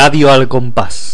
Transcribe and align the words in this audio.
Radio 0.00 0.30
al 0.30 0.46
Compás. 0.46 1.07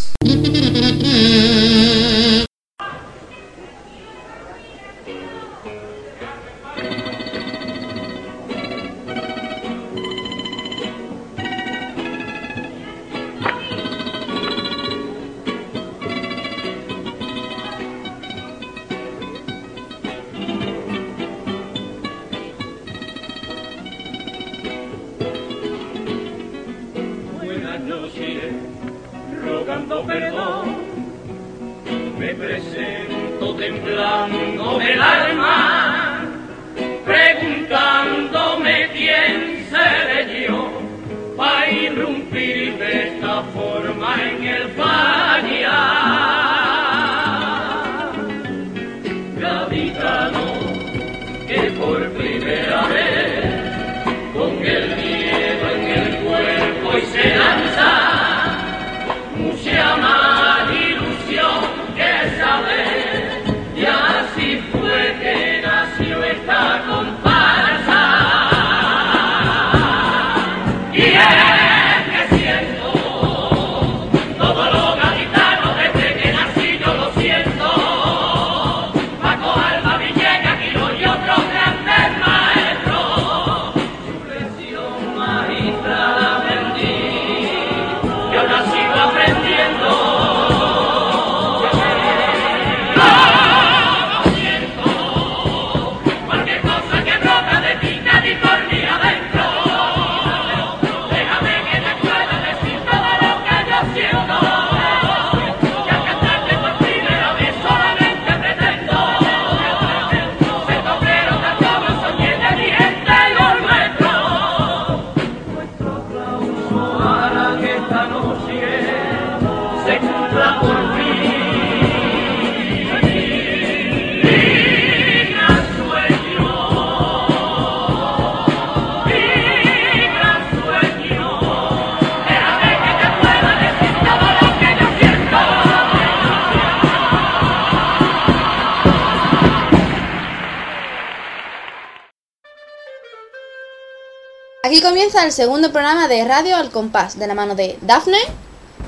Comienza 144.85 145.25
el 145.25 145.33
segundo 145.33 145.73
programa 145.73 146.09
de 146.09 146.23
Radio 146.27 146.57
al 146.57 146.71
Compás, 146.71 147.19
de 147.19 147.27
la 147.27 147.35
mano 147.35 147.55
de 147.55 147.79
Dafne. 147.81 148.19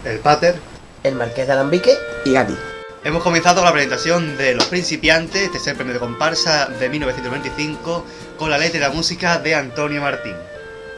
El 0.04 0.18
Pater. 0.18 0.54
El 1.02 1.14
Marqués 1.14 1.46
de 1.46 1.54
Alambique 1.54 1.90
y 2.26 2.34
Gatti. 2.34 2.54
Hemos 3.02 3.22
comenzado 3.22 3.64
la 3.64 3.72
presentación 3.72 4.36
de 4.36 4.54
Los 4.54 4.66
Principiantes, 4.66 5.50
tercer 5.50 5.74
premio 5.74 5.94
de 5.94 6.00
comparsa 6.00 6.66
de 6.66 6.90
1925, 6.90 8.04
con 8.38 8.50
la 8.50 8.58
letra 8.58 8.76
y 8.76 8.80
la 8.82 8.90
música 8.90 9.38
de 9.38 9.54
Antonio 9.54 10.02
Martín. 10.02 10.34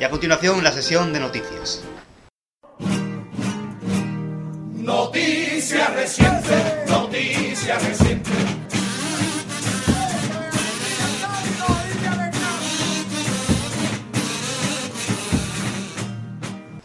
Y 0.01 0.05
a 0.05 0.11
continuación 0.11 0.65
la 0.65 0.73
sesión 0.73 1.13
de 1.13 1.21
noticias. 1.21 1.81
Noticia 4.75 5.87
reciente, 5.95 6.85
noticia 6.89 7.79
reciente. 7.79 8.31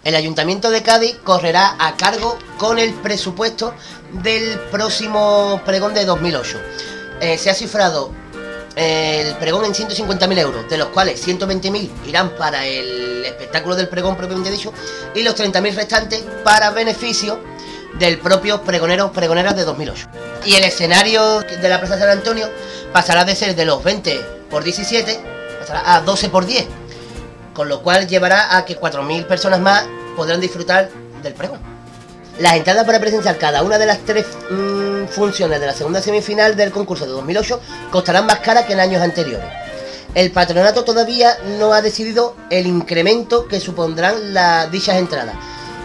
El 0.03 0.16
Ayuntamiento 0.16 0.69
de 0.69 0.84
Cádiz 0.84 1.18
correrá 1.24 1.75
a 1.80 1.96
cargo 1.96 2.38
con 2.58 2.78
el 2.78 2.94
presupuesto 2.94 3.74
del 4.12 4.59
próximo 4.72 5.62
pregón 5.66 5.94
de 5.94 6.03
2008. 6.03 6.59
Eh, 7.22 7.38
se 7.38 7.50
ha 7.50 7.53
cifrado 7.53 8.12
el 8.75 9.36
pregón 9.36 9.66
en 9.66 9.74
150.000 9.74 10.40
euros, 10.40 10.69
de 10.69 10.78
los 10.78 10.90
cuales 10.90 11.25
120.000 11.25 11.90
irán 12.08 12.31
para 12.38 12.66
el 12.66 13.24
espectáculo 13.24 13.75
del 13.75 13.88
pregón 13.88 14.18
propiamente 14.18 14.52
dicho 14.52 14.74
y 15.14 15.22
los 15.22 15.36
30.000 15.36 15.75
restantes 15.75 16.24
para 16.44 16.72
beneficio 16.72 17.40
del 17.97 18.18
propio 18.18 18.62
pregoneros 18.64 19.12
pregoneras 19.12 19.56
de 19.56 19.64
2008. 19.64 20.08
Y 20.46 20.56
el 20.56 20.64
escenario 20.64 21.40
de 21.41 21.70
la 21.70 21.80
Plaza 21.80 21.97
San 21.97 22.09
Antonio 22.09 22.50
pasará 22.91 23.24
de 23.24 23.35
ser 23.35 23.56
de 23.56 23.66
los 23.66 23.81
20 23.84 24.20
por 24.50 24.64
17 24.64 25.20
pasará 25.59 25.96
a 25.96 26.02
12 26.02 26.30
por 26.30 26.46
10 26.46 26.83
con 27.53 27.69
lo 27.69 27.81
cual 27.81 28.08
llevará 28.08 28.58
a 28.58 28.66
que 28.66 28.80
4.000 28.80 29.25
personas 29.25 29.59
más 29.59 29.86
podrán 30.16 30.41
disfrutar 30.41 30.90
del 31.22 31.34
pregón. 31.34 31.59
Las 32.40 32.56
entradas 32.56 32.86
para 32.86 33.00
presenciar 33.00 33.38
cada 33.38 33.62
una 33.62 33.78
de 33.78 33.86
las 33.86 34.00
tres 34.00 34.25
mm, 34.50 35.06
funciones 35.09 35.59
de 35.59 35.68
la 35.68 35.74
segunda 35.74 36.02
semifinal 36.02 36.56
del 36.56 36.72
concurso 36.72 37.06
de 37.06 37.12
2008 37.12 37.59
costarán 37.91 38.25
más 38.25 38.40
caras 38.40 38.66
que 38.66 38.74
en 38.74 38.80
años 38.80 39.02
anteriores. 39.02 39.46
El 40.16 40.31
patronato 40.31 40.84
todavía 40.84 41.38
no 41.59 41.74
ha 41.74 41.81
decidido 41.81 42.36
el 42.50 42.68
incremento 42.68 43.47
que 43.47 43.59
supondrán 43.59 44.34
las 44.34 44.72
dichas 44.72 44.97
entradas, 44.97 45.35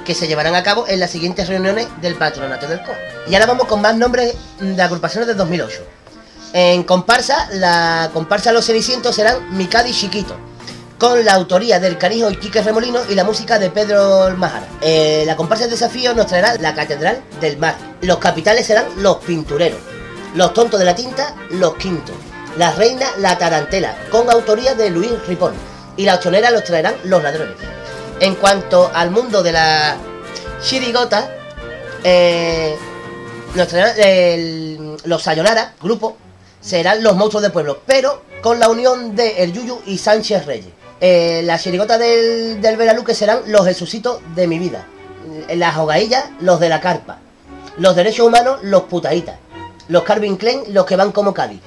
que 0.05 0.15
se 0.15 0.27
llevarán 0.27 0.55
a 0.55 0.62
cabo 0.62 0.87
en 0.89 1.00
las 1.00 1.11
siguientes 1.11 1.49
reuniones 1.49 1.87
del 2.00 2.15
patronato 2.15 2.67
del 2.67 2.83
COR. 2.83 2.97
Y 3.29 3.35
ahora 3.35 3.47
vamos 3.47 3.67
con 3.67 3.81
más 3.81 3.97
nombres 3.97 4.35
de 4.59 4.83
agrupaciones 4.83 5.27
de 5.27 5.35
2008. 5.35 5.83
En 6.55 6.83
comparsa, 6.83 7.49
la 7.53 8.11
comparsa 8.12 8.53
Los 8.53 8.67
Cenicientos 8.67 9.15
serán 9.15 9.56
Mikadi 9.56 9.93
Chiquito, 9.93 10.37
con 10.99 11.25
la 11.25 11.35
autoría 11.35 11.79
del 11.79 11.97
Canijo 11.97 12.31
y 12.31 12.37
Quique 12.37 12.61
Remolino 12.61 13.01
y 13.09 13.15
la 13.15 13.25
música 13.25 13.59
de 13.59 13.71
Pedro 13.71 14.35
Majara. 14.37 14.67
Eh, 14.81 15.23
la 15.27 15.37
comparsa 15.37 15.65
de 15.65 15.71
desafío 15.71 16.13
nos 16.15 16.27
traerá 16.27 16.57
la 16.57 16.75
Catedral 16.75 17.23
del 17.41 17.57
Mar. 17.57 17.77
Los 18.01 18.19
capitales 18.19 18.67
serán 18.67 18.87
los 18.97 19.19
pintureros. 19.19 19.79
Los 20.35 20.53
tontos 20.55 20.79
de 20.79 20.87
la 20.87 20.95
tinta, 20.95 21.35
los 21.51 21.77
quintos. 21.77 22.15
La 22.56 22.73
reina, 22.73 23.06
la 23.19 23.39
tarantela, 23.39 23.97
con 24.11 24.29
autoría 24.29 24.75
de 24.75 24.91
Luis 24.91 25.11
Ripón. 25.29 25.55
Y 25.97 26.05
la 26.05 26.17
ochonera 26.17 26.50
los 26.50 26.65
traerán 26.65 26.97
los 27.05 27.23
ladrones. 27.23 27.55
En 28.21 28.35
cuanto 28.35 28.91
al 28.93 29.11
mundo 29.11 29.43
de 29.43 29.53
la 29.53 29.97
chirigota, 30.61 31.31
eh, 32.03 32.77
nos 33.55 33.69
traerán 33.69 33.94
el- 33.99 34.97
los 35.05 35.23
Sayonara, 35.23 35.75
grupo, 35.81 36.17
serán 36.61 37.03
los 37.05 37.15
monstruos 37.15 37.43
del 37.43 37.53
pueblo, 37.53 37.83
pero 37.87 38.23
con 38.43 38.59
la 38.59 38.69
unión 38.69 39.15
de 39.15 39.43
El 39.44 39.53
Yuyu 39.53 39.81
y 39.87 39.99
Sánchez 39.99 40.44
Reyes. 40.47 40.73
Eh, 41.00 41.43
la 41.45 41.59
chirigota 41.59 41.97
del, 41.97 42.61
del 42.61 43.15
serán 43.15 43.41
los 43.47 43.67
Jesucitos 43.67 44.21
de 44.35 44.47
mi 44.49 44.59
vida. 44.59 44.87
Eh, 45.49 45.56
Las 45.56 45.77
hogaillas, 45.77 46.25
los 46.41 46.59
de 46.59 46.69
la 46.69 46.81
carpa. 46.81 47.19
Los 47.77 47.95
derechos 47.95 48.27
humanos, 48.27 48.59
los 48.62 48.83
putaitas. 48.85 49.37
Los 49.89 50.03
Calvin 50.03 50.37
Klein, 50.37 50.62
los 50.69 50.87
que 50.87 50.97
van 50.97 51.12
como 51.12 51.33
Cádiz. 51.33 51.61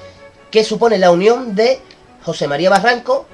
Que 0.50 0.64
supone 0.64 0.98
la 0.98 1.10
unión 1.10 1.54
de 1.54 1.80
José 2.24 2.46
María 2.46 2.68
Barranco, 2.68 3.26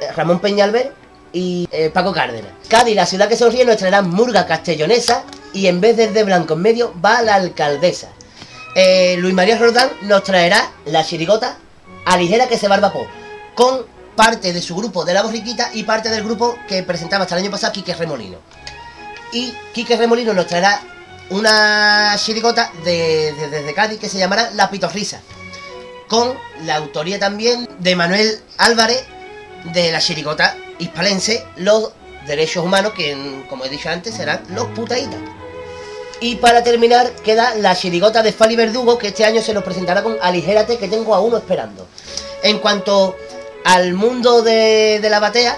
eh, 0.00 0.10
Ramón 0.12 0.40
Peñalver 0.40 0.92
y 1.32 1.68
eh, 1.70 1.90
Paco 1.92 2.12
Cárdenas. 2.12 2.50
Cádiz, 2.68 2.96
la 2.96 3.04
ciudad 3.04 3.28
que 3.28 3.36
sonríe, 3.36 3.64
nos 3.66 3.76
traerá 3.76 4.00
murga 4.00 4.46
castellonesa 4.46 5.24
y 5.52 5.66
en 5.66 5.80
vez 5.80 5.96
de 5.96 6.24
blanco 6.24 6.54
en 6.54 6.62
medio 6.62 6.94
va 7.04 7.20
la 7.22 7.34
alcaldesa. 7.34 8.08
Luis 9.18 9.32
María 9.32 9.56
Rodán 9.56 9.88
nos 10.02 10.22
traerá 10.22 10.70
la 10.84 11.02
chirigota 11.02 11.56
a 12.04 12.18
ligera 12.18 12.46
que 12.46 12.58
se 12.58 12.68
barbapó 12.68 13.06
con 13.54 13.86
parte 14.16 14.52
de 14.52 14.60
su 14.62 14.74
grupo 14.74 15.04
de 15.04 15.14
la 15.14 15.22
borriquita 15.22 15.70
y 15.74 15.84
parte 15.84 16.08
del 16.08 16.24
grupo 16.24 16.58
que 16.66 16.82
presentaba 16.82 17.22
hasta 17.24 17.36
el 17.36 17.42
año 17.42 17.50
pasado 17.50 17.72
Quique 17.72 17.94
Remolino. 17.94 18.38
Y 19.32 19.52
Quique 19.72 19.96
Remolino 19.96 20.32
nos 20.32 20.46
traerá 20.46 20.80
una 21.30 22.14
chirigota 22.18 22.70
de, 22.84 23.32
de- 23.34 23.48
desde 23.50 23.74
Cádiz 23.74 23.98
que 24.00 24.08
se 24.08 24.18
llamará 24.18 24.50
La 24.54 24.70
Pitorrisa. 24.70 25.20
Con 26.08 26.34
la 26.64 26.76
autoría 26.76 27.18
también 27.18 27.68
de 27.78 27.96
Manuel 27.96 28.40
Álvarez 28.58 29.04
de 29.74 29.90
la 29.92 29.98
chirigota 30.00 30.56
hispalense 30.78 31.44
Los 31.56 31.90
Derechos 32.26 32.64
Humanos, 32.64 32.92
que 32.94 33.44
como 33.48 33.64
he 33.64 33.68
dicho 33.68 33.88
antes 33.88 34.14
serán 34.14 34.42
los 34.50 34.66
putaitas. 34.68 35.18
Y 36.20 36.36
para 36.36 36.62
terminar 36.64 37.10
queda 37.24 37.54
la 37.56 37.74
chirigota 37.76 38.22
de 38.22 38.32
Fali 38.32 38.56
Verdugo, 38.56 38.96
que 38.98 39.08
este 39.08 39.24
año 39.24 39.42
se 39.42 39.52
nos 39.52 39.64
presentará 39.64 40.02
con 40.02 40.16
Aligérate, 40.22 40.78
que 40.78 40.88
tengo 40.88 41.14
a 41.14 41.20
uno 41.20 41.36
esperando. 41.36 41.86
En 42.42 42.58
cuanto 42.58 43.16
al 43.66 43.94
mundo 43.94 44.42
de, 44.42 45.04
la 45.10 45.18
batea, 45.18 45.56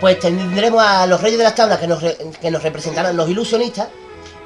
pues 0.00 0.18
tendremos 0.18 0.82
a 0.82 1.06
los 1.06 1.20
Reyes 1.20 1.38
de 1.38 1.44
las 1.44 1.54
Tablas 1.54 1.78
que 1.78 1.86
nos, 1.86 2.02
re- 2.02 2.16
que 2.40 2.50
nos 2.50 2.62
representarán 2.64 3.16
los 3.16 3.28
ilusionistas, 3.30 3.88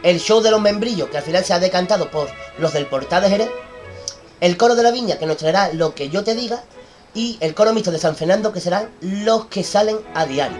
el 0.02 0.20
show 0.20 0.42
de 0.42 0.50
los 0.50 0.60
membrillos, 0.60 1.08
que 1.08 1.16
al 1.16 1.22
final 1.22 1.42
se 1.42 1.54
ha 1.54 1.58
decantado 1.58 2.10
por 2.10 2.28
los 2.58 2.72
del 2.74 2.86
Portal 2.86 3.22
de 3.22 3.30
Jerez, 3.30 3.50
el 4.40 4.56
coro 4.58 4.74
de 4.74 4.82
la 4.82 4.90
viña, 4.90 5.16
que 5.18 5.24
nos 5.24 5.38
traerá 5.38 5.72
lo 5.72 5.94
que 5.94 6.10
yo 6.10 6.22
te 6.22 6.34
diga, 6.34 6.62
y 7.14 7.38
el 7.40 7.54
coro 7.54 7.72
mixto 7.72 7.92
de 7.92 7.98
San 7.98 8.14
Fernando, 8.14 8.52
que 8.52 8.60
serán 8.60 8.90
los 9.00 9.46
que 9.46 9.64
salen 9.64 9.96
a 10.14 10.26
diario. 10.26 10.58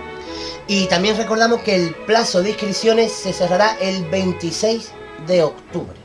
Y 0.69 0.87
también 0.87 1.17
recordamos 1.19 1.61
que 1.61 1.75
el 1.75 1.95
plazo 2.07 2.43
de 2.43 2.51
inscripciones 2.51 3.13
se 3.13 3.35
cerrará 3.35 3.77
el 3.81 4.05
26 4.07 4.91
de 5.27 5.43
octubre. 5.43 5.97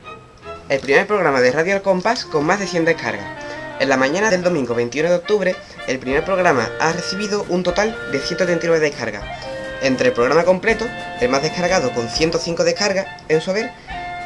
El 0.67 0.79
primer 0.81 1.07
programa 1.07 1.39
de 1.39 1.51
Radio 1.51 1.75
Al 1.75 1.81
Compás 1.81 2.25
con 2.25 2.45
más 2.45 2.59
de 2.59 2.67
100 2.67 2.83
descargas. 2.83 3.46
En 3.79 3.89
la 3.89 3.97
mañana 3.97 4.31
del 4.31 4.41
domingo 4.41 4.73
21 4.73 5.09
de 5.09 5.15
octubre, 5.15 5.55
el 5.87 5.99
primer 5.99 6.25
programa 6.25 6.67
ha 6.79 6.93
recibido 6.93 7.45
un 7.49 7.61
total 7.61 7.95
de 8.11 8.19
139 8.19 8.79
descargas. 8.79 9.23
Entre 9.83 10.07
el 10.07 10.13
programa 10.13 10.43
completo, 10.45 10.85
el 11.21 11.29
más 11.29 11.43
descargado 11.43 11.93
con 11.93 12.09
105 12.09 12.63
descargas 12.63 13.05
en 13.29 13.39
su 13.39 13.51
haber, 13.51 13.71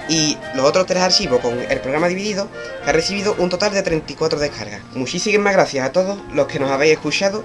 y 0.07 0.37
los 0.55 0.65
otros 0.65 0.85
tres 0.85 1.03
archivos 1.03 1.41
con 1.41 1.59
el 1.59 1.81
programa 1.81 2.07
dividido, 2.07 2.47
que 2.83 2.89
ha 2.89 2.93
recibido 2.93 3.35
un 3.39 3.49
total 3.49 3.73
de 3.73 3.83
34 3.83 4.39
descargas. 4.39 4.81
Muchísimas 4.93 5.53
gracias 5.53 5.85
a 5.85 5.91
todos 5.91 6.17
los 6.33 6.47
que 6.47 6.59
nos 6.59 6.71
habéis 6.71 6.93
escuchado 6.93 7.43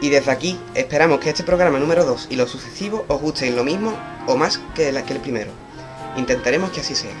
y 0.00 0.10
desde 0.10 0.32
aquí 0.32 0.58
esperamos 0.74 1.20
que 1.20 1.30
este 1.30 1.44
programa 1.44 1.78
número 1.78 2.04
2 2.04 2.28
y 2.30 2.36
los 2.36 2.50
sucesivos 2.50 3.02
os 3.08 3.20
gusten 3.20 3.56
lo 3.56 3.64
mismo 3.64 3.96
o 4.26 4.36
más 4.36 4.60
que, 4.74 4.88
el 4.88 5.20
primero. 5.20 5.52
Intentaremos 6.16 6.70
que 6.70 6.80
así 6.80 6.94
sea. 6.94 7.14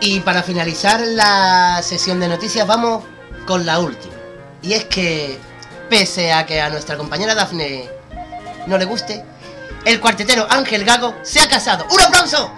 Y 0.00 0.20
para 0.20 0.42
finalizar 0.42 1.00
la 1.00 1.80
sesión 1.82 2.20
de 2.20 2.28
noticias 2.28 2.66
vamos 2.66 3.04
con 3.46 3.64
la 3.64 3.78
última. 3.78 4.14
Y 4.60 4.74
es 4.74 4.84
que, 4.84 5.38
pese 5.88 6.32
a 6.32 6.44
que 6.44 6.60
a 6.60 6.68
nuestra 6.68 6.96
compañera 6.96 7.34
Dafne 7.34 7.88
no 8.66 8.76
le 8.76 8.84
guste, 8.84 9.24
el 9.84 10.00
cuartetero 10.00 10.46
Ángel 10.50 10.84
Gago 10.84 11.14
se 11.22 11.40
ha 11.40 11.48
casado. 11.48 11.86
¡Un 11.90 12.00
aplauso! 12.02 12.52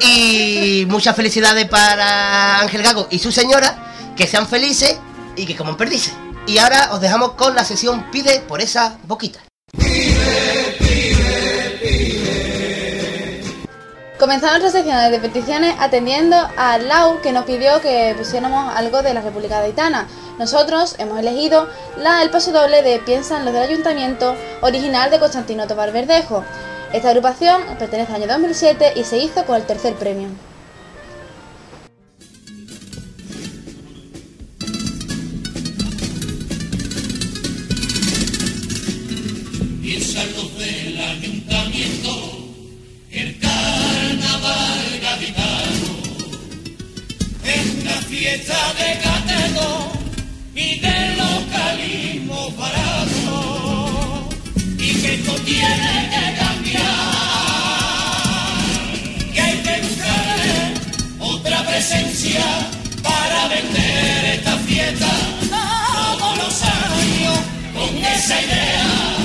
Y 0.00 0.84
muchas 0.88 1.16
felicidades 1.16 1.66
para 1.68 2.60
Ángel 2.60 2.82
Gago 2.82 3.06
y 3.10 3.18
su 3.20 3.32
señora, 3.32 4.12
que 4.16 4.26
sean 4.26 4.46
felices 4.46 4.98
y 5.36 5.46
que 5.46 5.56
coman 5.56 5.76
perdices. 5.76 6.12
Y 6.46 6.58
ahora 6.58 6.90
os 6.92 7.00
dejamos 7.00 7.32
con 7.32 7.54
la 7.54 7.64
sesión 7.64 8.10
Pide 8.10 8.40
por 8.40 8.60
esa 8.60 8.98
boquita. 9.04 9.40
Comenzamos 14.24 14.60
nuestra 14.60 14.82
sección 14.82 15.12
de 15.12 15.18
peticiones 15.18 15.74
atendiendo 15.78 16.34
a 16.56 16.78
Lau 16.78 17.20
que 17.20 17.30
nos 17.30 17.44
pidió 17.44 17.82
que 17.82 18.14
pusiéramos 18.16 18.74
algo 18.74 19.02
de 19.02 19.12
la 19.12 19.20
República 19.20 19.60
Gaitana. 19.60 20.08
Nosotros 20.38 20.94
hemos 20.96 21.18
elegido 21.18 21.68
la 21.98 22.22
El 22.22 22.30
Paso 22.30 22.50
Doble 22.50 22.80
de 22.82 23.00
Piensan 23.00 23.44
los 23.44 23.52
del 23.52 23.64
Ayuntamiento, 23.64 24.34
original 24.62 25.10
de 25.10 25.18
Constantino 25.18 25.66
Tobar 25.66 25.92
Verdejo. 25.92 26.42
Esta 26.94 27.10
agrupación 27.10 27.64
pertenece 27.78 28.14
al 28.14 28.22
año 28.22 28.32
2007 28.32 28.94
y 28.96 29.04
se 29.04 29.18
hizo 29.18 29.44
con 29.44 29.56
el 29.56 29.66
tercer 29.66 29.92
premio. 29.92 30.28
Carnaval 43.64 45.00
gaditano, 45.02 45.90
es 47.44 47.66
una 47.80 47.96
fiesta 48.10 48.58
de 48.78 48.88
catego 49.04 49.70
y 50.54 50.80
de 50.80 50.96
localismo 51.16 52.50
barato, 52.58 54.28
y 54.78 54.88
que 55.00 55.14
esto 55.14 55.32
tiene 55.50 55.94
que 56.12 56.24
cambiar, 56.42 56.82
que 59.32 59.40
hay 59.40 59.56
que 59.66 59.74
buscar 59.86 60.38
otra 61.20 61.58
presencia 61.64 62.44
para 63.02 63.48
vender 63.48 64.24
esta 64.36 64.56
fiesta 64.58 65.10
todos 65.50 66.36
los 66.38 66.62
años 66.62 67.38
con 67.74 68.04
esa 68.04 68.40
idea 68.42 69.23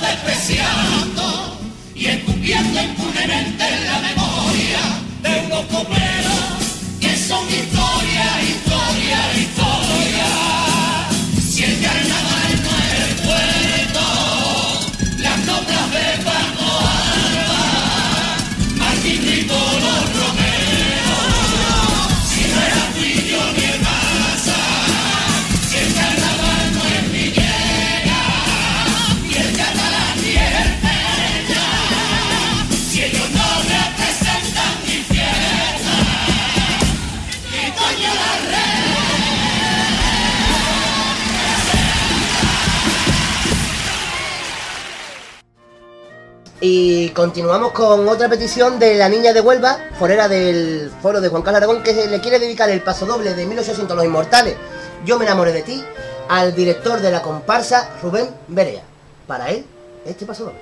despreciando 0.00 1.56
y 1.94 2.06
escupiendo 2.06 2.82
impunemente 2.82 3.64
en 3.68 3.86
la 3.86 3.98
memoria. 4.00 4.80
De 5.22 5.46
unos 5.46 5.64
copleros 5.66 6.01
continuamos 47.12 47.72
con 47.72 48.08
otra 48.08 48.28
petición 48.28 48.78
de 48.78 48.94
la 48.94 49.08
niña 49.08 49.32
de 49.32 49.40
Huelva, 49.40 49.78
forera 49.98 50.28
del 50.28 50.90
foro 51.02 51.20
de 51.20 51.28
Juan 51.28 51.42
Carlos 51.42 51.58
Aragón, 51.58 51.82
que 51.82 51.92
le 52.06 52.20
quiere 52.20 52.38
dedicar 52.38 52.70
el 52.70 52.82
paso 52.82 53.06
doble 53.06 53.34
de 53.34 53.46
1800 53.46 53.96
Los 53.96 54.04
Inmortales. 54.04 54.56
Yo 55.04 55.18
me 55.18 55.24
enamoré 55.24 55.52
de 55.52 55.62
ti, 55.62 55.84
al 56.28 56.54
director 56.54 57.00
de 57.00 57.10
la 57.10 57.22
comparsa 57.22 57.90
Rubén 58.02 58.28
Berea. 58.48 58.82
Para 59.26 59.50
él, 59.50 59.64
este 60.04 60.26
paso 60.26 60.44
doble. 60.44 60.60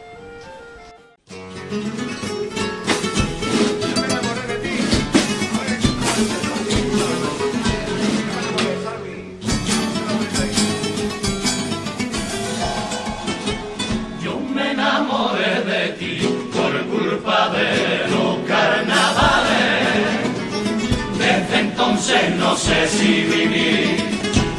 entonces 22.00 22.34
no 22.36 22.56
sé 22.56 22.88
si 22.88 23.24
vivir 23.24 23.96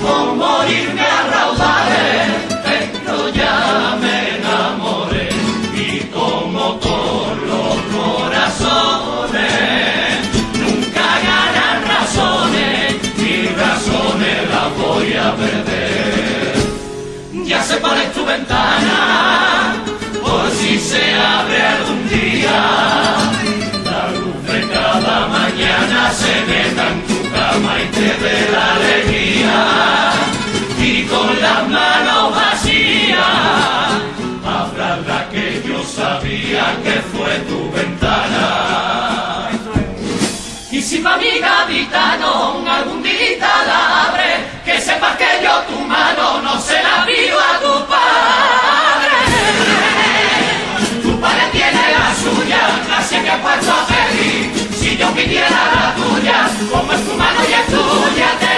o 0.06 0.36
morirme 0.36 1.02
a 1.02 1.24
raudales, 1.28 2.28
pero 2.64 3.30
ya 3.30 3.98
me 4.00 4.38
enamoré 4.38 5.30
y 5.76 6.02
como 6.14 6.76
todos 6.76 7.38
los 7.50 7.76
corazones 7.98 9.42
nunca 10.54 11.08
ganan 11.30 11.78
razones 11.88 12.96
y 13.18 13.48
razones 13.56 14.50
las 14.52 14.78
voy 14.78 15.14
a 15.14 15.36
perder. 15.36 16.54
Ya 17.46 17.64
sé 17.64 17.78
tu 18.14 18.24
ventana, 18.24 19.84
por 20.22 20.52
si 20.52 20.78
se 20.80 21.16
abre 21.16 21.60
algún 21.60 22.08
día. 22.08 23.61
Tu 27.62 27.68
cama 27.68 27.82
y 27.82 27.86
te 27.88 28.02
dé 28.02 28.52
la 28.52 28.74
alegría. 28.76 30.12
Y 30.80 31.04
con 31.06 31.42
las 31.42 31.68
manos 31.68 32.36
vacías, 32.36 33.18
abras 34.46 35.08
la 35.08 35.30
que 35.30 35.62
yo 35.68 35.84
sabía 35.84 36.76
que 36.84 37.02
fue 37.14 37.38
tu 37.50 37.72
ventana. 37.72 39.50
Y 40.72 40.82
si 40.82 41.00
pa' 41.00 41.18
mi 41.18 41.40
gaditano 41.40 42.64
algún 42.68 43.04
día 43.04 43.54
la 43.68 44.08
abre, 44.08 44.46
que 44.66 44.80
sepas 44.80 45.16
que 45.18 45.44
yo 45.44 45.52
tu 45.70 45.80
mano 45.82 46.42
no 46.42 46.60
se 46.60 46.82
la 46.82 47.06
pido 47.06 47.38
a 47.40 47.60
tu 47.60 47.86
padre. 47.86 49.18
Tu 51.04 51.20
padre 51.20 51.44
tiene 51.52 51.84
la 51.92 52.16
suya, 52.16 52.64
así 52.98 53.16
que 53.18 53.32
puesto 53.44 53.72
a 53.72 53.86
pedir. 53.86 54.61
Si 54.92 54.98
yo 54.98 55.10
pidiera 55.14 55.48
la 55.50 55.96
tuya, 55.96 56.52
como 56.70 56.92
es 56.92 57.08
tu 57.08 57.16
mano 57.16 57.40
y 57.50 57.54
es 57.54 57.66
tuya, 57.68 58.51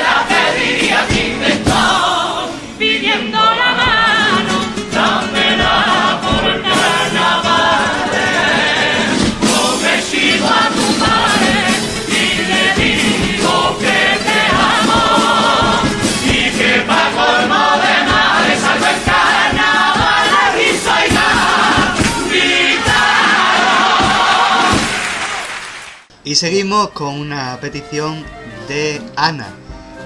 Y 26.25 26.35
seguimos 26.35 26.91
con 26.91 27.19
una 27.19 27.59
petición 27.59 28.23
de 28.69 29.01
Ana, 29.17 29.49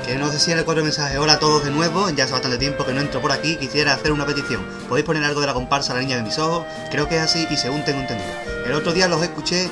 que 0.03 0.15
no 0.15 0.31
sé 0.31 0.39
si 0.39 0.51
en 0.51 0.57
el 0.57 0.65
cuatro 0.65 0.83
mensajes. 0.83 1.19
Hola 1.19 1.33
a 1.33 1.39
todos 1.39 1.63
de 1.63 1.69
nuevo, 1.69 2.09
ya 2.09 2.23
hace 2.23 2.33
bastante 2.33 2.57
tiempo 2.57 2.83
que 2.87 2.91
no 2.91 3.01
entro 3.01 3.21
por 3.21 3.31
aquí, 3.31 3.55
quisiera 3.57 3.93
hacer 3.93 4.11
una 4.11 4.25
petición. 4.25 4.65
¿Podéis 4.89 5.05
poner 5.05 5.23
algo 5.23 5.41
de 5.41 5.47
la 5.47 5.53
comparsa 5.53 5.93
La 5.93 5.99
Niña 5.99 6.15
de 6.15 6.23
mis 6.23 6.39
Ojos? 6.39 6.65
Creo 6.89 7.07
que 7.07 7.17
es 7.17 7.21
así 7.21 7.45
y 7.51 7.55
según 7.55 7.85
tengo 7.85 7.99
entendido. 7.99 8.31
El 8.65 8.73
otro 8.73 8.93
día 8.93 9.07
los 9.07 9.21
escuché 9.21 9.69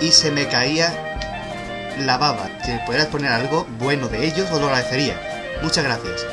y 0.00 0.10
se 0.10 0.32
me 0.32 0.48
caía 0.48 1.96
la 2.00 2.18
baba. 2.18 2.48
Si 2.64 2.72
pudieras 2.86 3.06
poner 3.06 3.30
algo 3.30 3.64
bueno 3.78 4.08
de 4.08 4.26
ellos, 4.26 4.50
os 4.50 4.60
lo 4.60 4.66
agradecería. 4.66 5.14
Muchas 5.62 5.84
gracias. 5.84 6.26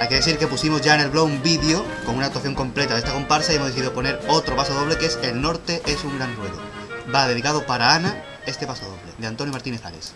Hay 0.00 0.08
que 0.08 0.16
decir 0.16 0.36
que 0.36 0.48
pusimos 0.48 0.80
ya 0.80 0.96
en 0.96 1.02
el 1.02 1.10
blog 1.10 1.26
un 1.26 1.44
vídeo 1.44 1.84
con 2.04 2.16
una 2.16 2.26
actuación 2.26 2.56
completa 2.56 2.94
de 2.94 3.00
esta 3.00 3.12
comparsa 3.12 3.52
y 3.52 3.56
hemos 3.56 3.68
decidido 3.68 3.92
poner 3.92 4.18
otro 4.26 4.56
paso 4.56 4.74
doble 4.74 4.98
que 4.98 5.06
es 5.06 5.16
El 5.22 5.40
Norte 5.40 5.80
es 5.86 6.02
un 6.02 6.18
gran 6.18 6.34
ruedo. 6.34 6.60
Va 7.14 7.28
dedicado 7.28 7.64
para 7.66 7.94
Ana 7.94 8.16
este 8.46 8.66
paso 8.66 8.84
doble, 8.86 9.12
de 9.18 9.26
Antonio 9.26 9.52
Martínez 9.52 9.84
Ares. 9.84 10.14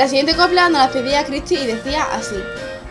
La 0.00 0.08
siguiente 0.08 0.34
copla 0.34 0.70
nos 0.70 0.80
la 0.80 0.90
pedía 0.90 1.26
Cristi 1.26 1.56
y 1.56 1.66
decía 1.66 2.04
así. 2.14 2.36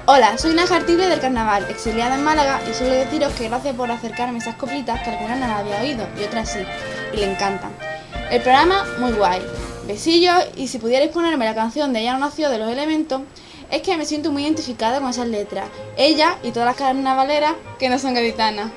Hola, 0.05 0.37
soy 0.37 0.51
una 0.51 0.61
artible 0.65 1.07
del 1.07 1.19
carnaval, 1.19 1.65
exiliada 1.67 2.13
en 2.13 2.23
Málaga 2.23 2.61
y 2.69 2.73
suelo 2.75 2.93
deciros 2.93 3.33
que 3.33 3.47
gracias 3.47 3.75
por 3.75 3.89
acercarme 3.89 4.37
esas 4.37 4.57
coplitas 4.57 5.01
que 5.01 5.09
algunas 5.09 5.39
no 5.39 5.47
las 5.47 5.61
había 5.61 5.81
oído 5.81 6.07
y 6.21 6.23
otras 6.23 6.51
sí, 6.51 6.59
y 7.11 7.17
le 7.17 7.31
encantan. 7.31 7.71
El 8.29 8.43
programa, 8.43 8.85
muy 8.99 9.13
guay. 9.13 9.41
Besillos 9.87 10.35
y 10.55 10.67
si 10.67 10.77
pudierais 10.77 11.09
ponerme 11.09 11.45
la 11.45 11.55
canción 11.55 11.93
de 11.93 12.01
Ella 12.01 12.13
no 12.13 12.19
nació 12.19 12.47
de 12.51 12.59
los 12.59 12.71
elementos, 12.71 13.23
es 13.71 13.81
que 13.81 13.97
me 13.97 14.05
siento 14.05 14.31
muy 14.31 14.43
identificada 14.43 14.99
con 14.99 15.09
esas 15.09 15.29
letras. 15.29 15.67
Ella 15.97 16.37
y 16.43 16.51
todas 16.51 16.67
las 16.67 16.75
carnavaleras 16.75 17.53
que 17.79 17.89
no 17.89 17.97
son 17.97 18.13
gaditanas. 18.13 18.69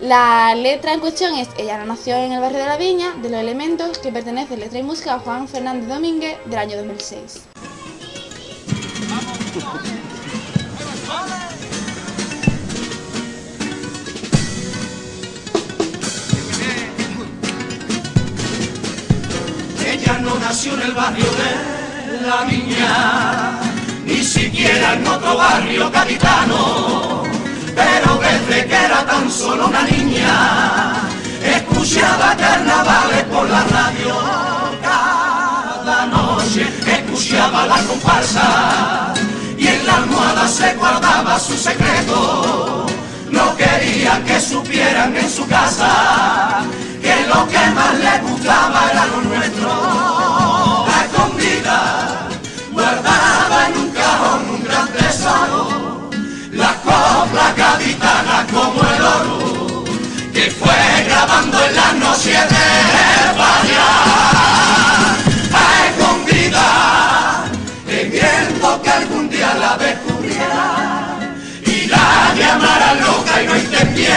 La 0.00 0.54
letra 0.54 0.94
en 0.94 1.00
cuestión 1.00 1.34
es 1.34 1.50
Ella 1.58 1.76
no 1.76 1.84
nació 1.84 2.16
en 2.16 2.32
el 2.32 2.40
barrio 2.40 2.60
de 2.60 2.66
la 2.66 2.78
Viña, 2.78 3.12
de 3.20 3.28
los 3.28 3.38
elementos, 3.38 3.98
que 3.98 4.12
pertenece 4.12 4.56
letra 4.56 4.78
y 4.78 4.82
música 4.82 5.16
a 5.16 5.18
Juan 5.18 5.46
Fernández 5.46 5.88
Domínguez 5.90 6.38
del 6.46 6.58
año 6.58 6.78
2006. 6.78 7.55
Ella 9.56 9.64
no 20.20 20.38
nació 20.38 20.74
en 20.74 20.82
el 20.82 20.92
barrio 20.92 21.24
de 21.24 22.20
la 22.26 22.44
Viña, 22.44 23.58
ni 24.04 24.22
siquiera 24.22 24.92
en 24.92 25.06
otro 25.06 25.38
barrio 25.38 25.90
capitano, 25.90 27.22
pero 27.74 28.18
desde 28.18 28.66
que 28.66 28.74
era 28.74 29.06
tan 29.06 29.30
solo 29.30 29.68
una 29.68 29.84
niña, 29.84 31.00
escuchaba 31.42 32.36
carnavales 32.36 33.24
por 33.24 33.48
la 33.48 33.64
radio. 33.64 34.18
Cada 34.82 36.04
noche, 36.06 36.68
escuchaba 36.86 37.66
la 37.66 37.82
comparsa 37.84 39.15
se 40.48 40.74
guardaba 40.74 41.38
su 41.38 41.56
secreto. 41.56 42.86
No 43.30 43.56
quería 43.56 44.22
que 44.24 44.40
supieran 44.40 45.16
en 45.16 45.28
su 45.28 45.46
casa 45.46 46.62
que 47.02 47.26
lo 47.26 47.46
que 47.48 47.70
más 47.74 47.98
le 47.98 48.30
gustaba 48.30 48.90
era 48.90 49.06
lo 49.06 49.22
nuestro. 49.22 50.15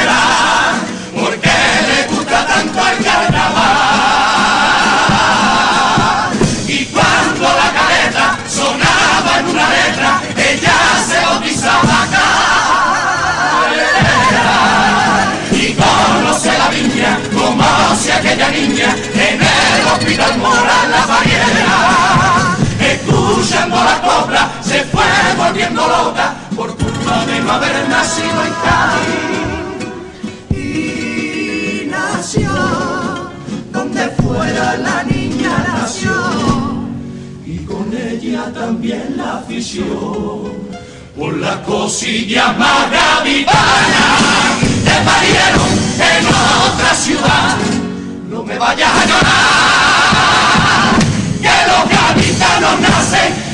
Entendiera 0.09 0.73
por 1.15 1.33
qué 1.39 1.59
le 1.87 2.07
gusta 2.13 2.45
tanto 2.45 2.79
el 2.87 2.97
carnaval. 3.03 3.69
Y 6.67 6.85
cuando 6.85 7.43
la 7.43 7.71
careta 7.73 8.37
sonaba 8.47 9.39
en 9.39 9.45
una 9.47 9.69
letra, 9.69 10.21
ella 10.37 10.77
se 11.07 11.19
bautizaba 11.25 12.07
carrera. 12.11 12.49
Y 15.51 15.73
conoce 15.73 16.57
la 16.57 16.67
viña 16.69 17.19
como 17.33 17.65
si 17.95 18.11
aquella 18.11 18.49
niña 18.49 18.95
en 19.13 19.41
el 19.41 19.87
hospital 19.93 20.37
moral 20.37 20.91
la 20.91 21.05
pariera. 21.05 22.55
Escuchando 22.79 23.75
la 23.75 24.01
copla 24.01 24.49
se 24.61 24.83
fue 24.85 25.03
volviendo 25.37 25.85
loca 25.87 26.33
por 26.55 26.75
culpa 26.77 27.25
de 27.25 27.39
no 27.41 27.51
haber 27.51 27.89
nacido 27.89 28.43
en 28.45 28.53
Cádiz. 28.63 29.38
También 38.59 39.15
la 39.15 39.37
afición 39.37 39.87
por 41.17 41.37
la 41.37 41.63
cosilla 41.63 42.51
más 42.53 42.91
gaditana. 42.91 44.05
Te 44.83 44.95
parieron 45.09 45.71
en 45.95 46.27
otra 46.27 46.93
ciudad, 46.93 47.55
no 48.29 48.43
me 48.43 48.57
vayas 48.57 48.91
a 48.91 49.05
llorar. 49.05 49.39
Que 51.41 51.57
los 51.69 51.83
gaditanos 51.89 52.81
nacen 52.81 53.48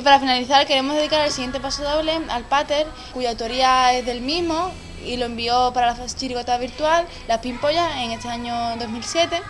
Y 0.00 0.02
para 0.02 0.18
finalizar 0.18 0.66
queremos 0.66 0.96
dedicar 0.96 1.26
el 1.26 1.30
siguiente 1.30 1.60
paso 1.60 1.82
doble 1.82 2.18
al 2.30 2.44
Pater, 2.44 2.86
cuya 3.12 3.28
autoría 3.32 3.92
es 3.92 4.06
del 4.06 4.22
mismo 4.22 4.70
y 5.04 5.18
lo 5.18 5.26
envió 5.26 5.74
para 5.74 5.94
la 5.94 6.06
chirigota 6.06 6.56
virtual 6.56 7.06
Las 7.28 7.40
Pimpollas 7.40 7.96
en 7.96 8.12
este 8.12 8.28
año 8.28 8.54
2007 8.78 9.42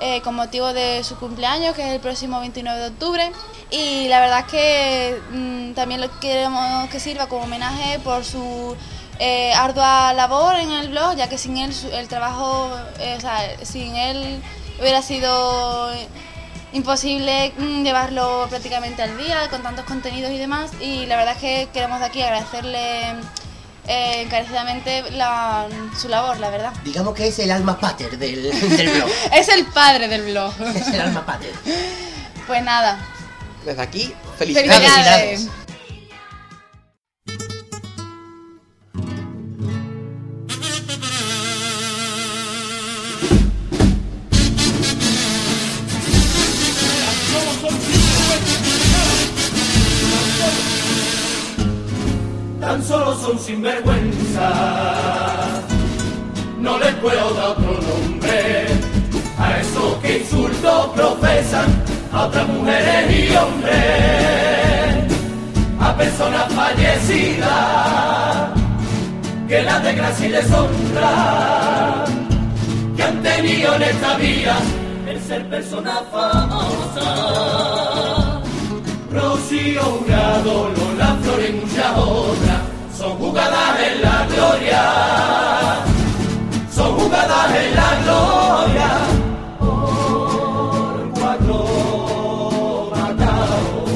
eh, 0.00 0.22
con 0.22 0.36
motivo 0.36 0.72
de 0.72 1.04
su 1.04 1.18
cumpleaños 1.18 1.76
que 1.76 1.86
es 1.86 1.92
el 1.92 2.00
próximo 2.00 2.40
29 2.40 2.80
de 2.80 2.86
octubre. 2.86 3.30
Y 3.70 4.08
la 4.08 4.20
verdad 4.20 4.46
es 4.46 4.46
que 4.46 5.20
mm, 5.32 5.72
también 5.74 6.00
lo 6.00 6.18
queremos 6.18 6.88
que 6.88 6.98
sirva 6.98 7.26
como 7.26 7.42
homenaje 7.42 7.98
por 7.98 8.24
su 8.24 8.74
eh, 9.18 9.52
ardua 9.52 10.14
labor 10.14 10.54
en 10.54 10.70
el 10.70 10.88
blog 10.88 11.14
ya 11.16 11.28
que 11.28 11.36
sin 11.36 11.58
él 11.58 11.74
el 11.92 12.08
trabajo, 12.08 12.70
eh, 13.00 13.16
o 13.18 13.20
sea, 13.20 13.38
sin 13.66 13.94
él 13.96 14.42
hubiera 14.80 15.02
sido 15.02 15.90
imposible 16.72 17.52
mm, 17.58 17.82
llevarlo 17.82 18.46
prácticamente 18.48 19.02
al 19.02 19.16
día 19.18 19.48
con 19.50 19.62
tantos 19.62 19.84
contenidos 19.84 20.30
y 20.32 20.38
demás 20.38 20.70
y 20.80 21.06
la 21.06 21.16
verdad 21.16 21.34
es 21.34 21.40
que 21.40 21.68
queremos 21.72 22.00
de 22.00 22.06
aquí 22.06 22.22
agradecerle 22.22 23.10
eh, 23.88 24.22
encarecidamente 24.22 25.10
la- 25.12 25.66
su 26.00 26.08
labor, 26.08 26.38
la 26.38 26.50
verdad. 26.50 26.72
Digamos 26.84 27.14
que 27.14 27.26
es 27.28 27.38
el 27.40 27.50
alma 27.50 27.78
pater 27.78 28.16
del, 28.18 28.42
del 28.76 28.90
blog. 28.90 29.08
Es 29.32 29.48
el 29.48 29.66
padre 29.66 30.06
del 30.08 30.22
blog. 30.30 30.52
Es 30.76 30.86
el 30.88 31.00
alma 31.00 31.24
pater. 31.26 31.52
Pues 32.46 32.62
nada, 32.62 32.98
Desde 33.64 33.82
aquí, 33.82 34.14
felicidades. 34.38 34.80
felicidades. 34.80 35.48
Sinvergüenza. 53.40 54.50
No 56.58 56.78
les 56.78 56.94
puedo 56.96 57.34
dar 57.34 57.48
otro 57.50 57.72
nombre 57.72 58.66
a 59.38 59.60
esos 59.60 59.94
que 60.02 60.18
insultos 60.18 60.86
profesan 60.94 61.68
a 62.12 62.26
otras 62.26 62.48
mujeres 62.48 63.10
y 63.18 63.36
hombres, 63.36 63.76
a 65.80 65.96
personas 65.96 66.52
fallecidas 66.52 68.50
que 69.48 69.62
la 69.62 69.80
desgracia 69.80 70.28
y 70.28 70.30
deshonra 70.30 72.04
que 72.96 73.02
han 73.02 73.22
tenido 73.22 73.74
en 73.74 73.82
esta 73.82 74.16
vida 74.16 74.56
el 75.08 75.20
ser 75.20 75.48
personas 75.48 76.00
famosas. 76.12 77.10
Rocío 79.12 79.82
Jurado, 79.82 80.70
Lola 80.76 81.16
Flores 81.22 81.50
y 81.50 81.52
muchas 81.54 81.96
otras 81.96 82.69
son 83.00 83.16
jugadas 83.16 83.80
en 83.80 84.02
la 84.02 84.26
gloria, 84.26 84.82
son 86.70 86.98
jugadas 86.98 87.56
en 87.56 87.74
la 87.74 87.94
gloria 88.04 88.88
por 89.58 91.10
cuatro 91.18 92.90
matados. 92.94 93.90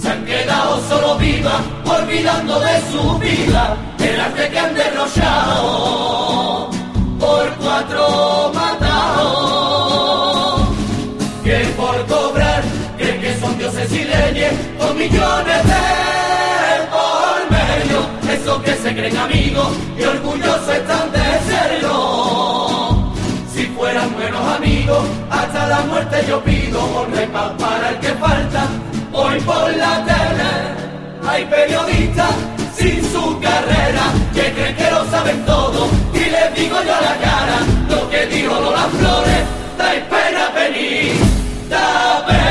Se 0.00 0.08
han 0.08 0.24
quedado 0.24 0.80
solo 0.88 1.18
vivas, 1.18 1.60
olvidando 1.84 2.60
de 2.60 2.80
su 2.90 3.18
vida 3.18 3.76
el 3.98 4.20
arte 4.20 4.48
que 4.48 4.58
han 4.58 4.74
derrochado 4.74 6.70
por 7.20 7.54
cuatro 7.56 8.52
matados 8.54 9.74
que 11.44 11.58
por 11.76 12.06
cobrar 12.06 12.62
creen 12.96 13.20
que 13.20 13.38
son 13.38 13.58
dioses 13.58 13.92
y 13.92 14.04
leyes 14.04 14.54
con 14.78 14.96
millones 14.96 15.62
de. 15.66 16.23
Esos 18.44 18.62
que 18.62 18.74
se 18.74 18.94
creen 18.94 19.16
amigos 19.16 19.68
y 19.98 20.02
orgullosos 20.02 20.68
están 20.68 21.10
de 21.12 21.18
serlo. 21.48 23.14
Si 23.50 23.64
fueran 23.68 24.12
buenos 24.12 24.46
amigos, 24.56 25.02
hasta 25.30 25.66
la 25.66 25.80
muerte 25.88 26.22
yo 26.28 26.44
pido 26.44 27.06
paz 27.32 27.52
para 27.58 27.88
el 27.88 27.98
que 28.00 28.08
falta. 28.08 28.66
Hoy 29.14 29.40
por 29.40 29.74
la 29.74 30.04
tele 30.04 31.26
hay 31.26 31.44
periodistas 31.46 32.34
sin 32.76 33.02
su 33.10 33.40
carrera 33.40 34.12
que 34.34 34.52
creen 34.52 34.76
que 34.76 34.90
lo 34.90 35.10
saben 35.10 35.42
todo 35.46 35.88
y 36.12 36.28
les 36.28 36.54
digo 36.54 36.76
yo 36.84 36.94
a 36.96 37.00
la 37.00 37.16
cara 37.16 37.58
lo 37.88 38.10
que 38.10 38.26
dijo 38.26 38.60
Lola 38.60 38.88
Flores 38.98 39.44
da 39.78 39.88
pena 40.10 40.50
venir 40.54 41.16
da 41.70 42.26
pena 42.26 42.43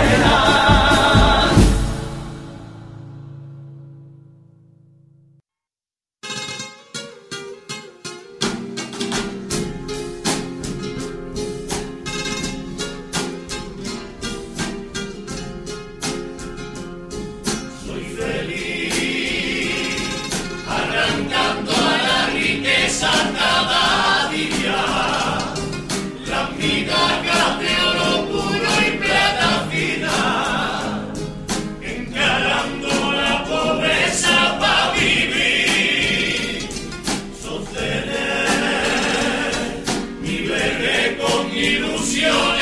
Sostener 37.64 38.04
mi 40.22 40.38
bebé 40.40 41.18
con 41.18 41.50
ilusión. 41.56 42.53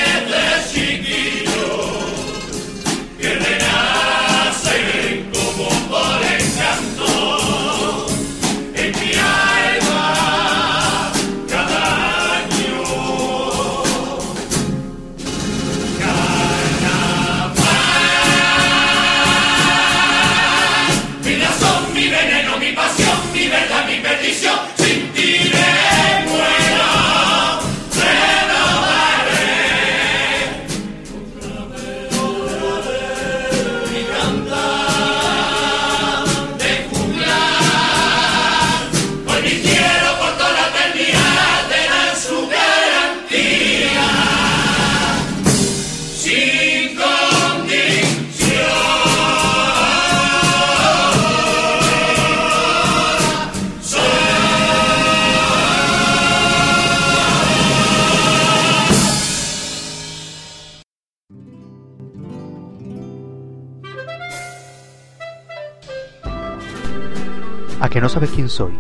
Que 67.91 67.99
no 67.99 68.07
sabes 68.07 68.31
quién 68.31 68.47
soy? 68.47 68.71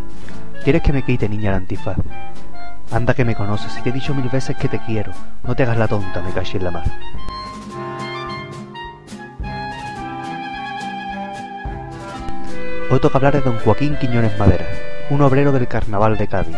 ¿Quieres 0.63 0.81
que 0.81 0.93
me 0.93 1.03
quite, 1.03 1.27
niña, 1.27 1.51
la 1.51 1.57
antifaz? 1.57 1.97
Anda 2.91 3.13
que 3.13 3.25
me 3.25 3.35
conoces, 3.35 3.77
y 3.77 3.81
te 3.81 3.89
he 3.89 3.91
dicho 3.91 4.15
mil 4.15 4.29
veces 4.29 4.55
que 4.55 4.69
te 4.69 4.79
quiero. 4.79 5.11
No 5.43 5.53
te 5.53 5.63
hagas 5.63 5.77
la 5.77 5.87
tonta, 5.89 6.21
me 6.21 6.31
caché 6.31 6.57
en 6.57 6.63
la 6.63 6.71
mar. 6.71 6.85
Hoy 12.89 12.99
toca 13.01 13.17
hablar 13.17 13.33
de 13.33 13.41
don 13.41 13.59
Joaquín 13.59 13.97
Quiñones 13.99 14.39
Madera, 14.39 14.65
un 15.09 15.21
obrero 15.21 15.51
del 15.51 15.67
carnaval 15.67 16.17
de 16.17 16.27
Cádiz, 16.27 16.57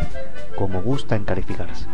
como 0.55 0.83
gusta 0.83 1.15
en 1.15 1.25
calificarse. 1.25 1.87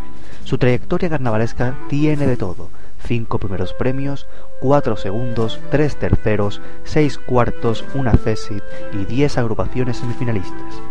Su 0.49 0.57
trayectoria 0.57 1.09
carnavalesca 1.09 1.75
tiene 1.89 2.25
de 2.25 2.35
todo. 2.35 2.71
Cinco 3.05 3.37
primeros 3.37 3.75
premios, 3.75 4.25
cuatro 4.59 4.97
segundos, 4.97 5.59
tres 5.69 5.95
terceros, 5.95 6.59
seis 6.83 7.19
cuartos, 7.19 7.85
una 7.93 8.13
cesit 8.13 8.63
y 8.91 9.05
diez 9.05 9.37
agrupaciones 9.37 9.97
semifinalistas. 9.97 10.81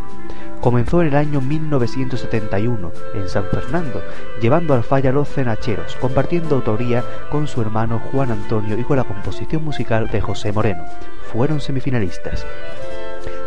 Comenzó 0.61 1.01
en 1.03 1.09
el 1.09 1.17
año 1.17 1.41
1971 1.41 2.93
en 3.15 3.29
San 3.29 3.47
Fernando, 3.47 4.01
llevando 4.41 4.75
al 4.75 4.85
falla 4.85 5.11
los 5.11 5.29
cenacheros, 5.29 5.97
compartiendo 5.97 6.55
autoría 6.55 7.03
con 7.29 7.49
su 7.49 7.61
hermano 7.61 8.01
Juan 8.13 8.31
Antonio 8.31 8.79
y 8.79 8.85
con 8.85 8.97
la 8.97 9.03
composición 9.03 9.65
musical 9.65 10.09
de 10.09 10.21
José 10.21 10.53
Moreno. 10.53 10.85
Fueron 11.33 11.61
semifinalistas. 11.61 12.47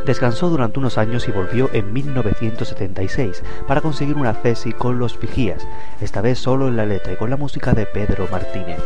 Descansó 0.05 0.49
durante 0.49 0.79
unos 0.79 0.97
años 0.97 1.27
y 1.27 1.31
volvió 1.31 1.69
en 1.73 1.93
1976 1.93 3.43
para 3.67 3.81
conseguir 3.81 4.15
una 4.15 4.33
cesi 4.33 4.73
con 4.73 4.97
los 4.97 5.19
Vigías, 5.19 5.67
esta 6.01 6.21
vez 6.21 6.39
solo 6.39 6.67
en 6.67 6.75
la 6.75 6.85
letra 6.85 7.13
y 7.13 7.17
con 7.17 7.29
la 7.29 7.37
música 7.37 7.73
de 7.73 7.85
Pedro 7.85 8.27
Martínez. 8.31 8.79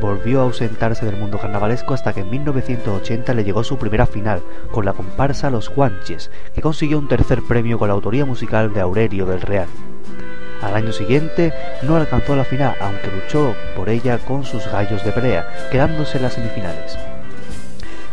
Volvió 0.00 0.40
a 0.40 0.44
ausentarse 0.44 1.06
del 1.06 1.16
mundo 1.16 1.38
carnavalesco 1.38 1.94
hasta 1.94 2.12
que 2.12 2.20
en 2.20 2.30
1980 2.30 3.32
le 3.34 3.44
llegó 3.44 3.62
su 3.62 3.78
primera 3.78 4.06
final, 4.06 4.42
con 4.72 4.84
la 4.84 4.92
comparsa 4.92 5.50
Los 5.50 5.68
Guanches, 5.68 6.32
que 6.52 6.60
consiguió 6.60 6.98
un 6.98 7.06
tercer 7.06 7.42
premio 7.46 7.78
con 7.78 7.88
la 7.88 7.94
autoría 7.94 8.24
musical 8.24 8.74
de 8.74 8.80
Aurelio 8.80 9.26
del 9.26 9.42
Real. 9.42 9.68
Al 10.60 10.74
año 10.74 10.92
siguiente 10.92 11.52
no 11.82 11.94
alcanzó 11.94 12.34
la 12.34 12.44
final, 12.44 12.74
aunque 12.80 13.12
luchó 13.12 13.54
por 13.76 13.88
ella 13.88 14.18
con 14.18 14.44
sus 14.44 14.66
gallos 14.66 15.04
de 15.04 15.12
pelea, 15.12 15.46
quedándose 15.70 16.16
en 16.16 16.24
las 16.24 16.32
semifinales. 16.32 16.98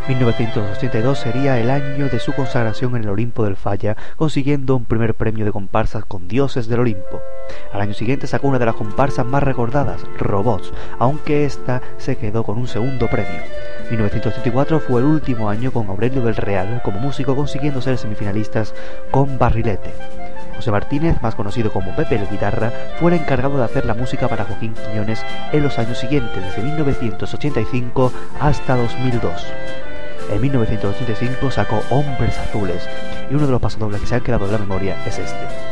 1982 0.07 1.19
sería 1.19 1.59
el 1.59 1.69
año 1.69 2.09
de 2.09 2.19
su 2.19 2.33
consagración 2.33 2.95
en 2.95 3.03
el 3.03 3.09
Olimpo 3.09 3.43
del 3.43 3.55
Falla, 3.55 3.95
consiguiendo 4.17 4.75
un 4.75 4.85
primer 4.85 5.13
premio 5.13 5.45
de 5.45 5.51
comparsas 5.51 6.05
con 6.05 6.27
Dioses 6.27 6.67
del 6.67 6.79
Olimpo. 6.79 7.21
Al 7.71 7.81
año 7.81 7.93
siguiente 7.93 8.25
sacó 8.25 8.47
una 8.47 8.59
de 8.59 8.65
las 8.65 8.75
comparsas 8.75 9.25
más 9.25 9.43
recordadas, 9.43 10.01
Robots, 10.17 10.73
aunque 10.97 11.45
ésta 11.45 11.81
se 11.97 12.15
quedó 12.17 12.43
con 12.43 12.57
un 12.57 12.67
segundo 12.67 13.07
premio. 13.09 13.41
1984 13.91 14.79
fue 14.79 15.01
el 15.01 15.07
último 15.07 15.49
año 15.49 15.71
con 15.71 15.87
Aurelio 15.87 16.21
del 16.23 16.35
Real 16.35 16.81
como 16.83 16.99
músico 16.99 17.35
consiguiendo 17.35 17.81
ser 17.81 17.97
semifinalistas 17.97 18.73
con 19.11 19.37
Barrilete. 19.37 19.93
José 20.55 20.71
Martínez, 20.71 21.21
más 21.21 21.35
conocido 21.35 21.71
como 21.71 21.95
Pepe 21.95 22.15
el 22.15 22.29
Guitarra, 22.29 22.71
fue 22.99 23.13
el 23.13 23.19
encargado 23.19 23.57
de 23.57 23.65
hacer 23.65 23.85
la 23.85 23.93
música 23.93 24.27
para 24.27 24.45
Joaquín 24.45 24.73
Quiñones 24.73 25.23
en 25.51 25.63
los 25.63 25.77
años 25.79 25.97
siguientes, 25.97 26.43
desde 26.43 26.63
1985 26.63 28.11
hasta 28.39 28.75
2002. 28.75 29.90
En 30.29 30.41
1985 30.41 31.51
sacó 31.51 31.81
Hombres 31.89 32.37
Azules 32.37 32.87
y 33.29 33.35
uno 33.35 33.45
de 33.45 33.51
los 33.51 33.61
pasodobles 33.61 34.01
que 34.01 34.07
se 34.07 34.15
han 34.15 34.21
quedado 34.21 34.45
en 34.45 34.51
la 34.51 34.57
memoria 34.57 35.03
es 35.05 35.17
este. 35.17 35.70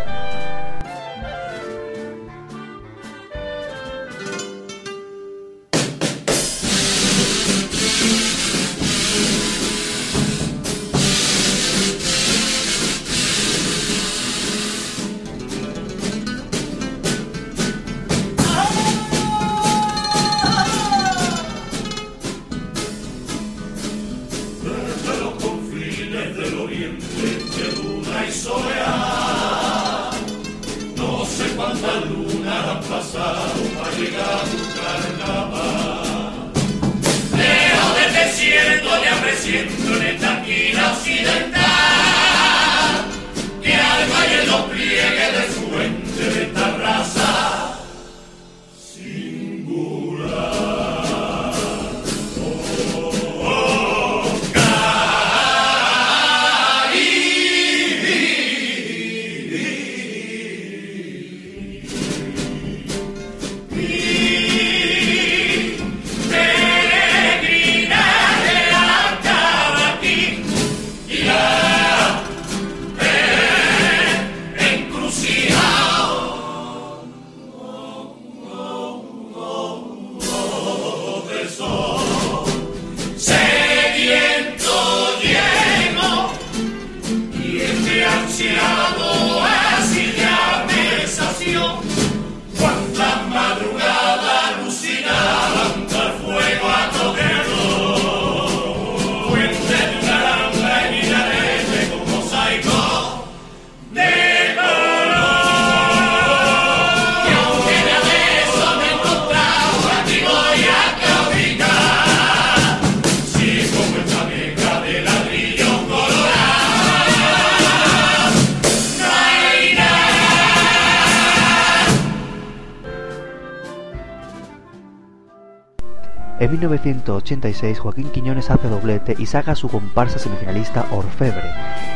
En 126.49 126.53
1986 126.53 127.77
Joaquín 127.77 128.09
Quiñones 128.09 128.49
hace 128.49 128.69
doblete 128.69 129.15
y 129.19 129.27
saca 129.27 129.53
su 129.53 129.69
comparsa 129.69 130.17
semifinalista 130.17 130.87
Orfebre 130.89 131.43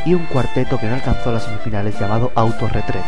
y 0.05 0.13
un 0.13 0.27
cuarteto 0.27 0.77
que 0.77 0.85
no 0.85 0.93
alcanzó 0.93 1.31
las 1.31 1.45
semifinales 1.45 1.99
llamado 1.99 2.31
Autorretret. 2.35 3.01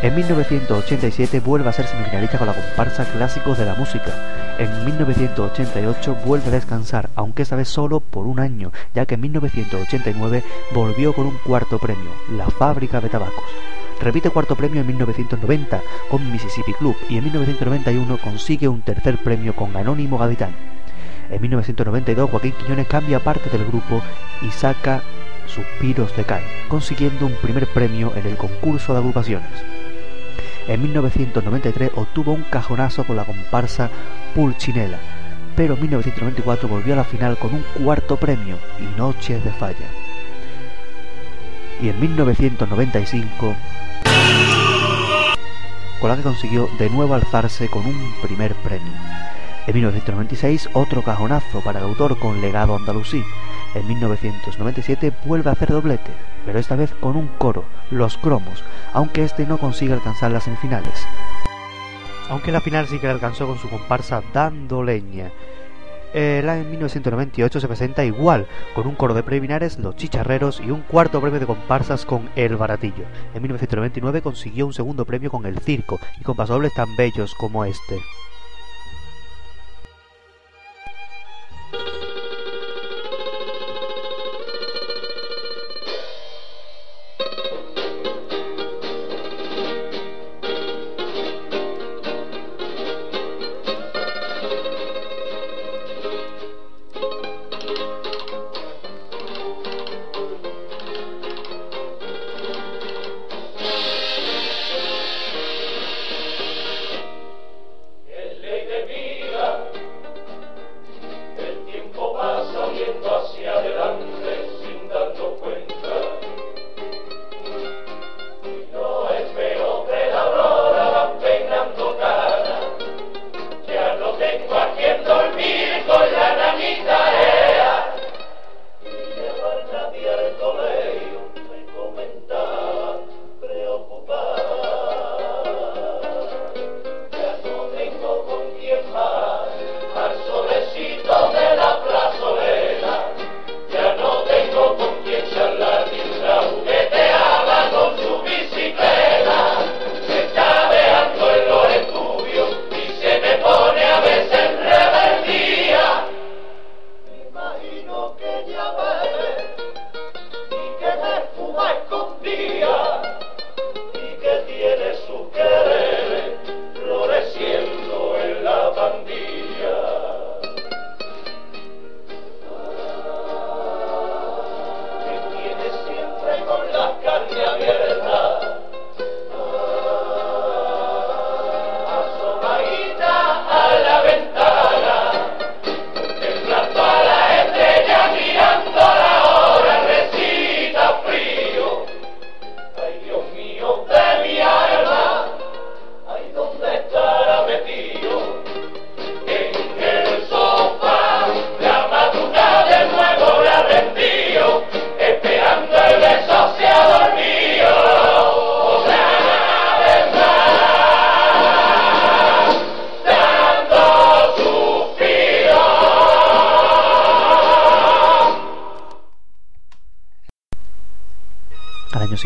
En 0.00 0.14
1987 0.14 1.40
vuelve 1.40 1.68
a 1.68 1.72
ser 1.72 1.88
semifinalista 1.88 2.38
con 2.38 2.46
la 2.46 2.54
comparsa 2.54 3.04
Clásicos 3.04 3.58
de 3.58 3.64
la 3.64 3.74
Música. 3.74 4.14
En 4.60 4.84
1988 4.84 6.18
vuelve 6.24 6.46
a 6.46 6.52
descansar, 6.52 7.10
aunque 7.16 7.42
esta 7.42 7.56
vez 7.56 7.68
solo 7.68 7.98
por 7.98 8.28
un 8.28 8.38
año, 8.38 8.70
ya 8.94 9.06
que 9.06 9.16
en 9.16 9.22
1989 9.22 10.44
volvió 10.72 11.12
con 11.14 11.26
un 11.26 11.36
cuarto 11.44 11.80
premio, 11.80 12.10
La 12.36 12.46
Fábrica 12.46 13.00
de 13.00 13.08
Tabacos. 13.08 13.79
Repite 14.00 14.30
cuarto 14.30 14.56
premio 14.56 14.80
en 14.80 14.86
1990 14.86 15.82
con 16.08 16.32
Mississippi 16.32 16.72
Club 16.72 16.96
y 17.10 17.18
en 17.18 17.24
1991 17.24 18.16
consigue 18.16 18.66
un 18.66 18.80
tercer 18.80 19.18
premio 19.18 19.54
con 19.54 19.76
Anónimo 19.76 20.16
Gaditán. 20.16 20.54
En 21.28 21.42
1992 21.42 22.30
Joaquín 22.30 22.52
Quiñones 22.52 22.86
cambia 22.86 23.20
parte 23.20 23.50
del 23.50 23.66
grupo 23.66 24.00
y 24.40 24.50
saca 24.52 25.02
Suspiros 25.46 26.16
de 26.16 26.24
Kai, 26.24 26.42
consiguiendo 26.68 27.26
un 27.26 27.34
primer 27.42 27.66
premio 27.66 28.12
en 28.16 28.26
el 28.26 28.38
concurso 28.38 28.94
de 28.94 29.00
agrupaciones. 29.00 29.50
En 30.66 30.80
1993 30.80 31.90
obtuvo 31.94 32.32
un 32.32 32.44
cajonazo 32.44 33.04
con 33.04 33.16
la 33.16 33.24
comparsa 33.24 33.90
Pulchinela, 34.34 34.98
pero 35.56 35.74
en 35.74 35.80
1994 35.82 36.68
volvió 36.68 36.94
a 36.94 36.98
la 36.98 37.04
final 37.04 37.36
con 37.36 37.52
un 37.52 37.64
cuarto 37.84 38.16
premio 38.16 38.56
y 38.78 38.98
Noches 38.98 39.44
de 39.44 39.50
Falla. 39.50 39.88
Y 41.82 41.90
en 41.90 42.00
1995 42.00 43.54
con 46.00 46.08
la 46.08 46.16
que 46.16 46.22
consiguió 46.22 46.68
de 46.78 46.88
nuevo 46.88 47.14
alzarse 47.14 47.68
con 47.68 47.86
un 47.86 48.14
primer 48.22 48.54
premio. 48.54 48.92
En 49.66 49.74
1996 49.74 50.70
otro 50.72 51.02
cajonazo 51.02 51.60
para 51.60 51.78
el 51.78 51.84
autor 51.84 52.18
con 52.18 52.40
legado 52.40 52.74
andalusí. 52.74 53.22
En 53.74 53.86
1997 53.86 55.12
vuelve 55.26 55.50
a 55.50 55.52
hacer 55.52 55.68
doblete, 55.68 56.10
pero 56.44 56.58
esta 56.58 56.74
vez 56.74 56.92
con 56.94 57.16
un 57.16 57.28
coro, 57.38 57.64
Los 57.90 58.16
Cromos, 58.16 58.64
aunque 58.92 59.22
este 59.22 59.46
no 59.46 59.58
consigue 59.58 59.92
alcanzar 59.92 60.32
las 60.32 60.44
semifinales. 60.44 61.06
Aunque 62.30 62.52
la 62.52 62.60
final 62.60 62.88
sí 62.88 62.98
que 62.98 63.06
la 63.06 63.12
alcanzó 63.12 63.46
con 63.46 63.58
su 63.58 63.68
comparsa 63.68 64.22
Dando 64.32 64.82
Leña. 64.82 65.30
El 66.12 66.48
año 66.48 66.64
1998 66.68 67.60
se 67.60 67.68
presenta 67.68 68.04
igual, 68.04 68.48
con 68.74 68.88
un 68.88 68.96
coro 68.96 69.14
de 69.14 69.22
preliminares, 69.22 69.78
Los 69.78 69.94
Chicharreros 69.94 70.60
y 70.60 70.70
un 70.70 70.82
cuarto 70.82 71.20
premio 71.20 71.38
de 71.38 71.46
comparsas 71.46 72.04
con 72.04 72.30
El 72.34 72.56
Baratillo. 72.56 73.04
En 73.32 73.42
1999 73.42 74.20
consiguió 74.20 74.66
un 74.66 74.72
segundo 74.72 75.04
premio 75.04 75.30
con 75.30 75.46
El 75.46 75.60
Circo 75.60 76.00
y 76.20 76.24
con 76.24 76.36
pasodobles 76.36 76.74
tan 76.74 76.96
bellos 76.96 77.34
como 77.36 77.64
este. 77.64 78.00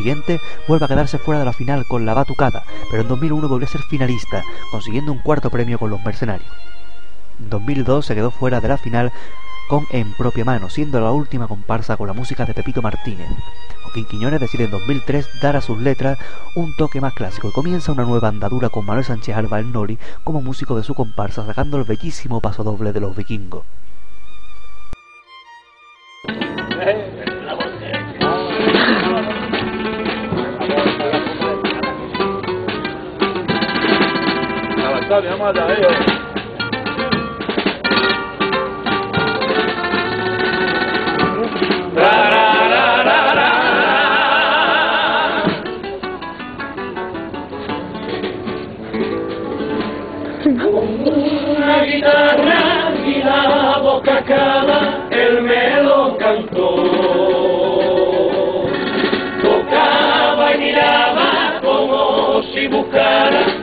Siguiente 0.05 0.39
vuelve 0.69 0.85
a 0.85 0.89
quedarse 0.89 1.17
fuera 1.17 1.39
de 1.39 1.47
la 1.47 1.55
final 1.55 1.87
con 1.87 2.05
La 2.05 2.13
Batucada, 2.13 2.63
pero 2.91 3.01
en 3.01 3.09
2001 3.09 3.49
volvió 3.49 3.67
a 3.67 3.71
ser 3.71 3.81
finalista, 3.81 4.45
consiguiendo 4.71 5.11
un 5.11 5.19
cuarto 5.21 5.49
premio 5.49 5.79
con 5.79 5.89
Los 5.89 6.05
Mercenarios. 6.05 6.51
En 7.41 7.49
2002 7.49 8.05
se 8.05 8.15
quedó 8.15 8.31
fuera 8.31 8.61
de 8.61 8.69
la 8.69 8.77
final 8.77 9.13
con 9.71 9.87
En 9.91 10.13
propia 10.13 10.45
mano, 10.45 10.69
siendo 10.69 11.01
la 11.01 11.11
última 11.11 11.49
comparsa 11.49 11.97
con 11.97 12.07
la 12.07 12.13
música 12.13 12.45
de 12.45 12.53
Pepito 12.53 12.83
Martínez. 12.83 13.27
Joaquín 13.83 14.05
Quiñones 14.05 14.41
decide 14.41 14.65
en 14.65 14.73
2003 14.73 15.27
dar 15.41 15.57
a 15.57 15.63
sus 15.63 15.79
letras 15.79 16.19
un 16.55 16.77
toque 16.77 17.01
más 17.01 17.15
clásico 17.15 17.49
y 17.49 17.53
comienza 17.53 17.93
una 17.93 18.05
nueva 18.05 18.29
andadura 18.29 18.69
con 18.69 18.85
Manuel 18.85 19.07
Sánchez 19.07 19.35
Alba 19.35 19.59
el 19.59 19.73
Noli 19.73 19.99
como 20.23 20.43
músico 20.43 20.77
de 20.77 20.85
su 20.85 20.93
comparsa 20.93 21.47
sacando 21.47 21.79
el 21.79 21.85
bellísimo 21.85 22.43
paso 22.43 22.63
doble 22.63 22.93
de 22.93 23.01
los 23.01 23.17
vikingos. 23.17 23.65
Una 50.75 51.85
guitarra 51.85 52.91
y 53.07 53.23
la 53.23 53.79
boca 53.81 54.21
cava, 54.25 55.07
él 55.11 55.43
me 55.43 56.19
cantó. 56.19 56.75
Tocaba 59.43 60.55
y 60.55 60.59
miraba 60.59 61.61
como 61.63 62.43
si 62.53 62.67
buscara 62.67 63.54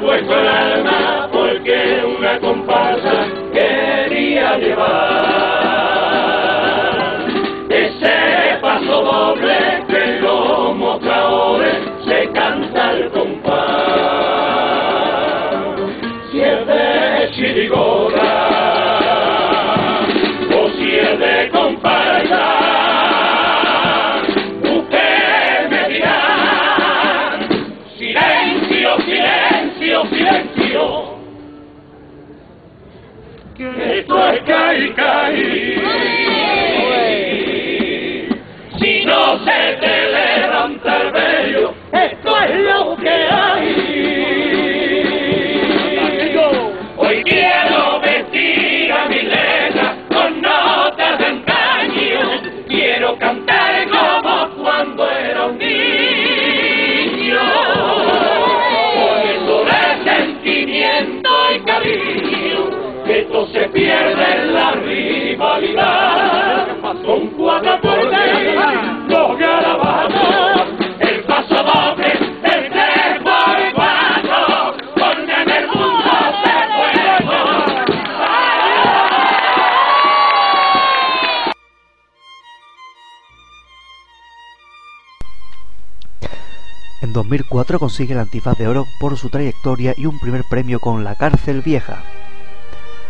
Puesto 0.00 0.40
el 0.40 0.46
alma 0.48 1.28
porque 1.32 2.04
una 2.18 2.38
comparsa 2.38 3.26
quería 3.52 4.56
llevar 4.58 5.49
Que 34.20 35.09
cuarteto 63.70 63.76
se 63.76 63.78
pierde 63.78 64.52
la 64.52 64.72
rivalidad. 64.72 66.66
Con 67.04 67.26
cuatro 67.28 67.72
acordes, 67.72 68.54
los 69.08 69.38
garabatos, 69.38 70.68
el 70.98 71.24
paso 71.24 71.54
doble, 71.54 72.12
el 72.12 72.70
tres 72.70 73.22
por 73.22 73.58
en 75.22 75.50
el 75.50 75.66
mundo 75.68 76.10
se 76.42 76.52
juego. 76.74 77.64
En 87.02 87.12
2004 87.12 87.78
consigue 87.78 88.12
el 88.12 88.20
antifaz 88.20 88.58
de 88.58 88.68
oro 88.68 88.84
por 89.00 89.16
su 89.16 89.30
trayectoria 89.30 89.94
y 89.96 90.06
un 90.06 90.18
primer 90.18 90.42
premio 90.50 90.80
con 90.80 91.04
La 91.04 91.14
Cárcel 91.14 91.62
Vieja. 91.62 92.19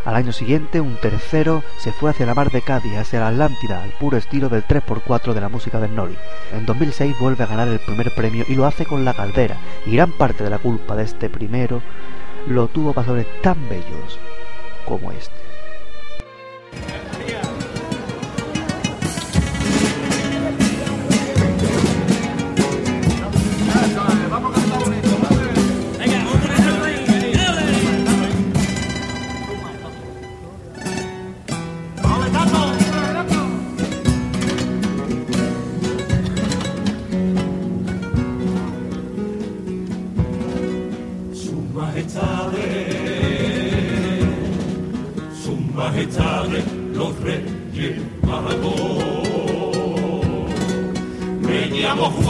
Al 0.04 0.14
año 0.14 0.32
siguiente, 0.32 0.80
un 0.80 0.96
tercero 0.96 1.62
se 1.78 1.92
fue 1.92 2.10
hacia 2.10 2.24
la 2.26 2.34
mar 2.34 2.50
de 2.50 2.62
Cádiz, 2.62 2.96
hacia 2.96 3.20
la 3.20 3.28
Atlántida, 3.28 3.82
al 3.82 3.90
puro 3.90 4.16
estilo 4.16 4.48
del 4.48 4.66
3x4 4.66 5.34
de 5.34 5.40
la 5.40 5.50
música 5.50 5.78
del 5.78 5.94
Nori. 5.94 6.16
En 6.52 6.64
2006 6.64 7.18
vuelve 7.20 7.44
a 7.44 7.46
ganar 7.46 7.68
el 7.68 7.80
primer 7.80 8.10
premio 8.14 8.44
y 8.48 8.54
lo 8.54 8.64
hace 8.64 8.86
con 8.86 9.04
La 9.04 9.12
Caldera, 9.12 9.56
y 9.84 9.92
gran 9.92 10.12
parte 10.12 10.42
de 10.42 10.50
la 10.50 10.58
culpa 10.58 10.96
de 10.96 11.04
este 11.04 11.28
primero 11.28 11.82
lo 12.46 12.68
tuvo 12.68 12.94
pasadores 12.94 13.26
tan 13.42 13.68
bellos 13.68 14.18
como 14.86 15.12
este. 15.12 15.34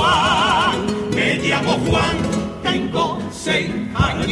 Juan, 0.01 0.77
me 1.15 1.37
llamo 1.37 1.73
Juan, 1.87 2.17
tengo 2.63 3.19
seis 3.31 3.71
años. 3.95 4.27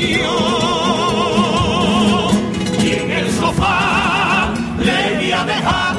Y 2.83 2.90
en 2.92 3.11
el 3.11 3.31
sofá 3.33 4.50
le 4.78 5.16
voy 5.16 5.33
a 5.33 5.44
dejar 5.44 5.96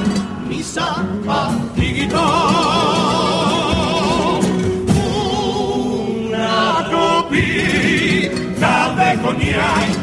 mi 0.48 0.64
zapatito. 0.64 2.24
Una 6.16 6.90
copita 6.92 8.74
de 8.98 9.22
coñac 9.22 9.99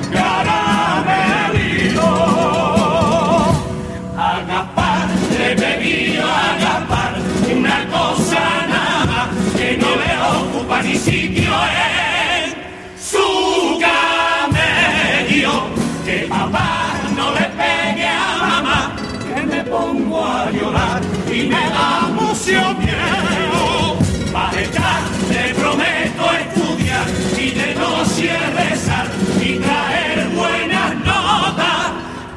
y 21.32 21.48
me 21.48 21.70
da 21.70 22.08
mucho 22.14 22.74
miedo. 22.78 23.96
Majestad, 24.32 25.02
te 25.28 25.54
prometo 25.54 26.32
estudiar 26.40 27.06
y 27.38 27.50
de 27.50 27.74
noche 27.74 28.30
rezar 28.54 29.06
y 29.40 29.58
traer 29.58 30.28
buenas 30.30 30.94
notas. 30.96 31.92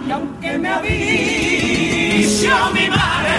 Y 0.08 0.12
aunque 0.12 0.58
me 0.58 0.70
avise 0.70 2.50
mi 2.74 2.90
madre 2.90 3.36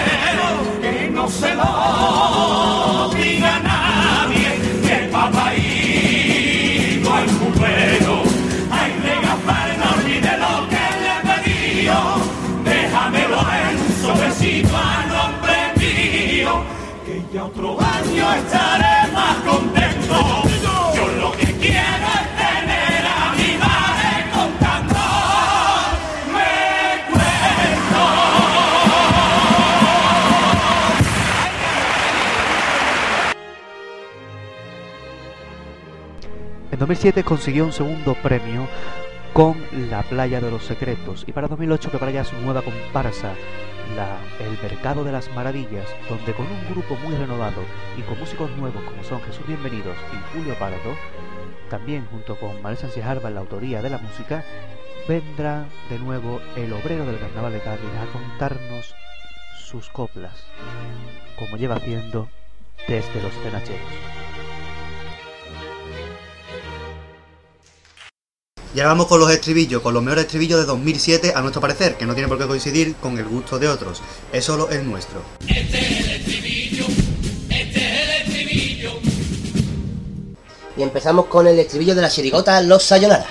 que 0.81 1.09
no 1.11 1.29
se 1.29 1.55
lo 1.55 3.09
diga 3.15 3.60
2007 36.91 37.23
consiguió 37.23 37.63
un 37.63 37.71
segundo 37.71 38.15
premio 38.15 38.67
con 39.31 39.55
La 39.89 40.03
Playa 40.03 40.41
de 40.41 40.51
los 40.51 40.65
Secretos 40.65 41.23
y 41.25 41.31
para 41.31 41.47
2008 41.47 41.89
prepara 41.89 42.25
su 42.25 42.35
nueva 42.39 42.61
comparsa, 42.63 43.33
la 43.95 44.17
El 44.45 44.61
Mercado 44.61 45.05
de 45.05 45.13
las 45.13 45.33
Maravillas, 45.33 45.87
donde 46.09 46.33
con 46.33 46.47
un 46.47 46.69
grupo 46.69 46.97
muy 46.97 47.15
renovado 47.15 47.61
y 47.97 48.01
con 48.01 48.19
músicos 48.19 48.51
nuevos 48.57 48.83
como 48.83 49.01
son 49.05 49.21
Jesús 49.21 49.47
Bienvenidos 49.47 49.95
y 50.11 50.37
Julio 50.37 50.53
Pardo, 50.59 50.97
también 51.69 52.05
junto 52.11 52.37
con 52.37 52.55
Manuel 52.55 52.77
Sánchez 52.77 53.05
Arba 53.05 53.29
en 53.29 53.35
la 53.35 53.39
autoría 53.39 53.81
de 53.81 53.89
la 53.89 53.97
música, 53.97 54.43
vendrá 55.07 55.67
de 55.89 55.97
nuevo 55.97 56.41
el 56.57 56.73
obrero 56.73 57.05
del 57.05 57.19
Carnaval 57.19 57.53
de 57.53 57.61
Cádiz 57.61 57.89
a 58.01 58.11
contarnos 58.11 58.95
sus 59.63 59.87
coplas, 59.87 60.43
como 61.39 61.55
lleva 61.55 61.75
haciendo 61.75 62.27
desde 62.85 63.23
los 63.23 63.31
cenacheros. 63.35 64.30
Y 68.73 68.79
ahora 68.79 68.93
vamos 68.93 69.07
con 69.07 69.19
los 69.19 69.29
estribillos, 69.29 69.81
con 69.81 69.93
los 69.93 70.01
mejores 70.01 70.25
estribillos 70.25 70.61
de 70.61 70.65
2007 70.65 71.33
a 71.35 71.41
nuestro 71.41 71.59
parecer, 71.59 71.95
que 71.97 72.05
no 72.05 72.13
tiene 72.13 72.29
por 72.29 72.37
qué 72.37 72.47
coincidir 72.47 72.95
con 72.95 73.17
el 73.17 73.25
gusto 73.25 73.59
de 73.59 73.67
otros, 73.67 74.01
es 74.31 74.45
solo 74.45 74.69
el 74.69 74.89
nuestro. 74.89 75.21
Y 80.77 80.81
empezamos 80.81 81.25
con 81.25 81.47
el 81.47 81.59
estribillo 81.59 81.95
de 81.95 82.01
la 82.01 82.09
chirigota 82.09 82.61
Los 82.61 82.83
Sayonara. 82.83 83.27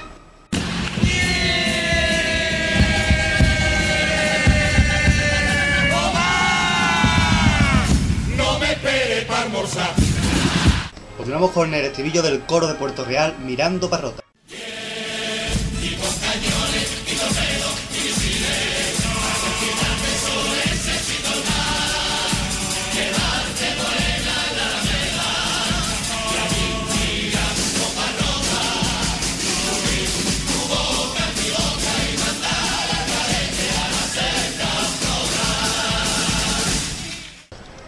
Continuamos 11.16 11.50
con 11.52 11.72
el 11.74 11.86
estribillo 11.86 12.22
del 12.22 12.40
coro 12.40 12.66
de 12.66 12.74
Puerto 12.74 13.04
Real, 13.04 13.36
Mirando 13.44 13.88
Parrota. 13.88 14.29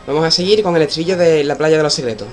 Vamos 0.07 0.25
a 0.25 0.31
seguir 0.31 0.63
con 0.63 0.75
el 0.77 0.83
estribillo 0.83 1.17
de 1.17 1.45
La 1.45 1.57
Playa 1.57 1.77
de 1.77 1.83
los 1.83 1.95
Secretos. 1.95 2.29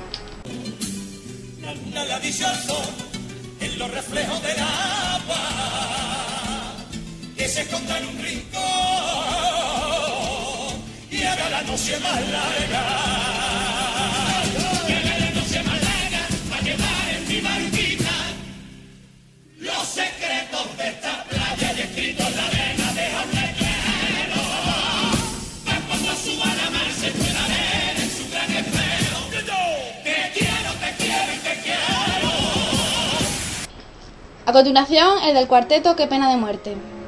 A 34.50 34.52
continuación, 34.52 35.20
el 35.26 35.36
del 35.36 35.48
cuarteto 35.48 35.96
Qué 35.96 36.08
pena 36.08 36.28
de 36.28 36.36
muerte. 36.36 36.99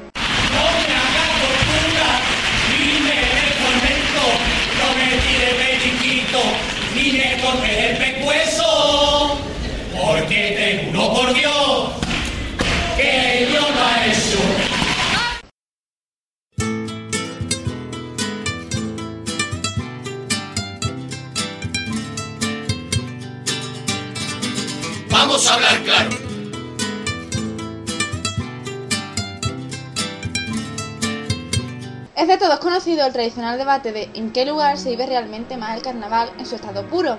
Conocido 32.82 33.06
el 33.06 33.12
tradicional 33.12 33.58
debate 33.58 33.92
de 33.92 34.10
en 34.14 34.32
qué 34.32 34.44
lugar 34.44 34.76
se 34.76 34.90
vive 34.90 35.06
realmente 35.06 35.56
más 35.56 35.76
el 35.76 35.84
carnaval 35.84 36.32
en 36.36 36.46
su 36.46 36.56
estado 36.56 36.84
puro. 36.88 37.16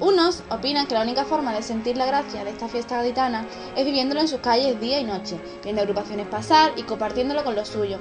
Unos 0.00 0.42
opinan 0.48 0.86
que 0.86 0.94
la 0.94 1.02
única 1.02 1.26
forma 1.26 1.52
de 1.52 1.62
sentir 1.62 1.98
la 1.98 2.06
gracia 2.06 2.44
de 2.44 2.50
esta 2.50 2.66
fiesta 2.66 2.96
gaditana 2.96 3.44
es 3.76 3.84
viviéndolo 3.84 4.22
en 4.22 4.28
sus 4.28 4.40
calles 4.40 4.80
día 4.80 5.00
y 5.00 5.04
noche, 5.04 5.38
viendo 5.62 5.82
agrupaciones 5.82 6.28
pasar 6.28 6.72
y 6.76 6.84
compartiéndolo 6.84 7.44
con 7.44 7.54
los 7.54 7.68
suyos. 7.68 8.00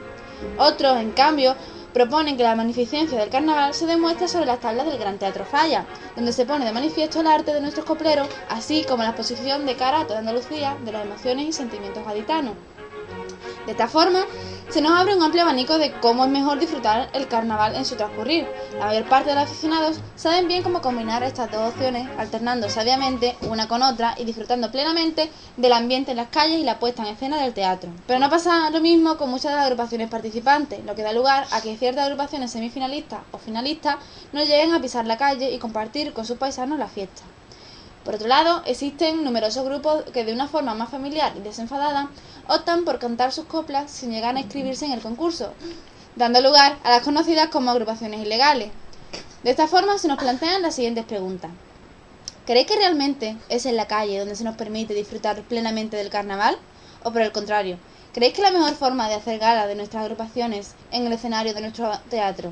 Otros, 0.57 1.01
en 1.01 1.11
cambio, 1.11 1.57
proponen 1.93 2.37
que 2.37 2.43
la 2.43 2.55
magnificencia 2.55 3.19
del 3.19 3.29
carnaval 3.29 3.73
se 3.73 3.87
demuestre 3.87 4.29
sobre 4.29 4.45
las 4.45 4.61
tablas 4.61 4.85
del 4.85 4.97
Gran 4.97 5.19
Teatro 5.19 5.43
Falla, 5.43 5.85
donde 6.15 6.31
se 6.31 6.45
pone 6.45 6.63
de 6.63 6.71
manifiesto 6.71 7.19
el 7.19 7.27
arte 7.27 7.53
de 7.53 7.59
nuestros 7.59 7.85
copleros, 7.85 8.29
así 8.47 8.85
como 8.87 9.03
la 9.03 9.09
exposición 9.09 9.65
de 9.65 9.75
cara 9.75 9.99
a 9.99 10.07
toda 10.07 10.19
Andalucía 10.19 10.77
de 10.85 10.93
las 10.93 11.05
emociones 11.05 11.45
y 11.45 11.51
sentimientos 11.51 12.05
gaditanos. 12.05 12.53
De 13.65 13.73
esta 13.73 13.87
forma, 13.87 14.25
se 14.69 14.81
nos 14.81 14.97
abre 14.97 15.15
un 15.15 15.21
amplio 15.21 15.43
abanico 15.43 15.77
de 15.77 15.91
cómo 15.99 16.23
es 16.23 16.31
mejor 16.31 16.57
disfrutar 16.57 17.09
el 17.13 17.27
carnaval 17.27 17.75
en 17.75 17.85
su 17.85 17.95
transcurrir. 17.95 18.47
La 18.79 18.85
mayor 18.85 19.03
parte 19.03 19.29
de 19.29 19.35
los 19.35 19.43
aficionados 19.43 19.99
saben 20.15 20.47
bien 20.47 20.63
cómo 20.63 20.81
combinar 20.81 21.23
estas 21.23 21.51
dos 21.51 21.73
opciones, 21.73 22.07
alternando 22.17 22.69
sabiamente 22.69 23.35
una 23.41 23.67
con 23.67 23.83
otra 23.83 24.15
y 24.17 24.23
disfrutando 24.23 24.71
plenamente 24.71 25.29
del 25.57 25.73
ambiente 25.73 26.11
en 26.11 26.17
las 26.17 26.29
calles 26.29 26.59
y 26.59 26.63
la 26.63 26.79
puesta 26.79 27.03
en 27.03 27.09
escena 27.09 27.41
del 27.41 27.53
teatro. 27.53 27.91
Pero 28.07 28.19
no 28.19 28.29
pasa 28.29 28.69
lo 28.69 28.79
mismo 28.79 29.17
con 29.17 29.29
muchas 29.29 29.51
de 29.51 29.57
las 29.57 29.65
agrupaciones 29.65 30.09
participantes, 30.09 30.83
lo 30.85 30.95
que 30.95 31.03
da 31.03 31.11
lugar 31.11 31.45
a 31.51 31.61
que 31.61 31.77
ciertas 31.77 32.05
agrupaciones 32.05 32.51
semifinalistas 32.51 33.19
o 33.31 33.37
finalistas 33.37 33.97
no 34.31 34.41
lleguen 34.41 34.73
a 34.73 34.81
pisar 34.81 35.05
la 35.05 35.17
calle 35.17 35.51
y 35.51 35.59
compartir 35.59 36.13
con 36.13 36.25
sus 36.25 36.37
paisanos 36.37 36.79
la 36.79 36.87
fiesta. 36.87 37.23
Por 38.11 38.17
otro 38.17 38.27
lado, 38.27 38.61
existen 38.65 39.23
numerosos 39.23 39.63
grupos 39.63 40.03
que 40.11 40.25
de 40.25 40.33
una 40.33 40.49
forma 40.49 40.73
más 40.73 40.89
familiar 40.89 41.31
y 41.37 41.39
desenfadada 41.39 42.09
optan 42.49 42.83
por 42.83 42.99
cantar 42.99 43.31
sus 43.31 43.45
coplas 43.45 43.89
sin 43.89 44.11
llegar 44.11 44.35
a 44.35 44.41
inscribirse 44.41 44.83
en 44.83 44.91
el 44.91 44.99
concurso, 44.99 45.53
dando 46.17 46.41
lugar 46.41 46.77
a 46.83 46.89
las 46.89 47.03
conocidas 47.03 47.47
como 47.47 47.71
agrupaciones 47.71 48.19
ilegales. 48.19 48.71
De 49.45 49.51
esta 49.51 49.65
forma 49.65 49.97
se 49.97 50.09
nos 50.09 50.17
plantean 50.17 50.61
las 50.61 50.75
siguientes 50.75 51.05
preguntas. 51.05 51.51
¿Creéis 52.45 52.67
que 52.67 52.75
realmente 52.75 53.37
es 53.47 53.65
en 53.65 53.77
la 53.77 53.87
calle 53.87 54.19
donde 54.19 54.35
se 54.35 54.43
nos 54.43 54.57
permite 54.57 54.93
disfrutar 54.93 55.41
plenamente 55.43 55.95
del 55.95 56.09
carnaval? 56.09 56.57
¿O 57.05 57.13
por 57.13 57.21
el 57.21 57.31
contrario, 57.31 57.77
creéis 58.13 58.33
que 58.33 58.41
la 58.41 58.51
mejor 58.51 58.73
forma 58.73 59.07
de 59.07 59.15
hacer 59.15 59.39
gala 59.39 59.67
de 59.67 59.75
nuestras 59.75 60.03
agrupaciones 60.03 60.73
en 60.91 61.07
el 61.07 61.13
escenario 61.13 61.53
de 61.53 61.61
nuestro 61.61 61.89
teatro 62.09 62.51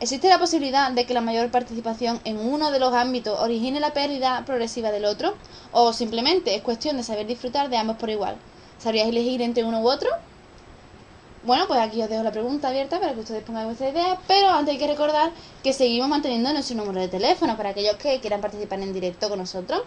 ¿Existe 0.00 0.28
la 0.28 0.38
posibilidad 0.38 0.90
de 0.92 1.06
que 1.06 1.14
la 1.14 1.20
mayor 1.20 1.50
participación 1.50 2.20
en 2.24 2.38
uno 2.38 2.70
de 2.70 2.78
los 2.78 2.92
ámbitos 2.94 3.38
origine 3.40 3.80
la 3.80 3.92
pérdida 3.92 4.44
progresiva 4.46 4.90
del 4.90 5.04
otro? 5.04 5.34
¿O 5.72 5.92
simplemente 5.92 6.54
es 6.54 6.62
cuestión 6.62 6.96
de 6.96 7.02
saber 7.02 7.26
disfrutar 7.26 7.68
de 7.68 7.76
ambos 7.76 7.96
por 7.96 8.08
igual? 8.10 8.36
¿Sabríais 8.78 9.08
elegir 9.08 9.42
entre 9.42 9.64
uno 9.64 9.80
u 9.80 9.88
otro? 9.88 10.08
Bueno, 11.44 11.66
pues 11.68 11.80
aquí 11.80 12.02
os 12.02 12.08
dejo 12.10 12.22
la 12.22 12.32
pregunta 12.32 12.68
abierta 12.68 12.98
para 13.00 13.14
que 13.14 13.20
ustedes 13.20 13.42
pongan 13.44 13.64
vuestra 13.66 13.88
idea, 13.88 14.18
pero 14.26 14.48
antes 14.50 14.72
hay 14.74 14.78
que 14.78 14.86
recordar 14.88 15.30
que 15.62 15.72
seguimos 15.72 16.08
manteniendo 16.08 16.52
nuestro 16.52 16.76
número 16.76 17.00
de 17.00 17.08
teléfono 17.08 17.56
para 17.56 17.70
aquellos 17.70 17.96
que 17.96 18.20
quieran 18.20 18.40
participar 18.40 18.80
en 18.80 18.92
directo 18.92 19.28
con 19.28 19.38
nosotros. 19.38 19.82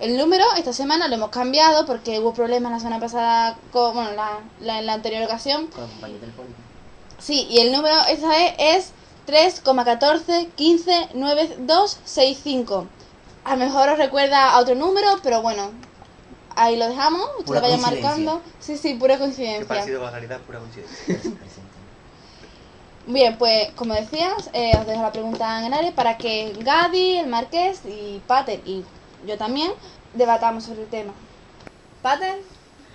El 0.00 0.16
número 0.16 0.44
esta 0.56 0.72
semana 0.72 1.06
lo 1.08 1.14
hemos 1.14 1.28
cambiado 1.28 1.86
porque 1.86 2.18
hubo 2.20 2.32
problemas 2.32 2.72
la 2.72 2.78
semana 2.78 3.00
pasada 3.00 3.56
con, 3.70 3.94
bueno, 3.94 4.12
la, 4.12 4.38
la- 4.60 4.78
en 4.80 4.86
la 4.86 4.94
anterior 4.94 5.22
ocasión. 5.24 5.66
Con 5.68 5.86
compañía 5.88 6.18
telefónica. 6.20 6.56
Sí, 7.18 7.46
y 7.50 7.60
el 7.60 7.70
número 7.72 7.94
esta 8.08 8.28
vez 8.28 8.54
es 8.58 8.92
3,14 9.26 10.50
15 10.54 11.08
9265. 11.14 12.86
A 13.44 13.56
lo 13.56 13.64
mejor 13.64 13.88
os 13.90 13.98
recuerda 13.98 14.52
a 14.52 14.58
otro 14.60 14.74
número, 14.74 15.08
pero 15.22 15.42
bueno, 15.42 15.70
ahí 16.56 16.76
lo 16.76 16.88
dejamos, 16.88 17.28
Pura 17.44 17.60
vayan 17.60 17.80
coincidencia. 17.80 18.10
marcando. 18.10 18.42
Sí, 18.60 18.76
sí, 18.78 18.94
pura 18.94 19.14
Qué 19.14 19.20
coincidencia. 19.20 19.66
parecido 19.68 19.98
con 20.00 20.06
la 20.06 20.10
realidad, 20.12 20.40
pura 20.40 20.58
coincidencia. 20.60 21.32
Bien, 23.06 23.36
pues 23.36 23.70
como 23.72 23.92
decías, 23.92 24.48
eh, 24.54 24.72
os 24.78 24.86
dejo 24.86 25.02
la 25.02 25.12
pregunta 25.12 25.58
en 25.58 25.66
el 25.66 25.74
aire 25.74 25.92
para 25.92 26.16
que 26.16 26.54
Gadi, 26.60 27.18
el 27.18 27.26
Marqués 27.26 27.80
y 27.84 28.20
Pater 28.26 28.62
y 28.64 28.82
yo 29.26 29.36
también 29.36 29.72
debatamos 30.14 30.64
sobre 30.64 30.82
el 30.82 30.88
tema. 30.88 31.12
Pater, 32.02 32.40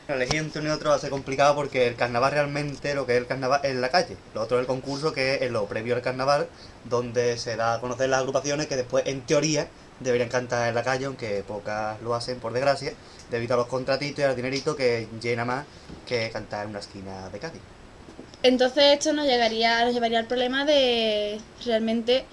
Elegir 0.09 0.39
entre 0.39 0.61
uno 0.61 0.71
y 0.71 0.73
otro 0.73 0.89
va 0.89 0.95
a 0.95 0.99
ser 0.99 1.11
complicado 1.11 1.53
porque 1.53 1.85
el 1.85 1.95
carnaval 1.95 2.31
realmente 2.31 2.95
lo 2.95 3.05
que 3.05 3.13
es 3.13 3.19
el 3.19 3.27
carnaval 3.27 3.61
es 3.63 3.75
la 3.75 3.89
calle. 3.89 4.17
Lo 4.33 4.41
otro 4.41 4.57
es 4.57 4.61
el 4.61 4.67
concurso 4.67 5.13
que 5.13 5.35
es 5.35 5.51
lo 5.51 5.65
previo 5.67 5.95
al 5.95 6.01
carnaval, 6.01 6.47
donde 6.89 7.37
se 7.37 7.55
da 7.55 7.75
a 7.75 7.79
conocer 7.79 8.09
las 8.09 8.21
agrupaciones 8.21 8.65
que 8.65 8.75
después, 8.75 9.05
en 9.05 9.21
teoría, 9.21 9.67
deberían 9.99 10.29
cantar 10.29 10.67
en 10.67 10.73
la 10.73 10.83
calle, 10.83 11.05
aunque 11.05 11.43
pocas 11.47 12.01
lo 12.01 12.15
hacen 12.15 12.39
por 12.39 12.53
desgracia, 12.53 12.93
debido 13.29 13.53
a 13.53 13.57
los 13.57 13.67
contratitos 13.67 14.19
y 14.19 14.23
al 14.23 14.35
dinerito 14.35 14.75
que 14.75 15.07
llena 15.21 15.45
más 15.45 15.65
que 16.07 16.31
cantar 16.31 16.63
en 16.63 16.71
una 16.71 16.79
esquina 16.79 17.29
de 17.29 17.39
Cádiz. 17.39 17.61
entonces 18.41 18.83
esto 18.97 19.13
nos 19.13 19.27
llegaría, 19.27 19.85
nos 19.85 19.93
llevaría 19.93 20.19
al 20.19 20.25
problema 20.25 20.65
de 20.65 21.39
realmente 21.65 22.25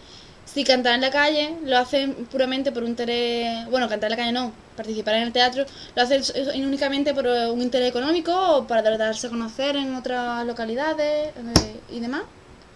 si 0.56 0.64
cantar 0.64 0.94
en 0.94 1.02
la 1.02 1.10
calle 1.10 1.54
lo 1.66 1.76
hacen 1.76 2.14
puramente 2.32 2.72
por 2.72 2.82
un 2.82 2.88
interés, 2.88 3.66
bueno, 3.68 3.90
cantar 3.90 4.10
en 4.10 4.12
la 4.12 4.16
calle 4.16 4.32
no, 4.32 4.52
participar 4.74 5.16
en 5.16 5.24
el 5.24 5.32
teatro, 5.34 5.66
lo 5.94 6.02
hacen 6.02 6.22
únicamente 6.64 7.12
por 7.12 7.26
eh, 7.26 7.50
un 7.50 7.60
interés 7.60 7.90
económico 7.90 8.32
o 8.32 8.66
para 8.66 8.80
darse 8.96 9.26
a 9.26 9.30
conocer 9.30 9.76
en 9.76 9.94
otras 9.94 10.46
localidades 10.46 11.34
eh, 11.36 11.80
y 11.90 12.00
demás. 12.00 12.22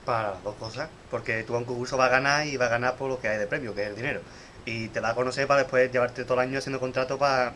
Para 0.04 0.32
las 0.32 0.44
dos 0.44 0.56
cosas, 0.56 0.90
porque 1.10 1.42
tú 1.44 1.56
un 1.56 1.64
concurso 1.64 1.96
vas 1.96 2.08
a 2.08 2.10
ganar 2.10 2.46
y 2.46 2.58
vas 2.58 2.68
a 2.68 2.72
ganar 2.72 2.96
por 2.96 3.08
lo 3.08 3.18
que 3.18 3.28
hay 3.28 3.38
de 3.38 3.46
premio, 3.46 3.74
que 3.74 3.84
es 3.84 3.88
el 3.88 3.96
dinero. 3.96 4.20
Y 4.66 4.88
te 4.88 5.00
da 5.00 5.10
a 5.10 5.14
conocer 5.14 5.46
para 5.46 5.62
después 5.62 5.90
llevarte 5.90 6.24
todo 6.24 6.34
el 6.34 6.48
año 6.48 6.58
haciendo 6.58 6.80
contrato 6.80 7.16
para... 7.16 7.54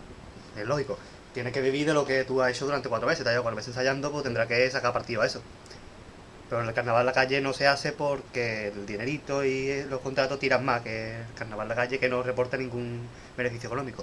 Es 0.56 0.64
lógico. 0.64 0.98
Tienes 1.34 1.52
que 1.52 1.60
vivir 1.60 1.86
de 1.86 1.92
lo 1.92 2.06
que 2.06 2.24
tú 2.24 2.40
has 2.40 2.50
hecho 2.50 2.64
durante 2.64 2.88
cuatro 2.88 3.06
meses. 3.06 3.24
Te 3.24 3.28
has 3.28 3.34
llevado 3.34 3.42
cuatro 3.42 3.56
meses 3.56 3.76
ensayando, 3.76 4.10
pues 4.10 4.24
tendrás 4.24 4.48
que 4.48 4.70
sacar 4.70 4.94
partido 4.94 5.20
a 5.20 5.26
eso. 5.26 5.42
Pero 6.48 6.62
el 6.62 6.74
carnaval 6.74 7.00
en 7.00 7.06
la 7.06 7.12
calle 7.12 7.40
no 7.40 7.52
se 7.52 7.66
hace 7.66 7.92
porque 7.92 8.68
el 8.68 8.86
dinerito 8.86 9.44
y 9.44 9.68
eh, 9.68 9.86
los 9.88 10.00
contratos 10.00 10.38
tiran 10.38 10.64
más 10.64 10.82
que 10.82 11.20
el 11.20 11.34
carnaval 11.34 11.64
en 11.64 11.68
la 11.70 11.74
calle 11.74 11.98
que 11.98 12.08
no 12.08 12.22
reporta 12.22 12.56
ningún 12.56 13.08
beneficio 13.36 13.68
económico. 13.68 14.02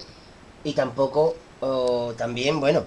Y 0.63 0.73
tampoco, 0.73 1.35
o 1.59 2.13
también, 2.17 2.59
bueno, 2.59 2.85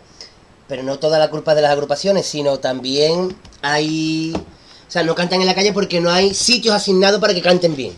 pero 0.67 0.83
no 0.83 0.99
toda 0.99 1.19
la 1.19 1.31
culpa 1.31 1.55
de 1.55 1.63
las 1.63 1.73
agrupaciones, 1.73 2.27
sino 2.27 2.59
también 2.59 3.37
hay... 3.63 4.33
O 4.35 4.91
sea, 4.95 5.03
no 5.03 5.15
cantan 5.15 5.41
en 5.41 5.47
la 5.47 5.55
calle 5.55 5.73
porque 5.73 6.01
no 6.01 6.11
hay 6.11 6.35
sitios 6.35 6.75
asignados 6.75 7.21
para 7.21 7.35
que 7.35 7.43
canten 7.43 7.75
bien. 7.75 7.95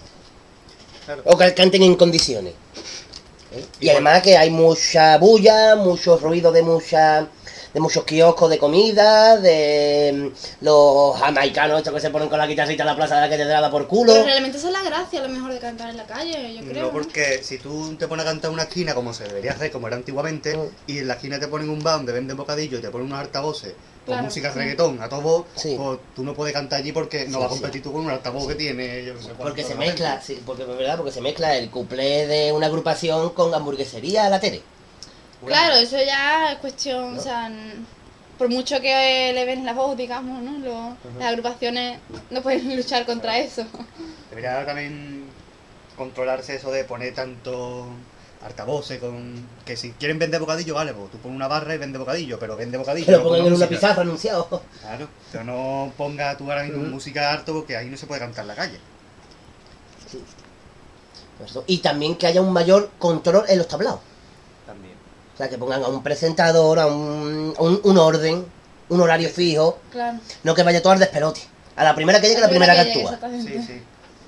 Claro. 1.05 1.23
O 1.25 1.37
que 1.37 1.55
canten 1.55 1.83
en 1.83 1.95
condiciones. 1.95 2.55
¿eh? 3.53 3.65
Y 3.81 3.87
Y 3.87 3.91
además 3.91 4.23
que 4.23 4.37
hay 4.37 4.51
mucha 4.51 5.19
bulla, 5.19 5.77
mucho 5.77 6.17
ruido 6.17 6.53
de 6.53 6.63
mucha 6.63 7.29
de 7.77 7.81
muchos 7.81 8.05
kioscos 8.05 8.49
de 8.49 8.57
comida, 8.57 9.37
de 9.37 10.31
mm, 10.33 10.65
los 10.65 11.15
jamaicanos 11.19 11.77
estos 11.77 11.93
que 11.93 12.01
se 12.01 12.09
ponen 12.09 12.31
con 12.31 12.39
la 12.39 12.47
guitarrita 12.47 12.85
en 12.85 12.87
la 12.87 12.97
plaza 12.97 13.17
de 13.17 13.21
la 13.21 13.29
catedral 13.29 13.71
por 13.71 13.87
culo. 13.87 14.15
Pero 14.15 14.25
realmente 14.25 14.57
esa 14.57 14.69
es 14.69 14.73
la 14.73 14.83
gracia, 14.83 15.21
a 15.21 15.25
lo 15.25 15.29
mejor, 15.29 15.53
de 15.53 15.59
cantar 15.59 15.91
en 15.91 15.99
la 15.99 16.07
calle, 16.07 16.55
yo 16.55 16.63
creo. 16.67 16.85
No, 16.87 16.91
porque 16.91 17.43
si 17.43 17.59
tú 17.59 17.95
te 17.97 18.09
pones 18.09 18.25
a 18.25 18.31
cantar 18.31 18.49
en 18.49 18.55
una 18.55 18.63
esquina 18.63 18.95
como 18.95 19.13
se 19.13 19.25
debería 19.25 19.53
hacer, 19.53 19.71
como 19.71 19.89
era 19.89 19.97
antiguamente, 19.97 20.57
Mm. 20.57 20.61
y 20.87 20.99
en 21.01 21.09
la 21.09 21.15
esquina 21.15 21.39
te 21.39 21.49
ponen 21.49 21.69
un 21.69 21.83
bar 21.83 21.97
donde 21.99 22.15
venden 22.15 22.35
bocadillo 22.39 22.79
y 22.79 22.81
te 22.81 22.89
ponen 22.89 23.09
unos 23.09 23.19
altavoces 23.21 23.75
con 24.07 24.15
Claro, 24.15 24.23
música 24.23 24.51
sí. 24.55 24.59
reggaetón 24.59 25.03
a 25.03 25.11
todo 25.11 25.45
Sí. 25.57 25.75
pues 25.77 25.99
tú 26.15 26.25
no 26.25 26.33
puedes 26.33 26.55
cantar 26.55 26.79
allí 26.79 26.93
porque 26.93 27.27
no 27.27 27.33
Sí, 27.33 27.45
vas 27.45 27.45
a 27.45 27.49
sí. 27.57 27.61
competir 27.61 27.83
tú 27.83 27.93
con 27.93 28.07
un 28.07 28.11
altavoz 28.11 28.47
que 28.49 28.55
tiene. 28.55 29.05
yo 29.05 29.13
no 29.13 29.21
sé 29.21 29.33
Porque 29.37 29.63
se 29.63 29.75
mezcla, 29.75 30.19
sí, 30.23 30.41
porque 30.47 30.63
es 30.63 30.69
verdad, 30.69 30.97
porque 30.97 31.13
se 31.13 31.21
mezcla 31.21 31.55
el 31.59 31.69
cuplé 31.71 32.27
de 32.27 32.53
una 32.53 32.69
agrupación 32.69 33.29
con 33.35 33.53
hamburguesería 33.53 34.25
a 34.25 34.31
la 34.31 34.41
tele. 34.41 34.63
Claro, 35.45 35.75
eso 35.77 35.97
ya 36.03 36.53
es 36.53 36.59
cuestión, 36.59 37.19
o 37.19 37.21
sea, 37.23 37.51
por 38.39 38.49
mucho 38.49 38.81
que 38.81 39.33
le 39.35 39.45
ven 39.45 39.65
la 39.65 39.73
voz, 39.75 39.97
digamos, 39.97 40.43
¿no? 40.43 40.59
Lo- 40.59 40.97
Las 41.19 41.29
agrupaciones 41.29 41.99
no 42.31 42.41
pueden 42.43 42.77
luchar 42.77 43.05
contra 43.07 43.39
eso. 43.39 43.65
Debería 44.31 44.65
también 44.67 45.25
controlarse 45.97 46.57
eso 46.57 46.71
de 46.71 46.85
poner 46.85 47.15
tanto 47.15 47.89
altavoces 48.45 48.99
con 49.01 49.35
que 49.65 49.77
si 49.77 49.93
quieren 49.93 50.19
vender 50.19 50.39
bocadillo 50.39 50.75
vale 50.75 50.93
pues 50.93 51.11
tú 51.11 51.19
pones 51.19 51.37
una 51.37 51.49
barra 51.49 51.75
y 51.75 51.79
vende 51.79 51.99
bocadillo 51.99 52.39
pero 52.39 52.55
vende 52.55 52.77
bocadillo 52.77 53.11
no 53.17 53.23
pongan 53.25 53.53
una 53.55 53.67
pizarra 53.67 54.03
anunciado. 54.03 54.63
claro 54.83 55.09
pero 55.33 55.45
no 55.45 55.91
ponga 55.97 56.37
tú 56.37 56.45
ahora 56.53 56.63
mismo 56.65 56.83
música 56.85 57.33
harto 57.33 57.55
porque 57.55 57.77
ahí 57.79 57.89
no 57.89 57.97
se 57.97 58.07
puede 58.07 58.21
cantar 58.21 58.43
en 58.43 58.49
la 58.49 58.55
calle 58.55 58.79
Eso. 61.45 61.65
Y 61.67 61.79
también 61.79 62.17
que 62.17 62.27
haya 62.27 62.41
un 62.43 62.53
mayor 62.53 62.91
control 62.99 63.45
en 63.49 63.59
los 63.59 63.69
tablados. 63.69 64.01
También 65.37 65.39
O 65.39 65.39
sea, 65.39 65.49
que 65.49 65.59
pongan 65.59 65.83
a 65.85 65.89
un 65.89 66.03
presentador, 66.03 66.79
a 66.79 66.87
un, 66.87 67.55
un, 67.59 67.81
un 67.85 67.99
orden, 67.99 68.45
un 68.89 69.01
horario 69.01 69.29
fijo. 69.29 69.79
Claro. 69.91 70.19
No 70.45 70.55
que 70.55 70.63
vaya 70.63 70.81
todo 70.83 70.93
al 70.95 70.99
despelote. 70.99 71.41
A 71.77 71.85
la 71.85 71.95
primera 71.95 72.21
que 72.21 72.29
llegue, 72.29 72.41
la 72.41 72.49
primera 72.49 72.73
que 72.75 72.81
actúa. 72.81 73.19
sí 73.43 73.63
sí 73.67 73.73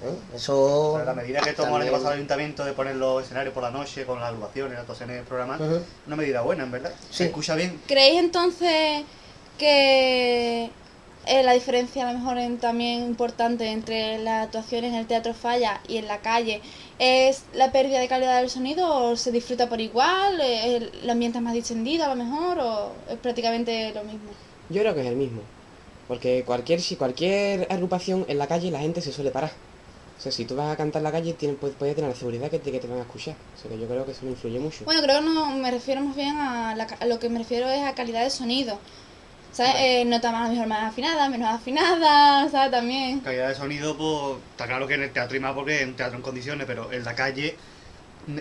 ¿eh? 0.05 0.15
Eso. 0.37 0.93
O 0.93 0.97
sea, 0.97 1.05
la 1.07 1.15
medida 1.15 1.41
que 1.41 1.53
tomó 1.55 1.77
el 1.77 1.83
año 1.83 1.91
también- 1.91 1.93
pasado 1.93 2.11
el 2.13 2.17
ayuntamiento 2.19 2.65
de 2.65 2.73
poner 2.73 2.97
los 2.97 3.25
escenarios 3.25 3.55
por 3.55 3.63
la 3.63 3.71
noche 3.71 4.05
con 4.05 4.21
las 4.21 4.29
agrupaciones, 4.29 4.73
las 4.73 4.81
actuaciones 4.83 5.27
programadas, 5.27 5.61
Ujú. 5.67 5.81
una 6.07 6.17
medida 6.17 6.43
buena, 6.43 6.65
en 6.65 6.71
verdad. 6.71 6.93
Sí. 7.11 7.17
Se 7.17 7.25
escucha 7.27 7.55
bien. 7.57 7.81
¿Creéis 7.89 8.21
entonces 8.21 9.05
que 9.59 10.71
eh, 11.27 11.43
la 11.43 11.53
diferencia 11.53 12.09
a 12.09 12.13
lo 12.13 12.19
mejor 12.19 12.39
en- 12.39 12.59
también 12.59 13.03
importante 13.03 13.67
entre 13.71 14.19
las 14.19 14.45
actuaciones 14.47 14.93
en 14.93 14.99
el 15.01 15.07
Teatro 15.07 15.35
Falla 15.35 15.81
y 15.89 15.97
en 15.99 16.07
la 16.07 16.19
calle 16.19 16.61
es 16.99 17.45
la 17.55 17.71
pérdida 17.73 18.01
de 18.01 18.09
calidad 18.09 18.41
del 18.41 18.51
sonido 18.51 18.93
o 18.93 19.17
se 19.17 19.33
disfruta 19.33 19.69
por 19.69 19.81
igual? 19.81 20.41
¿El, 20.41 20.91
el 21.03 21.11
ambiente 21.11 21.39
es 21.39 21.45
más 21.45 21.55
distendido 21.55 22.05
a 22.05 22.09
lo 22.09 22.17
mejor 22.17 22.59
o 22.59 22.93
es 23.09 23.17
prácticamente 23.19 23.93
lo 23.93 24.03
mismo? 24.05 24.31
Yo 24.69 24.83
creo 24.83 24.95
que 24.95 25.01
es 25.03 25.07
el 25.07 25.17
mismo. 25.17 25.41
Porque 26.09 26.43
cualquier, 26.45 26.81
si 26.81 26.97
cualquier 26.97 27.71
agrupación 27.71 28.25
en 28.29 28.39
la 28.39 28.47
calle 28.47 28.71
la 28.71 28.81
gente 28.81 29.01
se 29.03 29.13
suele 29.13 29.31
parar. 29.31 29.53
O 30.19 30.21
sea, 30.21 30.33
si 30.33 30.45
tú 30.47 30.57
vas 30.57 30.73
a 30.73 30.77
cantar 30.77 31.01
en 31.01 31.05
la 31.05 31.13
calle 31.13 31.33
tienes, 31.35 31.59
puedes, 31.61 31.77
puedes 31.77 31.95
tener 31.95 32.11
la 32.11 32.17
seguridad 32.17 32.51
que 32.51 32.59
te, 32.59 32.73
que 32.73 32.81
te 32.81 32.89
van 32.89 32.99
a 32.99 33.03
escuchar. 33.03 33.37
O 33.57 33.61
sea, 33.61 33.71
que 33.71 33.79
yo 33.79 33.87
creo 33.87 34.05
que 34.05 34.13
eso 34.13 34.23
no 34.25 34.31
influye 34.31 34.59
mucho. 34.59 34.85
Bueno, 34.85 35.01
creo 35.03 35.21
que 35.21 35.27
no 35.27 35.47
me 35.51 35.71
refiero 35.71 36.01
más 36.01 36.17
bien 36.17 36.37
a, 36.39 36.75
la 36.75 36.85
a 36.85 37.07
lo 37.07 37.21
que 37.21 37.29
me 37.29 37.39
refiero 37.39 37.69
es 37.69 37.85
a 37.85 37.95
calidad 37.95 38.25
de 38.25 38.31
sonido. 38.31 38.79
¿Sabes? 39.53 39.75
Eh, 39.79 40.05
nota 40.05 40.31
más 40.31 40.43
a 40.43 40.45
lo 40.49 40.53
mejor 40.53 40.67
más 40.69 40.85
afinada, 40.93 41.29
menos 41.29 41.49
afinada, 41.49 42.49
¿sabes? 42.51 42.71
También. 42.71 43.21
Calidad 43.21 43.49
de 43.49 43.55
sonido, 43.55 43.97
pues 43.97 44.43
está 44.53 44.67
claro 44.67 44.87
que 44.87 44.95
en 44.95 45.03
el 45.03 45.13
teatro 45.13 45.37
y 45.37 45.41
más 45.41 45.53
porque 45.55 45.81
es 45.83 45.87
un 45.87 45.95
teatro 45.97 46.17
en 46.17 46.23
condiciones, 46.23 46.67
pero 46.67 46.93
en 46.93 47.05
la 47.05 47.15
calle 47.15 47.57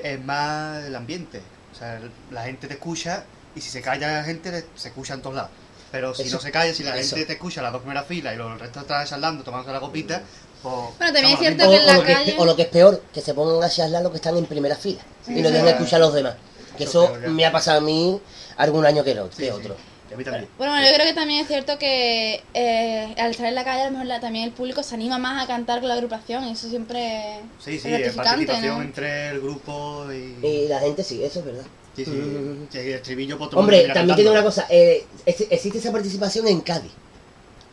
es 0.03 0.23
más 0.25 0.83
el 0.85 0.95
ambiente. 0.95 1.41
O 1.73 1.75
sea, 1.77 1.99
la 2.31 2.43
gente 2.43 2.67
te 2.67 2.75
escucha 2.75 3.23
y 3.55 3.61
si 3.61 3.69
se 3.69 3.81
calla 3.81 4.11
la 4.19 4.23
gente, 4.23 4.65
se 4.75 4.87
escucha 4.89 5.13
en 5.15 5.21
todos 5.21 5.35
lados. 5.35 5.51
Pero 5.91 6.13
si 6.13 6.23
Eso- 6.23 6.35
no 6.37 6.41
se 6.41 6.51
calla, 6.51 6.73
si 6.73 6.83
la 6.83 6.95
eso. 6.97 7.15
gente 7.15 7.25
te 7.27 7.33
escucha 7.33 7.61
las 7.61 7.71
dos 7.71 7.81
primeras 7.81 8.05
filas 8.05 8.33
y 8.35 8.37
los 8.37 8.51
el 8.51 8.59
resto 8.59 8.81
está 8.81 9.03
charlando, 9.05 9.43
tomándose 9.43 9.71
la 9.73 9.79
copita, 9.79 10.21
pues... 10.61 10.75
Bueno, 10.97 11.13
también 11.13 11.33
es 11.33 11.39
cierto 11.39 11.69
que 11.69 11.77
en 11.77 11.89
o 11.89 11.93
lo 11.93 12.03
que, 12.03 12.13
calle- 12.13 12.35
o 12.37 12.45
lo 12.45 12.55
que 12.55 12.61
es 12.63 12.67
peor, 12.67 13.01
que 13.13 13.21
se 13.21 13.33
pongan 13.33 13.63
a 13.63 13.69
charlar 13.69 14.03
los 14.03 14.11
que 14.11 14.17
están 14.17 14.35
en 14.37 14.45
primera 14.45 14.75
fila 14.75 15.01
y 15.27 15.41
no 15.41 15.49
dejan 15.49 15.69
escuchar 15.69 16.01
a 16.01 16.05
los 16.05 16.13
demás. 16.13 16.35
Que 16.77 16.83
Eso 16.83 17.11
me 17.29 17.45
ha 17.45 17.51
pasado 17.51 17.77
a 17.79 17.81
mí 17.81 18.19
algún 18.57 18.85
año 18.85 19.03
que, 19.03 19.15
no, 19.15 19.25
Sí, 19.31 19.37
que 19.37 19.43
sí. 19.45 19.49
otro. 19.49 19.75
Y 20.09 20.13
a 20.13 20.17
mí 20.17 20.23
también. 20.23 20.47
Bueno, 20.57 20.75
yo 20.81 20.93
creo 20.93 21.05
que 21.05 21.13
también 21.13 21.41
es 21.41 21.47
cierto 21.47 21.77
que 21.77 22.41
eh, 22.53 23.15
al 23.17 23.31
estar 23.31 23.45
en 23.45 23.55
la 23.55 23.63
calle, 23.63 23.81
a 23.81 23.85
lo 23.85 23.91
mejor 23.91 24.05
la- 24.07 24.19
también 24.19 24.45
el 24.45 24.51
público 24.51 24.81
se 24.83 24.95
anima 24.95 25.17
más 25.17 25.43
a 25.43 25.47
cantar 25.47 25.79
con 25.79 25.89
la 25.89 25.95
agrupación 25.95 26.45
y 26.45 26.51
eso 26.51 26.69
siempre 26.69 27.39
Sí, 27.59 27.77
sí, 27.79 27.87
es 27.89 27.99
gratificante, 27.99 28.23
participación 28.23 28.77
¿no? 28.77 28.81
entre 28.83 29.29
el 29.29 29.41
grupo 29.41 30.05
y... 30.11 30.45
Y 30.45 30.67
la 30.69 30.79
gente 30.79 31.03
sí, 31.03 31.23
eso 31.23 31.39
es 31.39 31.45
verdad. 31.45 31.63
Sí, 31.95 32.05
sí. 32.05 32.11
Mm. 32.11 32.67
Sí, 32.71 32.77
el 32.77 32.87
estribillo, 32.93 33.37
pues, 33.37 33.49
todo 33.49 33.61
mundo 33.61 33.75
Hombre, 33.75 33.93
también 33.93 34.15
tiene 34.15 34.31
una 34.31 34.43
cosa, 34.43 34.65
eh, 34.69 35.05
es- 35.25 35.47
existe 35.49 35.79
esa 35.79 35.91
participación 35.91 36.47
en 36.47 36.61
Cádiz. 36.61 36.91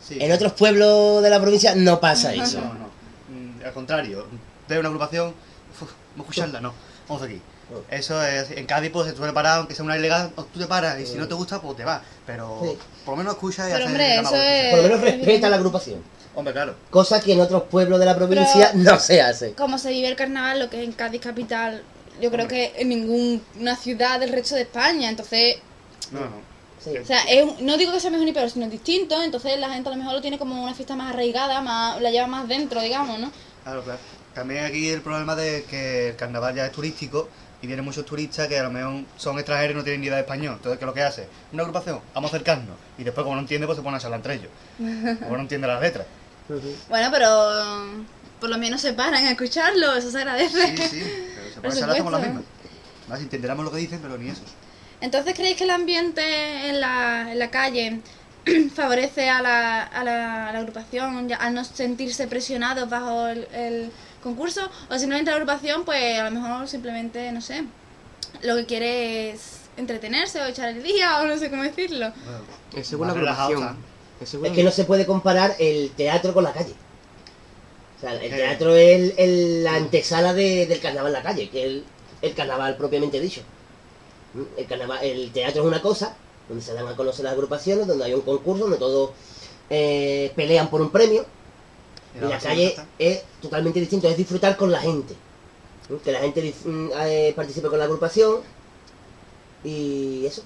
Sí. 0.01 0.18
En 0.20 0.32
otros 0.32 0.53
pueblos 0.53 1.22
de 1.22 1.30
la 1.30 1.41
provincia 1.41 1.74
no 1.74 2.01
pasa 2.01 2.35
eso. 2.35 2.61
No, 2.61 2.74
no. 2.74 2.85
Mm, 3.28 3.64
Al 3.64 3.72
contrario, 3.72 4.26
ve 4.68 4.78
una 4.78 4.89
agrupación, 4.89 5.28
uf, 5.28 5.80
vamos 5.80 5.95
a 6.16 6.20
escucharla, 6.22 6.61
no. 6.61 6.74
Vamos 7.09 7.22
aquí. 7.22 7.41
Eso 7.90 8.22
es, 8.24 8.50
en 8.52 8.66
Cádiz 8.66 8.90
pues 8.92 9.10
se 9.10 9.16
suele 9.16 9.32
parar, 9.32 9.58
aunque 9.58 9.74
sea 9.74 9.84
una 9.84 9.96
ilegal, 9.96 10.30
tú 10.52 10.58
te 10.60 10.66
paras 10.66 10.98
y 11.00 11.06
si 11.06 11.14
no 11.16 11.26
te 11.26 11.34
gusta, 11.34 11.60
pues 11.60 11.76
te 11.76 11.84
vas. 11.84 12.02
Pero 12.26 12.60
Sí. 12.62 12.78
por 13.04 13.12
lo 13.14 13.18
menos 13.18 13.34
escucha 13.34 13.68
y 13.68 13.72
Pero, 13.72 13.76
hace 13.84 13.86
hombre, 13.86 14.14
eso 14.20 14.34
es- 14.36 14.70
Por 14.70 14.76
lo 14.78 14.82
menos 14.84 15.00
respeta 15.00 15.48
la 15.50 15.56
agrupación. 15.56 16.02
Hombre, 16.36 16.52
claro. 16.52 16.74
Cosa 16.90 17.20
que 17.20 17.32
en 17.32 17.40
otros 17.40 17.64
pueblos 17.64 17.98
de 18.00 18.06
la 18.06 18.16
provincia 18.16 18.72
no 18.74 18.98
se 18.98 19.22
hace. 19.22 19.52
Como 19.52 19.78
se 19.78 19.90
vive 19.90 20.08
el 20.08 20.16
carnaval, 20.16 20.58
lo 20.58 20.68
que 20.70 20.78
es 20.78 20.84
en 20.84 20.92
Cádiz 20.92 21.20
capital, 21.20 21.82
yo 22.20 22.30
creo 22.30 22.46
que 22.48 22.72
en 22.76 22.88
ninguna 22.88 23.76
ciudad 23.76 24.20
del 24.20 24.30
resto 24.32 24.54
de 24.56 24.62
España, 24.62 25.08
entonces, 25.08 25.56
No, 26.10 26.20
no. 26.20 26.54
Sí. 26.82 26.90
o 26.98 27.06
sea, 27.06 27.22
es 27.30 27.60
no 27.62 27.76
digo 27.78 27.92
que 27.92 28.00
sea 28.00 28.10
mejor 28.10 28.26
ni 28.26 28.32
peor, 28.32 28.50
sino 28.50 28.68
distinto, 28.68 29.22
entonces 29.22 29.58
la 29.58 29.70
gente 29.70 29.88
a 29.88 29.92
lo 29.92 29.98
mejor 29.98 30.12
lo 30.14 30.20
tiene 30.20 30.38
como 30.38 30.62
una 30.62 30.74
fiesta 30.74 30.94
más 30.96 31.14
arraigada, 31.14 31.62
más, 31.62 32.00
la 32.02 32.10
lleva 32.10 32.26
más 32.26 32.46
dentro, 32.46 32.80
digamos, 32.82 33.18
¿no? 33.18 33.30
Claro, 33.62 33.82
claro. 33.82 33.98
También 34.34 34.64
aquí 34.64 34.88
el 34.90 35.00
problema 35.00 35.34
de 35.36 35.64
que 35.70 36.08
el 36.10 36.16
carnaval 36.16 36.54
ya 36.56 36.66
es 36.66 36.72
turístico 36.72 37.28
y 37.64 37.66
vienen 37.66 37.84
muchos 37.84 38.04
turistas 38.04 38.46
que 38.46 38.58
a 38.58 38.62
lo 38.64 38.70
mejor 38.70 39.02
son 39.16 39.36
extranjeros 39.38 39.74
y 39.74 39.78
no 39.78 39.82
tienen 39.84 40.00
ni 40.02 40.06
idea 40.08 40.16
de 40.16 40.22
español. 40.22 40.54
Entonces, 40.56 40.78
¿qué 40.78 40.84
es 40.84 40.86
lo 40.86 40.92
que 40.94 41.02
hace? 41.02 41.26
Una 41.52 41.62
agrupación, 41.62 41.98
vamos 42.14 42.30
a 42.30 42.36
acercarnos. 42.36 42.76
Y 42.98 43.04
después, 43.04 43.24
como 43.24 43.34
no 43.36 43.40
entiende, 43.40 43.66
pues 43.66 43.76
se 43.76 43.82
ponen 43.82 43.96
a 43.96 44.00
charlar 44.00 44.18
entre 44.18 44.34
ellos. 44.34 44.50
Como 45.20 45.36
no 45.36 45.42
entiende 45.42 45.66
las 45.66 45.80
letras. 45.80 46.06
Bueno, 46.90 47.08
pero 47.10 47.28
um, 47.84 48.04
por 48.38 48.50
lo 48.50 48.58
menos 48.58 48.80
se 48.82 48.92
paran 48.92 49.24
a 49.24 49.30
escucharlo, 49.30 49.94
eso 49.96 50.10
se 50.10 50.18
agradece. 50.18 50.76
Sí, 50.76 51.00
sí. 51.00 51.02
Pero 51.62 51.72
se 51.72 51.78
a 51.78 51.80
charlar 51.80 51.98
como 51.98 52.10
las 52.10 52.20
mismas. 52.20 52.42
Más 53.08 53.20
entenderemos 53.20 53.64
lo 53.64 53.70
que 53.72 53.78
dicen, 53.78 54.00
pero 54.02 54.18
ni 54.18 54.28
eso. 54.30 54.42
Entonces, 55.00 55.34
¿creéis 55.34 55.56
que 55.56 55.64
el 55.64 55.70
ambiente 55.70 56.68
en 56.68 56.80
la, 56.80 57.32
en 57.32 57.38
la 57.38 57.50
calle 57.50 58.00
favorece 58.74 59.30
a 59.30 59.40
la, 59.42 59.82
a 59.84 60.04
la, 60.04 60.48
a 60.48 60.52
la 60.52 60.58
agrupación 60.58 61.28
ya- 61.28 61.36
al 61.36 61.54
no 61.54 61.64
sentirse 61.64 62.26
presionados 62.26 62.88
bajo 62.90 63.26
el, 63.26 63.48
el 63.54 63.90
concurso? 64.25 64.62
¿O 64.91 64.99
simplemente 64.99 65.31
la 65.31 65.37
agrupación, 65.37 65.85
pues 65.85 66.18
a 66.18 66.29
lo 66.29 66.41
mejor 66.41 66.66
simplemente, 66.66 67.31
no 67.31 67.41
sé, 67.41 67.64
lo 68.43 68.57
que 68.57 68.66
quiere 68.66 69.31
es 69.31 69.61
entretenerse 69.77 70.41
o 70.41 70.47
echar 70.47 70.70
el 70.70 70.83
día 70.83 71.20
o 71.20 71.27
no 71.27 71.39
sé 71.39 71.51
cómo 71.51 71.62
decirlo? 71.62 72.12
Bueno, 72.25 72.41
Es 72.77 72.89
según 72.89 73.07
la 73.07 73.12
agrupación. 73.12 73.77
Es 74.20 74.29
según 74.29 74.47
Es 74.47 74.53
la- 74.53 74.57
que 74.57 74.64
no 74.64 74.70
se 74.72 74.85
puede 74.85 75.07
comparar 75.07 75.55
el 75.61 75.91
teatro 75.97 76.33
con 76.35 76.43
la 76.43 76.53
calle. 76.53 76.75
O 77.97 78.01
sea, 78.01 78.14
el 78.14 78.33
Eh. 78.33 78.37
teatro 78.37 78.75
es 78.75 78.97
el- 79.01 79.14
el- 79.18 79.64
la 79.64 79.77
antesala 79.77 80.33
de- 80.35 80.66
del 80.66 80.81
carnaval 80.81 81.09
en 81.09 81.12
la 81.12 81.22
calle, 81.22 81.49
que 81.51 81.61
es 81.61 81.66
el, 81.66 81.85
el 82.22 82.35
carnaval 82.35 82.77
propiamente 82.77 83.20
dicho. 83.20 83.43
El, 84.57 84.66
carnaval, 84.66 84.99
el 85.05 85.31
teatro 85.33 85.62
es 85.62 85.68
una 85.68 85.81
cosa, 85.81 86.16
donde 86.49 86.62
se 86.64 86.75
dan 86.75 86.89
a 86.89 86.97
conocer 86.97 87.25
las 87.25 87.35
agrupaciones, 87.35 87.87
donde 87.87 88.05
hay 88.05 88.14
un 88.14 88.22
concurso, 88.22 88.64
donde 88.64 88.79
todos 88.79 89.11
eh, 89.70 90.33
pelean 90.37 90.68
por 90.68 90.81
un 90.83 90.91
premio. 90.91 91.25
Y 92.16 92.20
la 92.20 92.38
calle 92.38 92.76
es 92.98 93.22
totalmente 93.42 93.80
distinto, 93.80 94.08
es 94.08 94.16
disfrutar 94.16 94.56
con 94.56 94.70
la 94.70 94.80
gente. 94.80 95.14
¿Mm? 95.88 95.96
Que 95.96 96.12
la 96.12 96.20
gente 96.20 96.54
mm, 96.64 96.88
eh, 97.00 97.32
participe 97.34 97.68
con 97.68 97.78
la 97.78 97.84
agrupación. 97.84 98.40
Y 99.64 100.26
eso. 100.26 100.42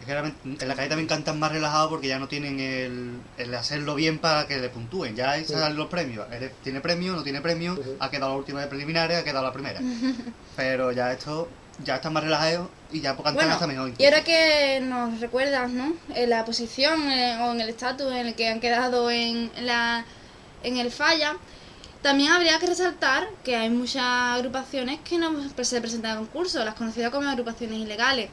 Es 0.00 0.06
que 0.06 0.12
realmente 0.12 0.62
en 0.64 0.68
la 0.68 0.74
calle 0.76 0.88
también 0.88 1.08
cantan 1.08 1.38
más 1.38 1.50
relajados 1.52 1.90
porque 1.90 2.06
ya 2.08 2.18
no 2.18 2.28
tienen 2.28 2.60
el, 2.60 3.18
el 3.38 3.54
hacerlo 3.54 3.94
bien 3.96 4.18
para 4.18 4.46
que 4.46 4.56
le 4.58 4.68
puntúen. 4.68 5.16
Ya 5.16 5.32
ahí 5.32 5.44
Sí. 5.44 5.52
salen 5.52 5.76
los 5.76 5.88
premios. 5.88 6.26
¿Tiene 6.62 6.80
premio? 6.80 7.12
¿No 7.14 7.22
tiene 7.22 7.40
premio? 7.40 7.76
Ha 7.98 8.10
quedado 8.10 8.32
la 8.32 8.38
última 8.38 8.60
de 8.60 8.68
preliminares, 8.68 9.18
ha 9.18 9.24
quedado 9.24 9.44
la 9.44 9.52
primera. 9.52 9.80
Pero 10.56 10.92
ya 10.92 11.12
esto, 11.12 11.48
ya 11.84 11.96
están 11.96 12.12
más 12.12 12.24
relajados 12.24 12.68
y 12.92 13.00
ya 13.00 13.14
por 13.16 13.24
cantar 13.24 13.44
Bueno, 13.44 13.54
está 13.54 13.66
mejor. 13.66 13.92
y 13.98 14.04
ahora 14.04 14.22
que 14.24 14.80
nos 14.82 15.20
recuerdas, 15.20 15.70
¿no? 15.70 15.94
En 16.14 16.30
la 16.30 16.44
posición 16.44 17.10
eh, 17.10 17.38
o 17.42 17.52
en 17.52 17.60
el 17.60 17.68
estatus 17.68 18.10
en 18.12 18.26
el 18.28 18.34
que 18.34 18.48
han 18.48 18.60
quedado 18.60 19.10
en 19.10 19.50
la 19.60 20.04
en 20.62 20.78
el 20.78 20.90
falla, 20.90 21.36
también 22.02 22.32
habría 22.32 22.58
que 22.58 22.66
resaltar 22.66 23.28
que 23.44 23.56
hay 23.56 23.70
muchas 23.70 24.02
agrupaciones 24.02 25.00
que 25.00 25.18
no 25.18 25.32
se 25.62 25.80
presentan 25.80 26.12
a 26.12 26.16
concurso, 26.16 26.64
las 26.64 26.74
conocidas 26.74 27.10
como 27.10 27.28
agrupaciones 27.28 27.78
ilegales. 27.78 28.30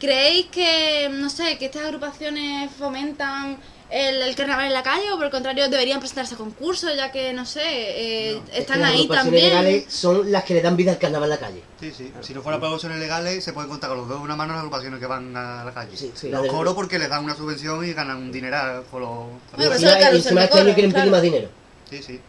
¿Creéis 0.00 0.46
que, 0.46 1.08
no 1.12 1.28
sé, 1.30 1.58
que 1.58 1.66
estas 1.66 1.82
agrupaciones 1.84 2.70
fomentan 2.72 3.58
el, 3.90 4.22
el 4.22 4.34
carnaval 4.36 4.66
en 4.66 4.72
la 4.72 4.82
calle 4.82 5.10
o 5.12 5.16
por 5.16 5.26
el 5.26 5.30
contrario 5.32 5.68
deberían 5.68 5.98
presentarse 5.98 6.34
a 6.34 6.38
concurso 6.38 6.94
ya 6.94 7.10
que, 7.12 7.32
no 7.34 7.44
sé, 7.44 7.60
eh, 7.64 8.34
No. 8.36 8.44
Es 8.44 8.50
que 8.50 8.58
están 8.60 8.80
las 8.80 8.90
ahí 8.92 8.96
agrupaciones 9.00 9.24
también? 9.42 9.48
legales 9.50 9.84
son 9.92 10.30
las 10.32 10.44
que 10.44 10.54
le 10.54 10.62
dan 10.62 10.76
vida 10.76 10.92
al 10.92 10.98
carnaval 10.98 11.26
en 11.26 11.30
la 11.30 11.38
calle. 11.38 11.62
Sí, 11.80 11.92
sí. 11.94 12.12
Si 12.22 12.32
no 12.32 12.40
fuera 12.40 12.58
por 12.58 12.66
agrupaciones 12.68 12.98
legales, 12.98 13.44
se 13.44 13.52
pueden 13.52 13.68
contar 13.68 13.90
con 13.90 13.98
los 13.98 14.08
dedos 14.08 14.20
de 14.22 14.24
una 14.24 14.36
mano 14.36 14.52
las 14.54 14.60
agrupaciones 14.60 15.00
que 15.00 15.06
van 15.06 15.36
a 15.36 15.64
la 15.64 15.74
calle. 15.74 15.96
Sí, 15.96 16.12
sí, 16.14 16.30
los 16.30 16.42
de- 16.44 16.48
coros 16.48 16.74
porque 16.74 16.98
les 16.98 17.08
dan 17.10 17.24
una 17.24 17.34
subvención 17.36 17.84
y 17.84 17.92
ganan 17.92 18.16
un 18.18 18.32
dineral 18.32 18.84
con 18.90 19.02
los... 19.02 19.10
Bueno, 19.10 19.34
Y 19.52 19.56
pero 19.56 19.74
eso 19.74 19.86
encima, 19.86 20.00
carrusel 20.00 20.34
de 20.36 20.44
este 20.44 20.54
año 20.54 20.62
coros, 20.62 20.74
quieren 20.74 20.92
pedir 20.92 20.92
claro. 20.92 21.10
más 21.10 21.22
dinero. 21.22 21.48
Sí, 21.90 22.02
sí. 22.02 22.20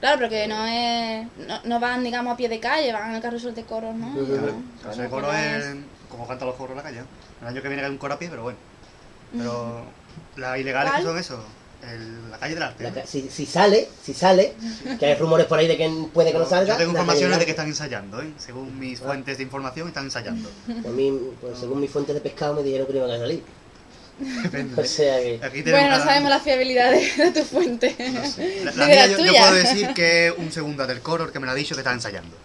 Claro, 0.00 0.18
porque 0.20 0.46
no 0.48 0.66
es 0.66 1.26
no, 1.48 1.60
no 1.64 1.80
van, 1.80 2.04
digamos, 2.04 2.34
a 2.34 2.36
pie 2.36 2.48
de 2.50 2.60
calle, 2.60 2.92
van 2.92 3.14
al 3.14 3.22
carrusel 3.22 3.54
de 3.54 3.62
coros, 3.64 3.94
¿no? 3.94 4.08
No, 4.10 4.26
Claro. 4.26 4.54
no, 4.96 5.02
el 5.04 5.08
coro 5.08 5.32
es 5.32 5.64
como 6.14 6.26
cantan 6.28 6.48
los 6.48 6.56
coros 6.56 6.70
en 6.72 6.76
la 6.78 6.82
calle. 6.82 7.00
¿no? 7.00 7.06
El 7.42 7.48
año 7.54 7.62
que 7.62 7.68
viene 7.68 7.84
hay 7.84 7.90
un 7.90 7.98
coro 7.98 8.14
a 8.14 8.18
pie, 8.18 8.28
pero 8.30 8.42
bueno. 8.42 8.58
Pero 9.36 9.84
las 10.36 10.58
ilegales 10.58 10.92
que 10.92 11.02
¿Cuál? 11.02 11.08
son 11.12 11.18
eso, 11.18 11.44
el- 11.90 12.30
la 12.30 12.38
calle 12.38 12.54
del 12.54 12.62
arte. 12.62 12.84
La 12.90 13.06
si, 13.06 13.28
si 13.30 13.46
sale, 13.46 13.88
si 14.02 14.14
sale, 14.14 14.54
que 14.98 15.06
hay 15.06 15.14
rumores 15.16 15.46
por 15.46 15.58
ahí 15.58 15.66
de 15.66 15.76
que 15.76 15.90
puede 16.12 16.32
que 16.32 16.38
no 16.38 16.46
salga. 16.46 16.74
Yo 16.74 16.78
tengo 16.78 16.92
informaciones 16.92 17.38
de 17.38 17.44
que 17.44 17.50
están 17.50 17.66
ensayando, 17.66 18.22
¿eh? 18.22 18.32
Según 18.38 18.78
mis 18.78 19.00
Ah. 19.00 19.04
fuentes 19.06 19.36
de 19.38 19.42
información, 19.42 19.88
están 19.88 20.04
ensayando. 20.04 20.48
Por 20.82 20.92
mí, 20.92 21.12
pues, 21.40 21.58
según 21.58 21.80
mis 21.80 21.90
fuentes 21.90 22.14
de 22.14 22.20
pescado 22.20 22.54
me 22.54 22.62
dijeron 22.62 22.86
que 22.86 22.92
no 22.94 22.98
iban 23.00 23.10
a 23.10 23.18
salir. 23.18 23.42
Depende. 24.44 24.80
O 24.80 24.84
sea 24.84 25.16
que. 25.20 25.38
Bueno, 25.64 25.88
no 25.88 25.94
cada- 25.96 26.04
sabemos 26.04 26.30
la 26.30 26.38
fiabilidad 26.40 26.92
de, 26.92 27.10
de 27.24 27.30
tu 27.32 27.44
fuente. 27.44 27.96
no 28.12 28.24
sé. 28.24 28.64
La, 28.64 28.70
la 28.76 28.86
de 28.86 28.92
mía 28.94 29.06
la 29.06 29.12
yo, 29.12 29.18
yo 29.24 29.32
puedo 29.32 29.52
decir 29.54 29.88
que 29.94 30.28
es 30.28 30.34
un 30.38 30.52
segundo 30.52 30.86
del 30.86 31.00
coro 31.00 31.32
que 31.32 31.40
me 31.40 31.46
lo 31.46 31.52
ha 31.52 31.56
dicho 31.56 31.74
que 31.74 31.80
está 31.80 31.92
ensayando. 31.92 32.36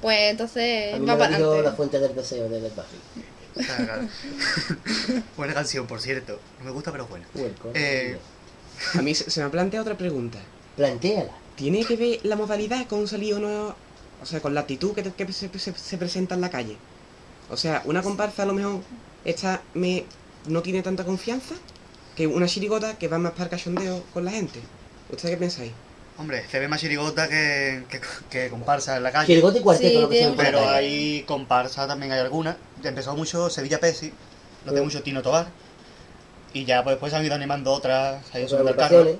Pues 0.00 0.30
entonces 0.30 0.94
A 0.94 0.98
mí 0.98 1.06
va 1.06 1.18
para 1.18 1.36
dijo 1.36 1.48
la 1.48 1.54
adelante. 1.54 1.76
fuente 1.76 1.98
del 1.98 2.14
deseo 2.14 2.48
de 2.48 2.60
Buffy. 2.60 2.98
Buena 5.36 5.54
canción, 5.54 5.86
por 5.86 6.00
cierto. 6.00 6.38
No 6.60 6.66
me 6.66 6.70
gusta, 6.70 6.92
pero 6.92 7.04
es 7.04 7.10
buena. 7.10 7.26
Eh, 7.74 8.18
A 8.94 9.02
mí 9.02 9.14
se 9.14 9.30
se 9.30 9.40
me 9.40 9.46
ha 9.46 9.50
planteado 9.50 9.82
otra 9.82 9.96
pregunta. 9.98 10.38
Plantéala. 10.76 11.32
¿Tiene 11.56 11.84
que 11.84 11.96
ver 11.96 12.20
la 12.22 12.36
modalidad 12.36 12.86
con 12.86 13.08
salir 13.08 13.34
o 13.34 13.38
no? 13.40 13.74
O 14.22 14.26
sea, 14.26 14.40
con 14.40 14.54
la 14.54 14.60
actitud 14.60 14.94
que, 14.94 15.02
te- 15.02 15.12
que 15.12 15.32
se, 15.32 15.48
se- 15.58 15.74
se 15.74 15.98
presenta 15.98 16.34
en 16.36 16.40
la 16.40 16.50
calle. 16.50 16.76
O 17.50 17.56
sea, 17.56 17.82
una 17.84 18.02
comparsa 18.02 18.42
a 18.44 18.46
lo 18.46 18.54
mejor 18.54 18.80
esta 19.24 19.62
me 19.74 20.04
no 20.46 20.62
tiene 20.62 20.82
tanta 20.82 21.04
confianza 21.04 21.54
que 22.16 22.26
una 22.26 22.46
chirigota 22.46 22.96
que 22.98 23.08
va 23.08 23.18
más 23.18 23.32
para 23.32 23.44
el 23.44 23.50
cachondeo 23.50 24.04
con 24.14 24.24
la 24.24 24.30
gente. 24.30 24.60
¿Ustedes 25.10 25.34
qué 25.34 25.36
pensáis? 25.38 25.72
Hombre, 26.18 26.44
se 26.50 26.58
ve 26.58 26.66
más 26.66 26.80
chirigota 26.80 27.28
que, 27.28 27.84
que, 27.88 28.00
que 28.28 28.48
comparsa 28.50 28.96
en 28.96 29.04
la 29.04 29.12
calle. 29.12 29.26
Chirigota 29.28 29.58
y 29.58 29.60
cuarteto, 29.62 29.88
Sí, 29.94 30.00
lo 30.00 30.08
que 30.08 30.24
se 30.24 30.30
Pero 30.36 30.58
calle. 30.58 30.70
hay 30.76 31.22
comparsa 31.22 31.86
también 31.86 32.10
hay 32.12 32.18
algunas. 32.18 32.56
Ya 32.82 32.88
empezó 32.88 33.14
mucho 33.14 33.48
Sevilla 33.50 33.78
Pesi, 33.78 34.12
lo 34.66 34.72
de 34.72 34.78
Sí. 34.78 34.84
mucho 34.84 35.02
Tino 35.02 35.22
Tobar. 35.22 35.46
Y 36.52 36.64
ya 36.64 36.82
pues, 36.82 36.94
después 36.94 37.12
han 37.14 37.24
ido 37.24 37.34
animando 37.34 37.72
otras, 37.72 38.26
se 38.26 38.38
ha 38.38 38.40
ido 38.40 38.46
Otras 38.48 38.60
subiendo 38.60 38.70
el 38.70 38.76
carro. 38.76 39.18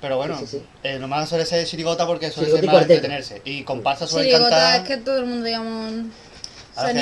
Pero 0.00 0.16
bueno, 0.16 0.36
Sí, 0.38 0.46
sí, 0.46 0.58
sí. 0.58 0.64
eh, 0.82 0.98
nomás 0.98 1.28
suele 1.28 1.46
ser 1.46 1.64
chirigota 1.66 2.06
porque 2.06 2.30
suele 2.30 2.50
Chirigota 2.50 2.70
ser 2.80 2.80
más 2.80 2.90
entretenerse. 2.90 3.42
Y 3.44 3.62
comparsa 3.62 4.06
suele 4.06 4.28
Chirigota 4.30 4.50
cantar. 4.50 4.80
es 4.82 4.88
que 4.88 4.96
todo 4.98 5.18
el 5.18 5.26
mundo, 5.26 5.44
digamos, 5.46 5.92
se 6.76 6.92
que 6.92 7.00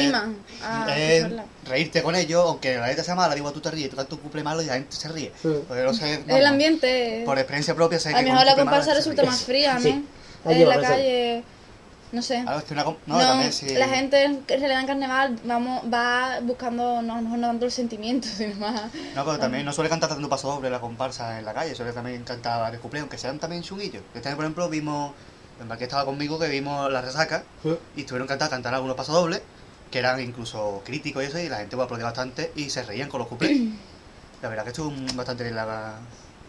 a 0.63 0.97
es 0.97 1.17
escucharla. 1.19 1.45
reírte 1.67 2.03
con 2.03 2.15
ellos, 2.17 2.45
aunque 2.47 2.77
la 2.77 2.87
letra 2.87 3.05
sea 3.05 3.15
mala, 3.15 3.35
digo 3.35 3.51
tú 3.53 3.61
te 3.61 3.71
ríes, 3.71 3.91
tú 3.91 3.97
cantas 3.97 4.13
un 4.15 4.21
cumple 4.21 4.43
malo 4.43 4.63
y 4.63 4.67
la 4.67 4.75
gente 4.75 4.95
se 4.97 5.09
ríe. 5.09 5.33
Sí. 5.41 5.49
Porque 5.67 5.83
no 5.83 5.93
sé, 5.95 6.23
el 6.27 6.47
ambiente. 6.47 7.23
Por 7.27 7.39
experiencia 7.39 7.75
propia 7.75 7.99
sé 7.99 8.11
A 8.11 8.13
que 8.19 8.23
lo 8.23 8.29
con 8.29 8.33
mejor 8.35 8.47
la 8.47 8.55
comparsa 8.57 8.91
se 8.91 8.95
resulta 8.97 9.25
más 9.25 9.43
fría, 9.43 9.75
¿no? 9.75 9.81
Sí. 9.81 10.05
En 10.47 10.59
lleva 10.59 10.77
la 10.77 10.83
calle, 10.89 11.43
no 12.13 12.21
sé. 12.23 12.43
Claro, 12.43 12.59
es 12.59 12.65
que 12.65 12.75
una 12.75 12.85
com- 12.85 12.97
no, 13.07 13.15
No, 13.17 13.21
también 13.23 13.53
sí. 13.53 13.67
la 13.75 13.89
gente 13.89 14.23
en 14.25 14.45
realidad 14.47 14.81
en 14.81 14.87
carnaval 14.87 15.39
vamos, 15.45 15.83
va 15.93 16.39
buscando, 16.43 17.01
no, 17.03 17.15
a 17.15 17.17
lo 17.17 17.23
mejor 17.23 17.39
no 17.39 17.47
tanto 17.49 17.65
el 17.65 17.73
sentimiento, 17.73 18.29
sino 18.37 18.55
más... 18.57 18.83
No, 19.17 19.25
pero 19.25 19.39
también 19.39 19.65
no 19.65 19.73
suele 19.73 19.89
cantar 19.91 20.11
tanto 20.11 20.29
paso 20.29 20.49
doble 20.49 20.69
la 20.71 20.81
comparsa 20.81 21.39
en 21.39 21.45
la 21.47 21.55
calle, 21.55 21.75
suele 21.75 21.93
también 21.93 22.23
cantar 22.25 22.61
varios 22.61 22.83
cumpleaños, 22.83 23.05
aunque 23.07 23.19
sean 23.19 23.39
también 23.39 23.63
chunguillos. 23.63 24.03
Este 24.15 24.29
año, 24.29 24.37
por 24.37 24.45
ejemplo, 24.45 24.69
vimos, 24.69 25.13
el 25.61 25.67
Marqués 25.67 25.87
estaba 25.89 26.05
conmigo, 26.05 26.39
que 26.39 26.49
vimos 26.49 26.93
la 26.93 27.01
resaca 27.01 27.43
Sí. 27.63 27.75
y 27.97 28.01
estuvieron 28.03 28.29
cantando 28.29 28.51
cantar 28.51 28.75
algunos 28.75 28.97
pasos 28.97 29.15
dobles, 29.15 29.41
que 29.95 30.01
eran 30.01 30.21
incluso 30.21 30.83
críticos 30.85 31.23
y 31.23 31.27
eso, 31.27 31.39
y 31.39 31.49
la 31.49 31.59
gente 31.59 31.77
pues, 31.77 31.85
aplaudía 31.85 32.07
bastante 32.07 32.51
y 32.57 32.69
se 32.69 32.83
reían 32.83 33.09
con 33.09 33.21
los 33.21 33.29
cumpleaños. 33.29 33.79
la 34.43 34.49
verdad 34.49 34.65
que 34.65 34.71
estuvo 34.71 34.93
bastante 35.15 35.45
bien 35.45 35.55
la, 35.55 36.01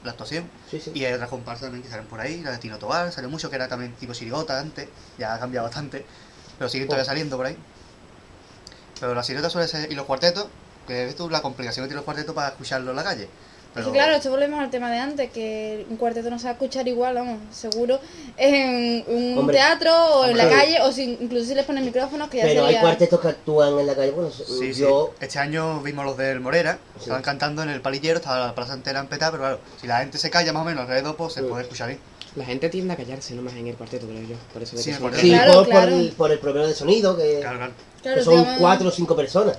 la 0.04 0.12
actuación. 0.12 0.50
Sí, 0.68 0.80
sí. 0.80 0.92
Y 0.96 1.06
hay 1.06 1.14
otras 1.14 1.30
comparsas 1.30 1.66
también 1.66 1.84
que 1.84 1.90
salen 1.90 2.08
por 2.08 2.20
ahí, 2.20 2.42
la 2.42 2.50
de 2.50 2.58
Tino 2.58 2.80
Tobar, 2.80 3.12
salió 3.12 3.30
mucho, 3.30 3.52
que 3.52 3.58
era 3.58 3.68
también 3.68 3.94
tipo 3.94 4.16
Sirigota 4.16 4.60
antes, 4.60 4.90
ya 5.20 5.36
ha 5.36 5.40
cambiado 5.40 5.68
bastante, 5.68 6.08
pero 6.58 6.70
siguen 6.70 6.88
todavía 6.88 7.06
saliendo 7.06 7.38
por 7.38 7.46
ahí. 7.46 7.56
Pero 9.00 9.14
la 9.14 9.22
Sirigota 9.22 9.52
suele 9.52 9.68
ser, 9.68 9.92
y 9.92 9.94
los 9.94 10.08
cuartetos, 10.08 10.48
que 10.88 11.06
ves 11.06 11.16
tú 11.16 11.30
la 11.30 11.44
complicación 11.44 11.84
que 11.84 11.90
tiene 11.90 11.98
los 11.98 12.06
cuartetos 12.06 12.34
para 12.34 12.48
escucharlo 12.48 12.90
en 12.90 12.96
la 12.96 13.04
calle. 13.04 13.30
Es 13.76 13.82
Pero, 13.82 13.92
que 13.92 13.98
claro, 13.98 14.16
esto 14.16 14.30
volvemos 14.30 14.58
al 14.62 14.70
tema 14.70 14.90
de 14.90 14.98
antes, 15.00 15.30
que 15.32 15.86
un 15.90 15.98
cuarteto 15.98 16.30
no 16.30 16.40
se 16.40 16.46
va 16.46 16.52
a 16.52 16.54
escuchar 16.54 16.88
igual, 16.88 17.16
vamos, 17.16 17.40
seguro, 17.52 18.00
en 18.38 19.04
un 19.06 19.38
Hombre. 19.38 19.58
teatro 19.58 19.92
o 19.94 20.26
en 20.28 20.38
la 20.38 20.48
calle, 20.50 20.78
o 20.82 20.94
si, 20.94 21.18
incluso 21.20 21.46
si 21.48 21.56
les 21.56 21.66
ponen 21.66 21.84
micrófonos, 21.84 22.30
que 22.30 22.38
ya 22.38 22.44
Pero 22.46 22.66
hay 22.68 22.78
cuartetos 22.78 23.20
que 23.20 23.28
actúan 23.28 23.78
en 23.78 23.86
la 23.86 23.94
calle. 23.94 24.12
Bueno, 24.12 24.32
Sí, 24.32 24.74
sí. 24.74 24.80
yo. 24.82 25.14
Este 25.20 25.40
año 25.40 25.82
vimos 25.82 26.06
los 26.06 26.16
del 26.16 26.40
Morera, 26.40 26.80
Sí. 26.96 27.02
estaban 27.02 27.22
cantando 27.22 27.64
en 27.64 27.70
el 27.70 27.82
palillero, 27.82 28.20
estaba 28.20 28.48
la 28.48 28.56
plaza 28.56 28.74
entera 28.76 29.02
empetada, 29.02 29.32
pero 29.32 29.44
claro, 29.44 29.60
si 29.82 29.88
la 29.88 29.98
gente 30.00 30.18
se 30.20 30.30
calla 30.30 30.54
más 30.54 30.62
o 30.62 30.66
menos 30.66 30.84
alrededor, 30.84 31.18
pues 31.18 31.34
se 31.34 31.42
Sí. 31.42 31.46
puede 31.50 31.64
escuchar 31.64 31.90
bien. 31.90 32.00
La 32.38 32.46
gente 32.46 32.70
tiende 32.70 32.94
a 32.94 32.98
callarse 32.98 33.34
nomás 33.36 33.56
en 33.56 33.68
el 33.68 33.76
cuarteto, 33.76 34.08
creo 34.08 34.22
yo. 34.22 34.36
Por 34.54 34.64
eso 34.64 34.78
de 34.78 34.84
Sí, 34.84 34.90
que 34.90 34.92
el 34.92 35.02
son 35.02 35.10
cuarteto. 35.10 35.22
Sí, 35.22 35.32
Claro, 35.34 35.66
por, 35.70 35.84
el, 35.90 36.10
por 36.14 36.32
el 36.32 36.40
problema 36.40 36.68
de 36.68 36.74
sonido, 36.76 37.18
que, 37.18 37.40
Claro, 37.42 37.58
claro. 37.58 37.74
Claro, 38.02 38.18
que 38.20 38.24
son 38.24 38.36
digamos, 38.38 38.60
cuatro 38.60 38.88
o 38.88 38.92
cinco 38.92 39.16
personas. 39.18 39.58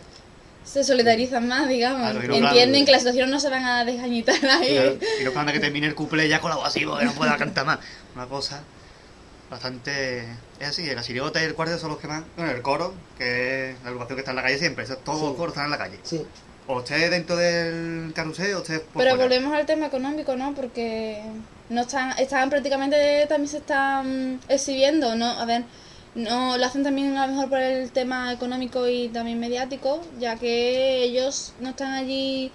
Se 0.66 0.82
solidarizan 0.84 1.46
más, 1.48 1.68
digamos. 1.68 2.22
Entienden 2.24 2.84
que 2.84 2.92
la 2.92 2.98
situación 2.98 3.30
no 3.30 3.40
se 3.40 3.48
van 3.48 3.64
a 3.64 3.84
desgañitar 3.84 4.34
ahí. 4.50 4.74
Claro, 4.74 4.98
Y 5.20 5.24
no 5.24 5.32
para 5.32 5.52
que 5.52 5.60
termine 5.60 5.86
el 5.86 5.94
cumple 5.94 6.28
ya 6.28 6.40
con 6.40 6.50
la 6.50 6.56
porque 6.56 7.04
no 7.04 7.12
pueda 7.12 7.36
cantar 7.36 7.64
más. 7.64 7.78
Una 8.14 8.26
cosa 8.26 8.62
bastante... 9.50 10.24
Es 10.58 10.68
así, 10.68 10.86
la 10.94 11.02
sirigota 11.02 11.40
y 11.40 11.44
el 11.44 11.54
cuarteto 11.54 11.78
son 11.78 11.90
los 11.90 11.98
que 11.98 12.08
más... 12.08 12.24
Bueno, 12.36 12.50
el 12.50 12.62
coro, 12.62 12.94
que 13.16 13.70
es 13.70 13.76
la 13.82 13.88
agrupación 13.90 14.16
que 14.16 14.20
está 14.20 14.30
en 14.32 14.36
la 14.36 14.42
calle 14.42 14.58
siempre, 14.58 14.84
eso, 14.84 14.96
todos 14.96 15.20
Sí. 15.20 15.24
los 15.26 15.36
coros 15.36 15.52
están 15.52 15.66
en 15.66 15.70
la 15.70 15.78
calle. 15.78 15.98
Sí. 16.02 16.26
O 16.66 16.78
usted 16.78 17.10
dentro 17.10 17.36
del 17.36 18.12
carrusel 18.14 18.54
o 18.56 18.58
usted 18.58 18.82
por 18.82 19.02
Pero 19.04 19.10
fuera. 19.10 19.24
volvemos 19.24 19.54
al 19.54 19.66
tema 19.66 19.86
económico, 19.86 20.34
¿no? 20.34 20.52
Porque 20.54 21.22
no 21.68 21.82
están, 21.82 22.18
están 22.18 22.50
prácticamente 22.50 23.24
también 23.28 23.48
se 23.48 23.58
están 23.58 24.40
exhibiendo, 24.48 25.14
¿no? 25.14 25.26
A 25.26 25.44
ver, 25.44 25.62
no 26.16 26.56
lo 26.56 26.64
hacen 26.64 26.82
también 26.82 27.16
a 27.16 27.26
lo 27.26 27.34
mejor 27.34 27.50
por 27.50 27.60
el 27.60 27.90
tema 27.92 28.32
económico 28.32 28.88
y 28.88 29.08
también 29.08 29.38
mediático, 29.38 30.00
ya 30.18 30.36
que 30.36 31.02
ellos 31.02 31.52
no 31.60 31.70
están 31.70 31.92
allí 31.92 32.50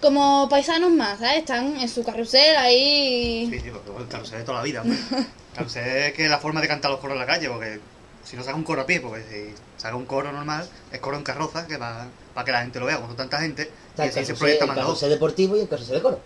como 0.00 0.48
paisanos 0.50 0.90
más, 0.90 1.20
¿sabes? 1.20 1.38
Están 1.38 1.76
en 1.78 1.88
su 1.88 2.04
carrusel 2.04 2.56
ahí. 2.56 3.48
Sí, 3.50 3.60
sí, 3.60 3.70
porque 3.70 4.02
el 4.02 4.08
carrusel 4.08 4.38
de 4.38 4.44
toda 4.44 4.58
la 4.58 4.64
vida. 4.64 4.82
El 4.82 5.26
carrusel 5.54 5.86
es 5.86 6.12
que 6.12 6.24
es 6.24 6.30
la 6.30 6.38
forma 6.38 6.60
de 6.60 6.68
cantar 6.68 6.90
los 6.90 7.00
coros 7.00 7.14
en 7.14 7.20
la 7.20 7.26
calle, 7.26 7.48
porque 7.48 7.80
si 8.24 8.36
no 8.36 8.42
saca 8.42 8.56
un 8.56 8.64
coro 8.64 8.82
a 8.82 8.86
pie, 8.86 9.00
porque 9.00 9.22
si 9.22 9.54
saca 9.80 9.94
un 9.94 10.04
coro 10.04 10.32
normal, 10.32 10.68
es 10.92 11.00
coro 11.00 11.16
en 11.16 11.22
carroza, 11.22 11.66
que 11.66 11.76
va 11.76 12.06
para 12.34 12.44
que 12.44 12.52
la 12.52 12.62
gente 12.62 12.80
lo 12.80 12.86
vea, 12.86 12.96
como 12.96 13.08
son 13.08 13.16
tanta 13.16 13.40
gente, 13.40 13.70
Está 13.90 14.06
y 14.06 14.08
el 14.08 14.18
así 14.18 14.24
se 14.26 14.34
proyecta 14.34 14.64
el 14.64 14.68
más 14.68 14.78
carrusel 14.78 15.10
deportivo 15.10 15.56
y 15.56 15.60
el 15.60 15.68
carrusel 15.68 15.94
de 15.94 16.02
coro. 16.02 16.20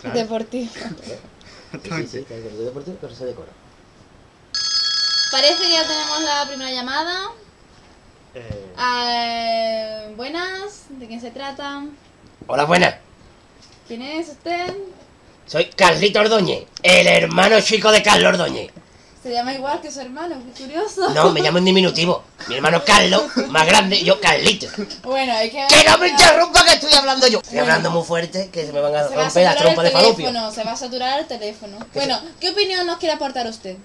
Claro, 0.00 0.18
Deportivo. 0.18 0.70
Sí, 1.70 1.90
sí, 1.90 2.06
sí, 2.08 2.16
el 2.18 2.24
carrusel 2.24 2.64
deportivo 2.64 2.92
y 2.92 2.94
el 2.94 3.00
carrusel 3.00 3.26
de 3.26 3.34
coro. 3.34 3.67
Parece 5.30 5.62
que 5.62 5.70
ya 5.72 5.82
tenemos 5.86 6.22
la 6.22 6.46
primera 6.46 6.70
llamada. 6.70 7.30
Eh, 8.34 8.64
Eh, 8.80 10.12
buenas, 10.16 10.84
¿de 10.88 11.06
quién 11.08 11.20
se 11.20 11.30
trata? 11.30 11.82
Hola, 12.46 12.64
buenas. 12.64 12.94
¿Quién 13.88 14.02
es 14.02 14.28
usted? 14.28 14.72
Soy 15.46 15.64
Carlito 15.70 16.20
Ordóñez, 16.20 16.64
el 16.82 17.06
hermano 17.08 17.60
chico 17.60 17.90
de 17.90 18.02
Carlos 18.02 18.28
Ordóñez. 18.34 18.70
Se 19.22 19.32
llama 19.32 19.52
igual 19.52 19.80
que 19.80 19.90
su 19.90 20.00
hermano, 20.00 20.36
qué 20.54 20.62
curioso. 20.62 21.10
No, 21.10 21.32
me 21.32 21.40
llamo 21.40 21.58
en 21.58 21.64
diminutivo. 21.64 22.22
Mi 22.46 22.54
hermano 22.54 22.84
Carlos, 22.84 23.24
más 23.48 23.66
grande, 23.66 24.02
yo 24.04 24.20
Carlito. 24.20 24.68
Bueno, 25.02 25.32
hay 25.32 25.50
que... 25.50 25.66
¡Que 25.68 25.84
no 25.90 25.98
me 25.98 26.08
interrumpa 26.08 26.64
que 26.64 26.72
estoy 26.74 26.92
hablando 26.94 27.26
yo! 27.26 27.38
Estoy 27.38 27.54
Bueno. 27.58 27.72
hablando 27.72 27.90
muy 27.90 28.04
fuerte 28.06 28.48
que 28.50 28.64
se 28.66 28.72
me 28.72 28.80
van 28.80 28.94
a 28.94 29.08
Se 29.08 29.16
va 29.16 29.22
a 29.22 29.24
romper 29.24 29.42
las 29.44 29.54
saturar 29.54 29.56
trompas 29.74 29.82
de 29.84 29.88
el 29.90 29.96
falopio. 29.96 30.26
teléfono, 30.26 30.52
se 30.52 30.64
va 30.64 30.72
a 30.72 30.76
saturar 30.76 31.18
el 31.18 31.26
teléfono. 31.26 31.78
Bueno, 31.94 32.20
¿qué 32.38 32.50
opinión 32.50 32.86
nos 32.86 32.98
quiere 32.98 33.14
aportar 33.16 33.46
usted? 33.48 33.76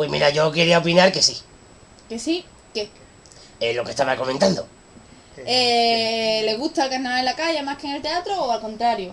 Pues 0.00 0.10
mira, 0.10 0.30
yo 0.30 0.50
quería 0.50 0.78
opinar 0.78 1.12
que 1.12 1.20
sí. 1.20 1.36
¿Que 2.08 2.18
sí? 2.18 2.42
¿Qué? 2.72 2.88
Es 3.60 3.76
lo 3.76 3.84
que 3.84 3.90
estaba 3.90 4.16
comentando. 4.16 4.66
Eh, 5.36 6.40
¿Le 6.42 6.56
gusta 6.56 6.84
el 6.84 6.90
carnaval 6.90 7.18
en 7.18 7.24
la 7.26 7.36
calle 7.36 7.62
más 7.62 7.76
que 7.76 7.86
en 7.86 7.96
el 7.96 8.00
teatro 8.00 8.34
o 8.44 8.50
al 8.50 8.62
contrario? 8.62 9.12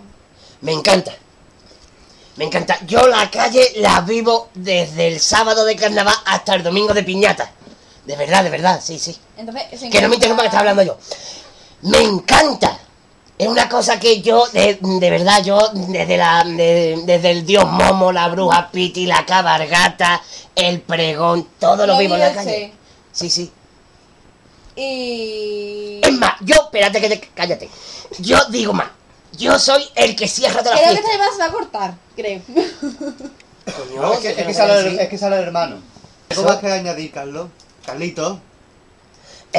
Me 0.62 0.72
encanta. 0.72 1.12
Me 2.38 2.46
encanta. 2.46 2.80
Yo 2.86 3.06
la 3.06 3.30
calle 3.30 3.74
la 3.76 4.00
vivo 4.00 4.48
desde 4.54 5.10
el 5.10 5.20
sábado 5.20 5.66
de 5.66 5.76
carnaval 5.76 6.16
hasta 6.26 6.56
el 6.56 6.64
domingo 6.64 6.94
de 6.94 7.04
piñata. 7.04 7.52
De 8.06 8.16
verdad, 8.16 8.46
de 8.46 8.50
verdad, 8.50 8.80
sí, 8.82 8.98
sí. 8.98 9.18
Entonces, 9.36 9.92
Que 9.92 10.02
no 10.02 10.08
me 10.08 10.16
interrumpa 10.16 10.44
que 10.44 10.48
está 10.48 10.60
hablando 10.60 10.84
yo. 10.84 10.98
Me 11.82 12.00
encanta. 12.00 12.80
Es 13.38 13.48
una 13.48 13.70
cosa 13.70 14.00
que 14.00 14.22
yo, 14.22 14.48
de, 14.48 14.80
de 14.82 15.10
verdad, 15.12 15.44
yo, 15.44 15.60
desde, 15.74 16.18
la, 16.18 16.44
de- 16.44 17.02
desde 17.06 17.32
el 17.32 17.46
dios 17.46 17.66
Momo, 17.70 18.12
la 18.12 18.28
bruja 18.30 18.72
Piti, 18.72 19.06
la 19.06 19.26
cabargata, 19.28 20.22
el 20.56 20.82
pregón, 20.82 21.48
todo 21.60 21.86
lo, 21.86 21.94
Lo 21.94 22.00
vivo 22.00 22.16
en 22.16 22.20
la 22.22 22.34
calle. 22.34 22.74
Sí, 23.12 23.30
sí. 23.30 23.52
Y... 24.76 26.00
Es 26.04 26.14
más, 26.14 26.34
yo, 26.42 26.56
espérate 26.56 27.00
que 27.02 27.10
te, 27.10 27.20
cállate. 27.34 27.70
Yo 28.20 28.44
digo 28.46 28.74
más. 28.74 28.88
Yo 29.38 29.60
soy 29.60 29.84
el 29.96 30.16
que 30.16 30.28
cierra 30.28 30.64
toda 30.64 30.76
la 30.76 30.82
Creo 30.82 30.96
que 30.96 31.02
fiesta. 31.02 31.12
esta 31.12 31.12
llamada 31.14 31.32
se 31.34 31.40
va 31.40 31.46
a 31.46 31.52
cortar, 31.52 31.94
creo. 32.16 32.42
Coño, 32.46 34.02
no, 34.02 34.14
es, 34.14 34.20
que, 34.20 34.30
es, 34.30 34.46
que 34.48 34.54
sale, 34.54 35.04
es 35.04 35.10
que 35.10 35.18
sale 35.18 35.36
el 35.38 35.44
hermano. 35.44 35.78
¿Algo 36.30 36.44
más 36.44 36.58
que 36.58 36.72
añadir, 36.72 37.12
Carlos? 37.12 37.50
Carlito. 37.86 38.40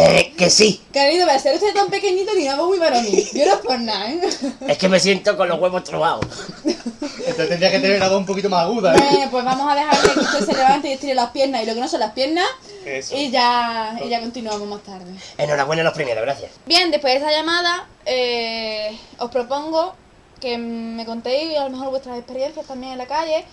Eh, 0.01 0.33
que 0.37 0.49
sí. 0.49 0.81
Querido, 0.93 1.27
para 1.27 1.39
ser 1.41 1.57
usted 1.57 1.75
tan 1.75 1.89
pequeñito 1.89 2.33
ni 2.35 2.45
nada 2.45 2.63
muy 2.63 2.79
varonil. 2.79 3.29
Yo 3.33 3.47
no 3.47 3.55
es 3.55 3.59
por 3.59 3.81
nada, 3.81 4.11
¿eh? 4.11 4.21
Es 4.69 4.79
que 4.79 4.89
me 4.89 5.01
siento 5.01 5.37
con 5.37 5.49
los 5.49 5.59
huevos 5.59 5.83
trobados. 5.83 6.25
Entonces 6.65 7.49
tendría 7.49 7.71
que 7.73 7.81
tener 7.81 7.99
la 7.99 8.09
voz 8.09 8.19
un 8.19 8.27
poquito 8.27 8.49
más 8.49 8.63
aguda. 8.65 8.95
¿eh? 8.95 9.01
Bueno, 9.11 9.31
pues 9.31 9.45
vamos 9.45 9.73
a 9.73 9.75
dejar 9.75 9.99
que 10.01 10.21
usted 10.21 10.47
se 10.47 10.53
levante 10.53 10.89
y 10.89 10.93
estire 10.93 11.15
las 11.15 11.31
piernas 11.31 11.63
y 11.63 11.67
lo 11.67 11.75
que 11.75 11.81
no 11.81 11.89
son 11.89 12.01
las 12.01 12.13
piernas. 12.13 12.47
Eso. 12.85 13.17
Y 13.17 13.31
ya, 13.31 13.99
y 14.05 14.09
ya 14.09 14.21
continuamos 14.21 14.69
más 14.69 14.83
tarde. 14.83 15.13
Enhorabuena 15.37 15.83
a 15.83 15.85
los 15.87 15.95
primeros, 15.95 16.23
gracias. 16.23 16.53
Bien, 16.65 16.93
después 16.93 17.15
de 17.15 17.19
esta 17.19 17.33
llamada, 17.33 17.89
eh, 18.07 18.97
os 19.19 19.31
propongo 19.31 19.97
que 20.41 20.57
me 20.59 21.05
contéis 21.05 21.59
a 21.59 21.65
lo 21.65 21.71
mejor 21.71 21.91
vuestras 21.91 22.19
experiencias 22.19 22.65
también 22.67 22.93
en 22.93 22.99
la 22.99 23.07
calle. 23.07 23.45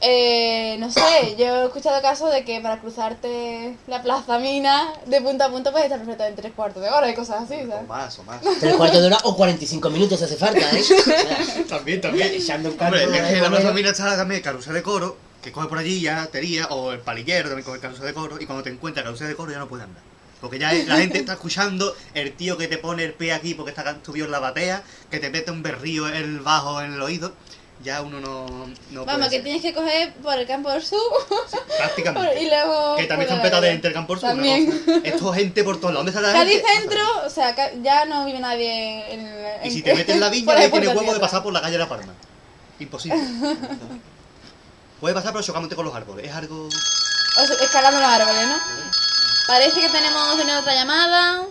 Eh, 0.00 0.76
no 0.78 0.92
sé, 0.92 1.34
yo 1.36 1.62
he 1.62 1.66
escuchado 1.66 2.00
casos 2.00 2.32
de 2.32 2.44
que 2.44 2.60
para 2.60 2.80
cruzarte 2.80 3.76
la 3.88 4.00
plaza 4.00 4.38
mina 4.38 4.92
de 5.06 5.20
punta 5.20 5.46
a 5.46 5.50
punta 5.50 5.72
puedes 5.72 5.86
estar 5.86 5.98
perfectamente 5.98 6.40
tres 6.40 6.52
cuartos 6.54 6.82
de 6.82 6.88
hora 6.88 7.10
y 7.10 7.14
cosas 7.14 7.42
así, 7.42 7.54
O 7.64 7.68
¿sabes? 7.68 7.88
más, 7.88 8.18
o 8.20 8.22
más. 8.22 8.40
Tres 8.60 8.76
cuartos 8.76 9.00
de 9.00 9.06
hora 9.06 9.18
o 9.24 9.36
45 9.36 9.90
minutos 9.90 10.22
hace 10.22 10.36
falta, 10.36 10.60
¿eh? 10.60 10.84
también, 11.68 12.00
también. 12.00 12.28
Echando 12.32 12.70
un 12.70 12.80
Hombre, 12.80 13.02
es 13.02 13.34
que 13.34 13.40
la 13.40 13.48
o 13.48 13.50
plaza 13.50 13.72
mina 13.72 13.90
está 13.90 14.16
también 14.16 14.38
el 14.38 14.44
carrusel 14.44 14.74
de 14.74 14.82
coro, 14.82 15.16
que 15.42 15.50
coge 15.50 15.66
por 15.66 15.78
allí 15.78 16.00
ya 16.00 16.26
tería, 16.28 16.66
o 16.68 16.92
el 16.92 17.00
palillero 17.00 17.48
también 17.48 17.64
coge 17.64 17.76
el 17.76 17.82
carrusel 17.82 18.06
de 18.06 18.14
coro, 18.14 18.40
y 18.40 18.46
cuando 18.46 18.62
te 18.62 18.70
encuentras 18.70 19.02
el 19.02 19.06
carrusel 19.08 19.28
de 19.28 19.34
coro 19.34 19.50
ya 19.50 19.58
no 19.58 19.68
puedes 19.68 19.84
andar. 19.84 20.02
Porque 20.40 20.60
ya 20.60 20.72
la 20.72 20.98
gente 20.98 21.18
está 21.18 21.32
escuchando 21.32 21.96
el 22.14 22.32
tío 22.34 22.56
que 22.56 22.68
te 22.68 22.78
pone 22.78 23.02
el 23.02 23.12
pie 23.12 23.32
aquí 23.32 23.54
porque 23.54 23.70
está 23.72 23.96
subido 24.06 24.26
en 24.26 24.30
la 24.30 24.38
batea, 24.38 24.84
que 25.10 25.18
te 25.18 25.30
mete 25.30 25.50
un 25.50 25.64
berrío 25.64 26.06
en 26.08 26.14
el 26.14 26.38
bajo 26.38 26.80
en 26.80 26.92
el 26.92 27.02
oído, 27.02 27.32
ya 27.84 28.02
uno 28.02 28.20
no, 28.20 28.46
no 28.90 29.04
Vamos, 29.04 29.14
puede 29.28 29.30
que 29.30 29.36
ser. 29.36 29.42
tienes 29.44 29.62
que 29.62 29.72
coger 29.72 30.12
por 30.14 30.36
el 30.36 30.46
campo 30.46 30.70
del 30.70 30.82
sur 30.84 30.98
Prácticamente. 31.78 32.42
y 32.42 32.48
luego... 32.48 32.96
Que 32.96 33.04
también 33.04 33.22
están 33.22 33.38
la 33.38 33.42
petados 33.44 33.62
de 33.62 33.68
vereda. 33.68 33.74
Intercamp 33.76 34.06
por 34.08 34.18
sur. 34.20 34.28
También. 34.28 34.84
Esto 35.04 35.32
es 35.32 35.38
gente 35.40 35.64
por 35.64 35.76
todos 35.80 35.94
lados. 35.94 36.06
¿Dónde 36.06 36.10
está 36.10 36.20
la 36.20 36.32
Cádiz 36.32 36.54
gente? 36.54 36.72
Centro, 36.80 37.02
o 37.26 37.30
sea, 37.30 37.54
ya 37.82 38.04
no 38.04 38.24
vive 38.26 38.40
nadie 38.40 39.12
en... 39.14 39.20
Y 39.64 39.66
en- 39.68 39.72
si 39.72 39.82
te 39.82 39.94
metes 39.96 40.14
en 40.14 40.20
la 40.20 40.28
viña, 40.28 40.44
fuera 40.44 40.60
de 40.60 40.66
nadie 40.68 40.72
tiene 40.80 40.86
Puerto 40.86 41.00
huevo 41.00 41.14
de 41.14 41.20
pasar 41.20 41.42
por 41.42 41.52
la 41.52 41.60
calle 41.60 41.72
de 41.72 41.78
La 41.78 41.88
Palma. 41.88 42.14
Imposible. 42.80 43.18
Puede 45.00 45.14
pasar, 45.14 45.32
pero 45.32 45.44
chocándote 45.44 45.76
con 45.76 45.84
los 45.84 45.94
árboles. 45.94 46.26
Es 46.26 46.32
algo. 46.34 46.66
O 46.66 47.46
sea, 47.46 47.56
escalando 47.62 48.00
los 48.00 48.08
árboles, 48.08 48.46
¿no? 48.48 48.56
Parece 49.46 49.80
que 49.80 49.88
tenemos 49.88 50.36
de 50.36 50.44
nuevo 50.44 50.60
otra 50.60 50.74
llamada. 50.74 51.42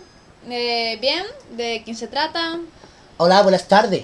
Eh, 0.50 0.98
bien, 1.00 1.26
¿de 1.52 1.82
quién 1.86 1.96
se 1.96 2.08
trata? 2.08 2.60
Hola, 3.18 3.42
buenas 3.44 3.68
tardes. 3.68 4.04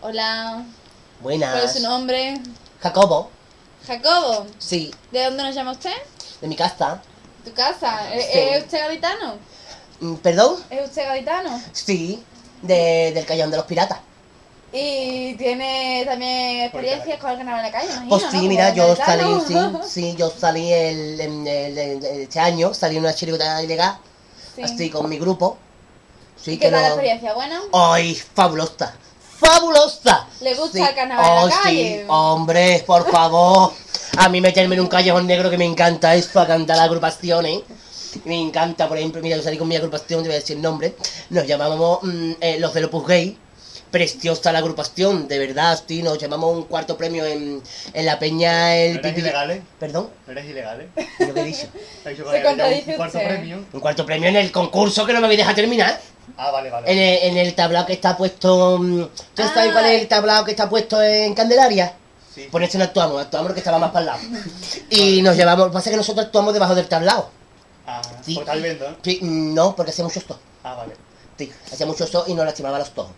Hola, 0.00 0.64
Buenas. 1.22 1.52
¿cuál 1.52 1.64
es 1.64 1.72
su 1.72 1.80
nombre? 1.82 2.40
Jacobo. 2.80 3.30
Jacobo, 3.86 4.46
Sí, 4.58 4.92
¿de 5.10 5.24
dónde 5.24 5.42
nos 5.42 5.54
llama 5.54 5.72
usted? 5.72 5.92
de 6.40 6.48
mi 6.48 6.56
casa. 6.56 7.00
¿Tu 7.44 7.52
casa? 7.52 8.12
¿Es, 8.14 8.24
Sí. 8.26 8.30
es 8.38 8.62
usted 8.64 8.78
gaditano? 8.80 9.36
Mm, 10.00 10.14
¿Perdón? 10.16 10.56
¿Es 10.70 10.84
usted 10.88 11.06
gaditano? 11.06 11.60
Sí, 11.72 12.22
de, 12.62 13.12
del 13.14 13.24
Callejón 13.26 13.50
de 13.50 13.56
los 13.56 13.66
Piratas. 13.66 13.98
Y 14.72 15.34
tiene 15.34 16.02
también 16.06 16.62
experiencias 16.62 17.18
con 17.20 17.30
el 17.30 17.36
carnaval 17.36 17.64
en 17.66 17.72
la 17.72 17.78
calle, 17.78 17.90
imagino, 17.92 18.08
Pues 18.08 18.22
¿no? 18.22 18.30
sí, 18.30 18.36
Como 18.38 18.48
mira, 18.48 18.74
yo 18.74 18.96
salí, 18.96 19.40
sí, 19.46 19.54
sí, 19.88 20.16
yo 20.16 20.30
salí 20.30 20.72
el, 20.72 21.20
el- 21.20 21.46
el- 21.48 22.04
este 22.04 22.40
año, 22.40 22.72
salí 22.72 22.96
en 22.96 23.02
una 23.04 23.14
chirigota 23.14 23.62
ilegal, 23.62 23.98
Sí. 24.56 24.62
así 24.62 24.90
con 24.90 25.08
mi 25.08 25.18
grupo. 25.18 25.58
Sí, 26.42 26.52
¿Y 26.52 26.58
qué 26.58 26.70
tal 26.70 26.80
la 26.82 26.88
no- 26.88 26.94
experiencia? 26.94 27.34
¿Buena? 27.34 27.60
¡Ay, 27.72 28.14
fabulosa! 28.34 28.94
¡Fabulosa! 29.46 30.26
¿Le 30.40 30.54
gusta 30.54 30.78
Sí. 30.78 30.84
el 30.84 30.94
carnaval 30.94 31.42
en 31.44 31.48
la 31.48 31.60
calle? 31.62 31.98
Sí, 32.00 32.04
hombre, 32.08 32.84
por 32.86 33.10
favor. 33.10 33.72
A 34.16 34.28
mí 34.28 34.40
meterme 34.40 34.74
en 34.76 34.82
un 34.82 34.86
callejón 34.88 35.26
negro 35.26 35.50
que 35.50 35.58
me 35.58 35.64
encanta 35.64 36.14
es 36.14 36.26
para 36.28 36.46
cantar 36.48 36.78
agrupaciones. 36.78 37.62
Me 38.24 38.38
encanta, 38.40 38.86
por 38.88 38.98
ejemplo, 38.98 39.20
mira, 39.22 39.36
yo 39.36 39.42
salí 39.42 39.56
con 39.56 39.66
mi 39.68 39.74
agrupación, 39.76 40.22
te 40.22 40.28
voy 40.28 40.36
a 40.36 40.40
decir 40.40 40.56
el 40.56 40.62
nombre. 40.62 40.94
Nos 41.30 41.46
llamábamos 41.46 42.00
mm, 42.02 42.32
eh, 42.40 42.56
Los 42.60 42.72
del 42.74 42.84
Opus 42.84 43.06
Gay. 43.06 43.38
Preciosa 43.90 44.52
la 44.52 44.60
agrupación, 44.60 45.28
de 45.28 45.38
verdad, 45.38 45.78
sí. 45.86 46.02
Nos 46.02 46.16
llamamos 46.18 46.54
un 46.56 46.62
cuarto 46.64 46.96
premio 46.96 47.26
en, 47.26 47.62
en 47.92 48.06
la 48.06 48.18
peña 48.18 48.74
el 48.76 48.94
¿No 48.94 49.00
eres 49.00 49.12
Pipi- 49.14 49.18
ilegal, 49.18 49.50
eh? 49.50 49.62
¿Perdón? 49.78 50.08
No 50.26 50.32
eres 50.32 50.46
ilegal, 50.46 50.80
¿eh? 50.82 51.06
¿Yo 51.20 51.34
qué 51.34 51.40
he 51.40 51.44
dicho? 51.44 51.66
Que 52.04 52.16
Se 52.32 52.42
contradice 52.42 52.90
un 52.92 52.96
cuarto 52.96 53.18
premio. 53.18 53.64
Un 53.72 53.80
cuarto 53.80 54.06
premio 54.06 54.28
en 54.30 54.36
el 54.36 54.50
concurso 54.52 55.04
que 55.04 55.12
no 55.12 55.20
me 55.20 55.26
habéis 55.26 55.38
dejado 55.38 55.56
terminar. 55.56 56.00
Ah, 56.36 56.50
vale, 56.50 56.70
vale. 56.70 56.90
En 56.90 56.98
el, 56.98 57.18
en 57.30 57.46
el 57.46 57.54
tablao 57.54 57.84
que 57.86 57.92
está 57.94 58.16
puesto. 58.16 58.78
mm, 58.78 59.02
¿Tú 59.34 59.42
sabes 59.42 59.70
Ah. 59.70 59.72
cuál 59.72 59.86
es 59.86 60.00
el 60.02 60.08
tablao 60.08 60.44
que 60.44 60.50
está 60.52 60.68
puesto 60.68 61.02
en 61.02 61.34
Candelaria? 61.34 61.94
Sí. 62.34 62.48
Por 62.50 62.62
eso 62.62 62.78
no 62.78 62.84
actuamos, 62.84 63.20
actuamos 63.20 63.48
lo 63.48 63.54
que 63.54 63.60
estaba 63.60 63.78
más 63.78 63.90
para 63.90 64.00
el 64.00 64.06
lado. 64.06 64.20
Y 64.90 65.20
nos 65.22 65.36
llevamos. 65.36 65.66
Lo 65.66 65.70
que 65.70 65.74
pasa 65.74 65.90
es 65.90 65.94
que 65.94 65.96
nosotros 65.98 66.26
actuamos 66.26 66.54
debajo 66.54 66.74
del 66.74 66.88
tablao. 66.88 67.28
Ah, 67.86 68.00
Sí. 68.24 68.34
pues 68.34 68.38
está 68.46 68.54
lloviendo, 68.56 68.86
¿eh? 68.86 68.96
Sí, 69.02 69.18
no, 69.22 69.76
porque 69.76 69.90
hacía 69.90 70.04
mucho 70.04 70.20
sol. 70.20 70.38
Ah, 70.64 70.74
vale. 70.74 70.94
Sí, 71.38 71.52
hacía 71.72 71.86
mucho 71.86 72.06
sol 72.06 72.24
y 72.28 72.34
nos 72.34 72.44
lastimaba 72.44 72.78
los 72.78 72.90
tojos. 72.94 73.12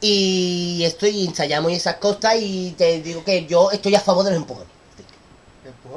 Y 0.00 0.82
esto 0.84 1.06
y 1.06 1.26
ensayamos 1.26 1.72
y 1.72 1.74
esas 1.76 1.96
cosas 1.96 2.36
y 2.38 2.74
te 2.76 3.00
digo 3.00 3.24
que 3.24 3.46
yo 3.46 3.70
estoy 3.70 3.94
a 3.94 4.00
favor 4.00 4.24
de 4.24 4.30
los 4.32 4.38
empujones. 4.40 4.68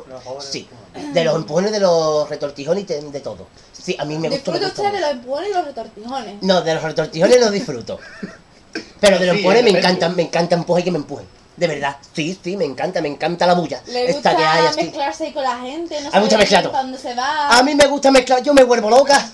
Los 0.10 0.46
Sí, 0.46 0.68
de 1.14 1.24
los 1.24 1.36
empujones, 1.36 1.72
de 1.72 1.80
los 1.80 2.28
retortijones 2.30 2.84
y 2.84 2.88
de, 2.88 3.02
de 3.02 3.20
todo. 3.22 3.48
Sí, 3.72 3.96
a 4.00 4.06
mí 4.06 4.18
me 4.18 4.30
gusta. 4.30 4.52
Disfruta 4.52 4.68
usted 4.68 4.92
de 4.94 5.00
los 5.02 5.12
empujones 5.12 5.50
y 5.50 5.54
los 5.54 5.66
retortijones. 5.66 6.36
No, 6.44 6.62
de 6.62 6.74
los 6.74 6.84
retortijones 6.84 7.40
no 7.40 7.52
disfruto. 7.52 8.00
Pero 9.00 9.20
de 9.20 9.26
los 9.28 9.34
Sí, 9.36 9.40
empujones 9.40 9.64
me 9.64 9.72
de 9.72 9.76
repente. 9.78 9.88
encanta, 10.06 10.10
me 10.16 10.24
encanta 10.24 10.56
empujar 10.56 10.82
y 10.82 10.84
que 10.84 10.92
me 10.92 10.98
empujen. 10.98 11.28
De 11.56 11.68
verdad, 11.68 11.98
sí, 12.14 12.38
sí, 12.44 12.56
me 12.56 12.66
encanta, 12.66 13.02
me 13.02 13.08
encanta 13.08 13.48
la 13.48 13.54
bulla. 13.56 13.82
Le 13.88 14.06
Esta 14.12 14.14
gusta 14.14 14.36
que 14.36 14.44
hay 14.44 14.66
así. 14.68 14.82
mezclarse 14.84 15.24
ahí 15.26 15.34
con 15.34 15.44
la 15.44 15.58
gente, 15.60 16.02
no 16.02 16.10
Hay 16.14 16.22
mucho 16.22 16.38
sabe 16.46 16.68
dónde 16.72 16.98
se 17.00 17.16
va. 17.16 17.58
A 17.58 17.64
mí 17.64 17.74
me 17.74 17.88
gusta 17.88 18.12
mezclar, 18.12 18.44
yo 18.44 18.54
me 18.54 18.64
vuelvo 18.64 18.90
loca 18.92 19.28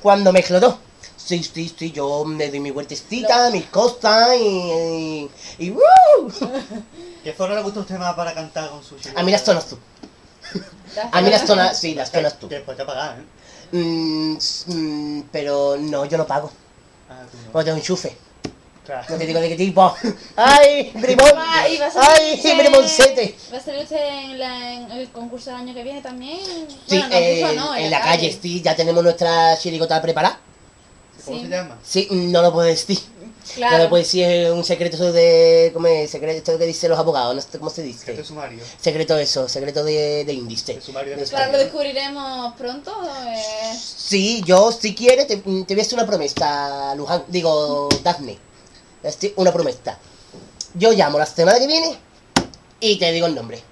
cuando 0.00 0.32
mezclo 0.32 0.58
todo. 0.60 0.78
Sí, 1.16 1.42
sí, 1.42 1.72
sí, 1.78 1.92
yo 1.92 2.24
me 2.24 2.48
doy 2.48 2.60
mi 2.60 2.70
vueltecita, 2.70 3.50
mis 3.50 3.66
cosas 3.66 4.36
y. 4.40 5.28
y. 5.58 5.66
y 5.66 5.74
¿Qué 7.22 7.32
zona 7.34 7.54
le 7.54 7.62
gusta 7.62 7.80
a 7.80 7.82
usted 7.82 7.98
más 7.98 8.14
para 8.14 8.32
cantar 8.34 8.70
con 8.70 8.82
su 8.82 8.96
chico? 8.98 9.18
A 9.18 9.22
mí 9.22 9.30
las 9.32 9.42
zonas 9.44 9.66
tú. 9.66 9.78
A 11.12 11.20
mí 11.20 11.30
las 11.30 11.46
zonas, 11.46 11.78
sí, 11.78 11.94
las 11.94 12.10
zonas 12.10 12.38
tú. 12.38 12.48
Después 12.48 12.76
te 12.76 12.84
pagas, 12.84 13.18
¿eh? 13.18 13.76
Mm, 13.76 14.36
mm, 14.66 15.22
pero 15.30 15.76
no, 15.78 16.04
yo 16.06 16.18
no 16.18 16.26
pago. 16.26 16.50
Ah, 17.08 17.22
tú 17.30 17.36
no. 17.46 17.52
Porque 17.52 17.66
tengo 17.66 17.78
enchufe. 17.78 18.16
Claro. 18.84 19.06
No 19.10 19.16
te 19.18 19.26
digo 19.26 19.38
de 19.38 19.48
qué 19.50 19.56
tipo. 19.56 19.94
¡Ay, 20.36 20.90
brimón! 20.94 21.28
Y 21.70 21.76
a 21.76 21.90
salir 21.90 22.40
¡Ay, 22.44 22.58
brimoncete! 22.58 23.36
¿Va 23.52 23.58
a 23.58 23.60
salir 23.60 23.82
usted 23.82 24.04
en, 24.08 24.38
la- 24.38 24.72
en 24.72 24.90
el 24.90 25.10
concurso 25.10 25.50
del 25.50 25.60
año 25.60 25.74
que 25.74 25.84
viene 25.84 26.00
también? 26.00 26.40
Sí, 26.88 26.98
bueno, 26.98 27.08
no, 27.08 27.14
eh, 27.16 27.40
concurso 27.42 27.66
no, 27.66 27.76
en 27.76 27.90
la 27.90 28.00
calle, 28.00 28.38
sí, 28.42 28.60
ya 28.62 28.74
tenemos 28.74 29.04
nuestra 29.04 29.56
chirigota 29.58 30.00
preparada. 30.02 30.40
¿Cómo 31.24 31.36
Sí. 31.36 31.44
se 31.44 31.50
llama? 31.50 31.78
Sí, 31.84 32.08
no 32.10 32.42
lo 32.42 32.52
puedo 32.52 32.66
decir. 32.66 32.98
Claro. 33.54 33.76
No 33.78 33.82
lo 33.84 33.88
puedo 33.88 34.02
decir, 34.02 34.24
es 34.24 34.50
un 34.50 34.64
secreto 34.64 34.96
eso 34.96 35.12
de. 35.12 35.70
¿Cómo 35.74 35.86
es? 35.86 36.10
Secreto 36.10 36.56
que 36.58 36.66
dicen 36.66 36.90
los 36.90 36.98
abogados, 36.98 37.34
no 37.34 37.40
sé 37.40 37.58
cómo 37.58 37.70
se 37.70 37.82
dice. 37.82 38.10
Este 38.10 38.22
es 38.22 38.26
sumario. 38.28 38.62
Secreto 38.80 39.16
eso, 39.18 39.48
secreto 39.48 39.82
de, 39.84 40.24
de 40.24 40.32
índice. 40.32 40.72
El 40.74 40.82
sumario 40.82 41.14
de 41.16 41.22
De 41.22 41.28
Claro, 41.28 41.52
lo 41.52 41.58
descubriremos 41.58 42.54
pronto. 42.54 42.92
eh, 43.26 43.76
Sí, 43.80 44.42
yo, 44.46 44.70
si 44.72 44.94
quieres, 44.94 45.26
te, 45.26 45.36
te 45.38 45.42
voy 45.74 45.78
a 45.78 45.82
hacer 45.82 45.94
una 45.98 46.06
promesa, 46.06 46.94
Luján. 46.94 47.24
Digo, 47.28 47.88
Daphne. 48.02 48.38
Este, 49.02 49.32
Una 49.36 49.52
promesa. 49.52 49.98
Yo 50.74 50.92
llamo 50.92 51.18
la 51.18 51.26
semana 51.26 51.58
que 51.58 51.66
viene 51.66 51.96
y 52.80 52.98
te 52.98 53.10
digo 53.12 53.26
el 53.26 53.34
nombre. 53.34 53.62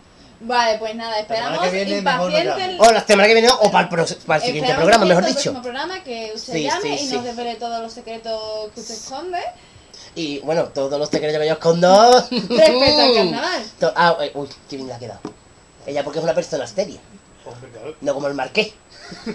Vale, 0.40 0.78
pues 0.78 0.94
nada, 0.94 1.18
esperamos 1.18 1.70
viene 1.72 2.00
mejor 2.02 2.30
impacientes. 2.32 2.80
O 2.88 2.92
la 2.92 3.04
semana 3.04 3.26
que 3.26 3.34
viene 3.34 3.48
o 3.50 3.70
para 3.72 3.80
el, 3.84 3.88
pro- 3.88 4.06
para 4.26 4.40
el 4.40 4.46
siguiente 4.46 4.74
programa, 4.74 5.04
mejor 5.04 5.24
impacientes 5.24 5.52
dicho. 5.54 5.62
programa 5.62 6.04
que 6.04 6.32
usted 6.34 6.52
Sí, 6.52 6.62
llame 6.62 6.80
sí, 6.98 7.04
y 7.04 7.08
sí. 7.08 7.14
nos 7.16 7.24
revele 7.24 7.54
todos 7.56 7.82
los 7.82 7.92
secretos 7.92 8.72
que 8.72 8.80
usted 8.80 8.94
esconde. 8.94 9.38
Y 10.14 10.38
bueno, 10.40 10.64
todos 10.66 10.98
los 10.98 11.08
secretos 11.08 11.40
que 11.40 11.46
yo 11.46 11.52
escondo. 11.54 12.26
Respecto 12.30 13.00
al 13.02 13.14
carnaval. 13.14 13.62
To- 13.80 13.92
Ah, 13.96 14.16
eh, 14.20 14.30
uy, 14.34 14.48
qué 14.70 14.76
bien 14.76 14.88
le 14.88 14.94
ha 14.94 14.98
quedado. 14.98 15.20
Ella 15.86 16.04
porque 16.04 16.18
es 16.20 16.24
una 16.24 16.34
persona 16.34 16.66
seria, 16.66 17.00
no 18.00 18.14
como 18.14 18.28
el 18.28 18.34
marqués. 18.34 18.72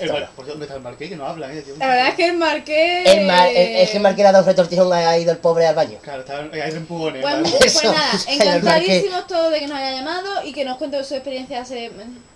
El. 0.00 0.26
¿Por 0.36 0.46
dónde 0.46 0.64
está 0.64 0.76
el 0.76 0.82
marqués? 0.82 1.08
Que 1.08 1.16
no 1.16 1.26
habla, 1.26 1.52
¿eh? 1.52 1.64
La 1.78 1.86
verdad 1.88 2.08
es 2.08 2.14
que 2.14 2.26
el 2.26 2.36
marqués. 2.36 3.06
El 3.06 3.26
mar, 3.26 3.48
el, 3.48 3.56
es 3.56 3.90
que 3.90 3.96
el 3.96 4.02
marqués 4.02 4.22
le 4.22 4.28
ha 4.28 4.32
dado 4.32 4.44
un 4.44 4.48
retortijón, 4.48 4.92
ha 4.92 5.18
ido 5.18 5.32
el 5.32 5.38
pobre 5.38 5.66
al 5.66 5.74
baño. 5.74 5.98
Claro, 6.02 6.20
está, 6.20 6.40
empujones. 6.40 7.22
Pues, 7.22 7.34
¿vale? 7.34 7.50
pues 7.58 7.84
nada, 7.84 8.10
encantadísimos 8.28 9.26
todos 9.26 9.50
de 9.52 9.60
que 9.60 9.66
nos 9.68 9.78
haya 9.78 9.96
llamado 9.96 10.44
y 10.44 10.52
que 10.52 10.64
nos 10.64 10.78
cuente 10.78 11.02
su 11.04 11.14
experiencia 11.14 11.60
hace- 11.60 11.90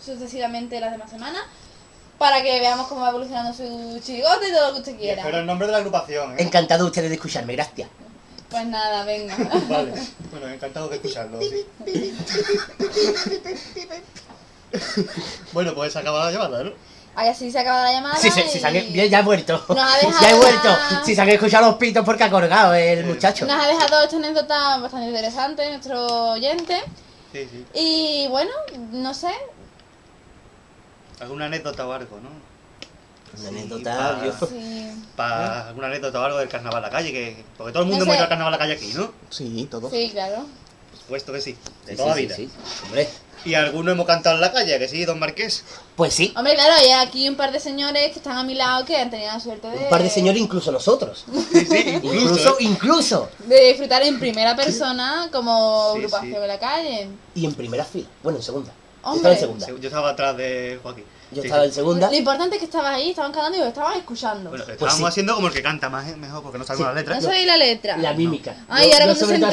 sucesivamente 0.04 0.80
las 0.80 0.92
demás 0.92 1.10
semanas 1.10 1.42
para 2.18 2.42
que 2.42 2.60
veamos 2.60 2.86
cómo 2.88 3.02
va 3.02 3.10
evolucionando 3.10 3.52
su 3.52 4.00
chirigote 4.00 4.48
y 4.48 4.52
todo 4.52 4.68
lo 4.68 4.72
que 4.74 4.78
usted 4.80 4.96
quiera. 4.96 5.20
espero 5.20 5.38
el 5.38 5.46
nombre 5.46 5.66
de 5.66 5.72
la 5.72 5.78
agrupación, 5.78 6.32
¿eh? 6.32 6.36
Encantado 6.42 6.86
ustedes 6.86 7.10
de 7.10 7.16
escucharme, 7.16 7.52
gracias. 7.54 7.88
Pues 8.50 8.64
nada, 8.66 9.04
venga. 9.04 9.36
Vale. 9.68 9.92
Bueno, 10.30 10.48
encantado 10.48 10.88
de 10.88 10.96
escucharlo, 10.96 11.38
sí. 11.40 11.66
bueno, 15.52 15.74
pues 15.74 15.96
acaba 15.96 16.26
la 16.26 16.32
llamada, 16.32 16.64
¿no? 16.64 16.72
Ahí 17.18 17.28
así 17.28 17.50
se 17.50 17.58
acaba 17.58 17.82
la 17.82 17.92
llamada. 17.92 18.16
Sí, 18.16 18.30
sí, 18.30 18.42
sí, 18.46 18.58
y 18.58 18.60
se 18.60 18.66
han- 18.66 18.74
ya, 18.92 19.04
ya 19.06 19.18
he 19.20 19.22
vuelto. 19.22 19.64
Nos 19.68 19.78
ha 19.78 19.96
dejado 19.96 20.16
Ya 20.20 20.30
he 20.30 20.34
vuelto. 20.34 20.68
la- 20.68 21.02
Si 21.04 21.14
se 21.14 21.20
han 21.22 21.28
escuchado 21.30 21.66
los 21.66 21.76
pitos 21.76 22.04
porque 22.04 22.24
ha 22.24 22.30
colgado 22.30 22.74
el 22.74 23.04
muchacho. 23.06 23.46
Nos 23.46 23.58
ha 23.64 23.66
dejado 23.66 24.02
esta 24.04 24.16
anécdota 24.16 24.78
bastante 24.78 25.06
interesante 25.06 25.68
nuestro 25.70 26.32
oyente. 26.32 26.82
Sí, 27.32 27.48
sí. 27.50 27.64
Y 27.74 28.28
bueno, 28.28 28.50
no 28.92 29.14
sé. 29.14 29.28
¿Alguna 31.20 31.46
anécdota 31.46 31.86
o 31.86 31.92
algo, 31.92 32.18
no? 32.20 32.28
Una 32.28 33.40
Sí, 33.42 33.46
anécdota, 33.48 34.18
pa- 34.18 34.24
yo- 34.24 34.46
Si... 34.46 35.04
Para 35.16 35.68
alguna 35.68 35.86
anécdota 35.88 36.20
o 36.20 36.24
algo 36.24 36.38
del 36.38 36.48
carnaval 36.48 36.84
a 36.84 36.86
la 36.88 36.90
calle, 36.92 37.12
que... 37.12 37.44
Porque 37.56 37.72
todo 37.72 37.82
el 37.82 37.88
mundo 37.88 38.00
No 38.00 38.04
sé. 38.04 38.06
muestra 38.08 38.24
el 38.24 38.28
carnaval 38.28 38.52
a 38.54 38.56
la 38.56 38.62
calle 38.62 38.74
aquí, 38.74 38.92
¿no? 38.94 39.12
Sí, 39.30 39.66
todo. 39.70 39.90
Sí, 39.90 40.10
claro. 40.12 40.36
Por 40.90 41.00
supuesto 41.00 41.32
que 41.32 41.40
sí, 41.40 41.56
de 41.86 41.92
Sí, 41.92 41.96
toda 41.96 42.14
sí, 42.14 42.20
vida. 42.22 42.36
sí, 42.36 42.46
sí. 42.48 42.82
Hombre, 42.84 43.08
Y 43.46 43.54
algunos 43.54 43.92
hemos 43.92 44.06
cantado 44.06 44.34
en 44.36 44.40
la 44.42 44.52
calle, 44.52 44.78
que 44.78 44.88
sí, 44.88 45.04
don 45.04 45.18
Marqués. 45.18 45.64
pues 45.94 46.12
sí. 46.12 46.32
Hombre, 46.36 46.54
claro, 46.54 46.74
hay 46.74 46.90
aquí 46.90 47.28
un 47.28 47.36
par 47.36 47.52
de 47.52 47.60
señores 47.60 48.10
que 48.12 48.18
están 48.18 48.36
a 48.36 48.42
mi 48.42 48.54
lado 48.54 48.84
que 48.84 48.96
han 48.96 49.08
tenido 49.08 49.32
la 49.32 49.38
suerte 49.40 49.68
de... 49.68 49.76
Un 49.78 49.88
par 49.88 50.02
de 50.02 50.10
señores, 50.10 50.40
incluso 50.42 50.72
nosotros. 50.72 51.24
Sí, 51.52 51.64
sí, 51.64 52.00
Incluso, 52.02 52.56
incluso. 52.60 53.28
De 53.46 53.68
disfrutar 53.68 54.02
en 54.02 54.18
primera 54.18 54.54
persona 54.56 55.28
como 55.32 55.92
Sí, 55.92 55.98
agrupación 55.98 56.34
sí. 56.34 56.38
de 56.40 56.46
la 56.46 56.58
calle. 56.58 57.08
Y 57.34 57.44
en 57.46 57.54
primera 57.54 57.84
fila. 57.84 58.08
Bueno, 58.22 58.38
en 58.38 58.42
segunda. 58.44 58.72
Yo 59.04 59.10
Hombre. 59.10 59.32
estaba 59.32 59.34
en 59.34 59.40
segunda. 59.60 59.80
Yo 59.82 59.88
estaba 59.88 60.10
atrás 60.10 60.36
de 60.36 60.80
Joaquín. 60.82 61.04
Yo 61.32 61.42
Sí, 61.42 61.48
estaba 61.48 61.62
sí. 61.64 61.68
en 61.68 61.74
segunda. 61.74 62.08
Lo 62.10 62.16
importante 62.16 62.54
es 62.56 62.60
que 62.60 62.66
estabas 62.66 62.94
ahí, 62.94 63.10
estaban 63.10 63.32
cantando 63.32 63.58
y 63.58 63.60
lo 63.60 63.66
estaban 63.66 63.96
escuchando. 63.98 64.50
Bueno, 64.50 64.64
Pues 64.64 64.74
estábamos 64.76 64.98
sí. 65.00 65.04
haciendo 65.06 65.34
como 65.34 65.48
el 65.48 65.52
que 65.54 65.62
canta 65.62 65.90
más, 65.90 66.08
¿eh? 66.08 66.16
mejor, 66.16 66.42
porque 66.42 66.58
no 66.58 66.64
sabemos 66.64 66.86
Sí. 66.88 66.94
la 66.94 67.00
letra. 67.00 67.14
no 67.16 67.20
sabéis 67.22 67.46
la 67.46 67.56
letra. 67.56 67.96
La 67.96 68.12
mímica. 68.12 68.54
Ay, 68.68 68.86
Yo- 68.86 68.92
ahora 68.94 69.06
yo 69.06 69.10
cuando 69.18 69.26
se 69.26 69.34
enteren- 69.34 69.46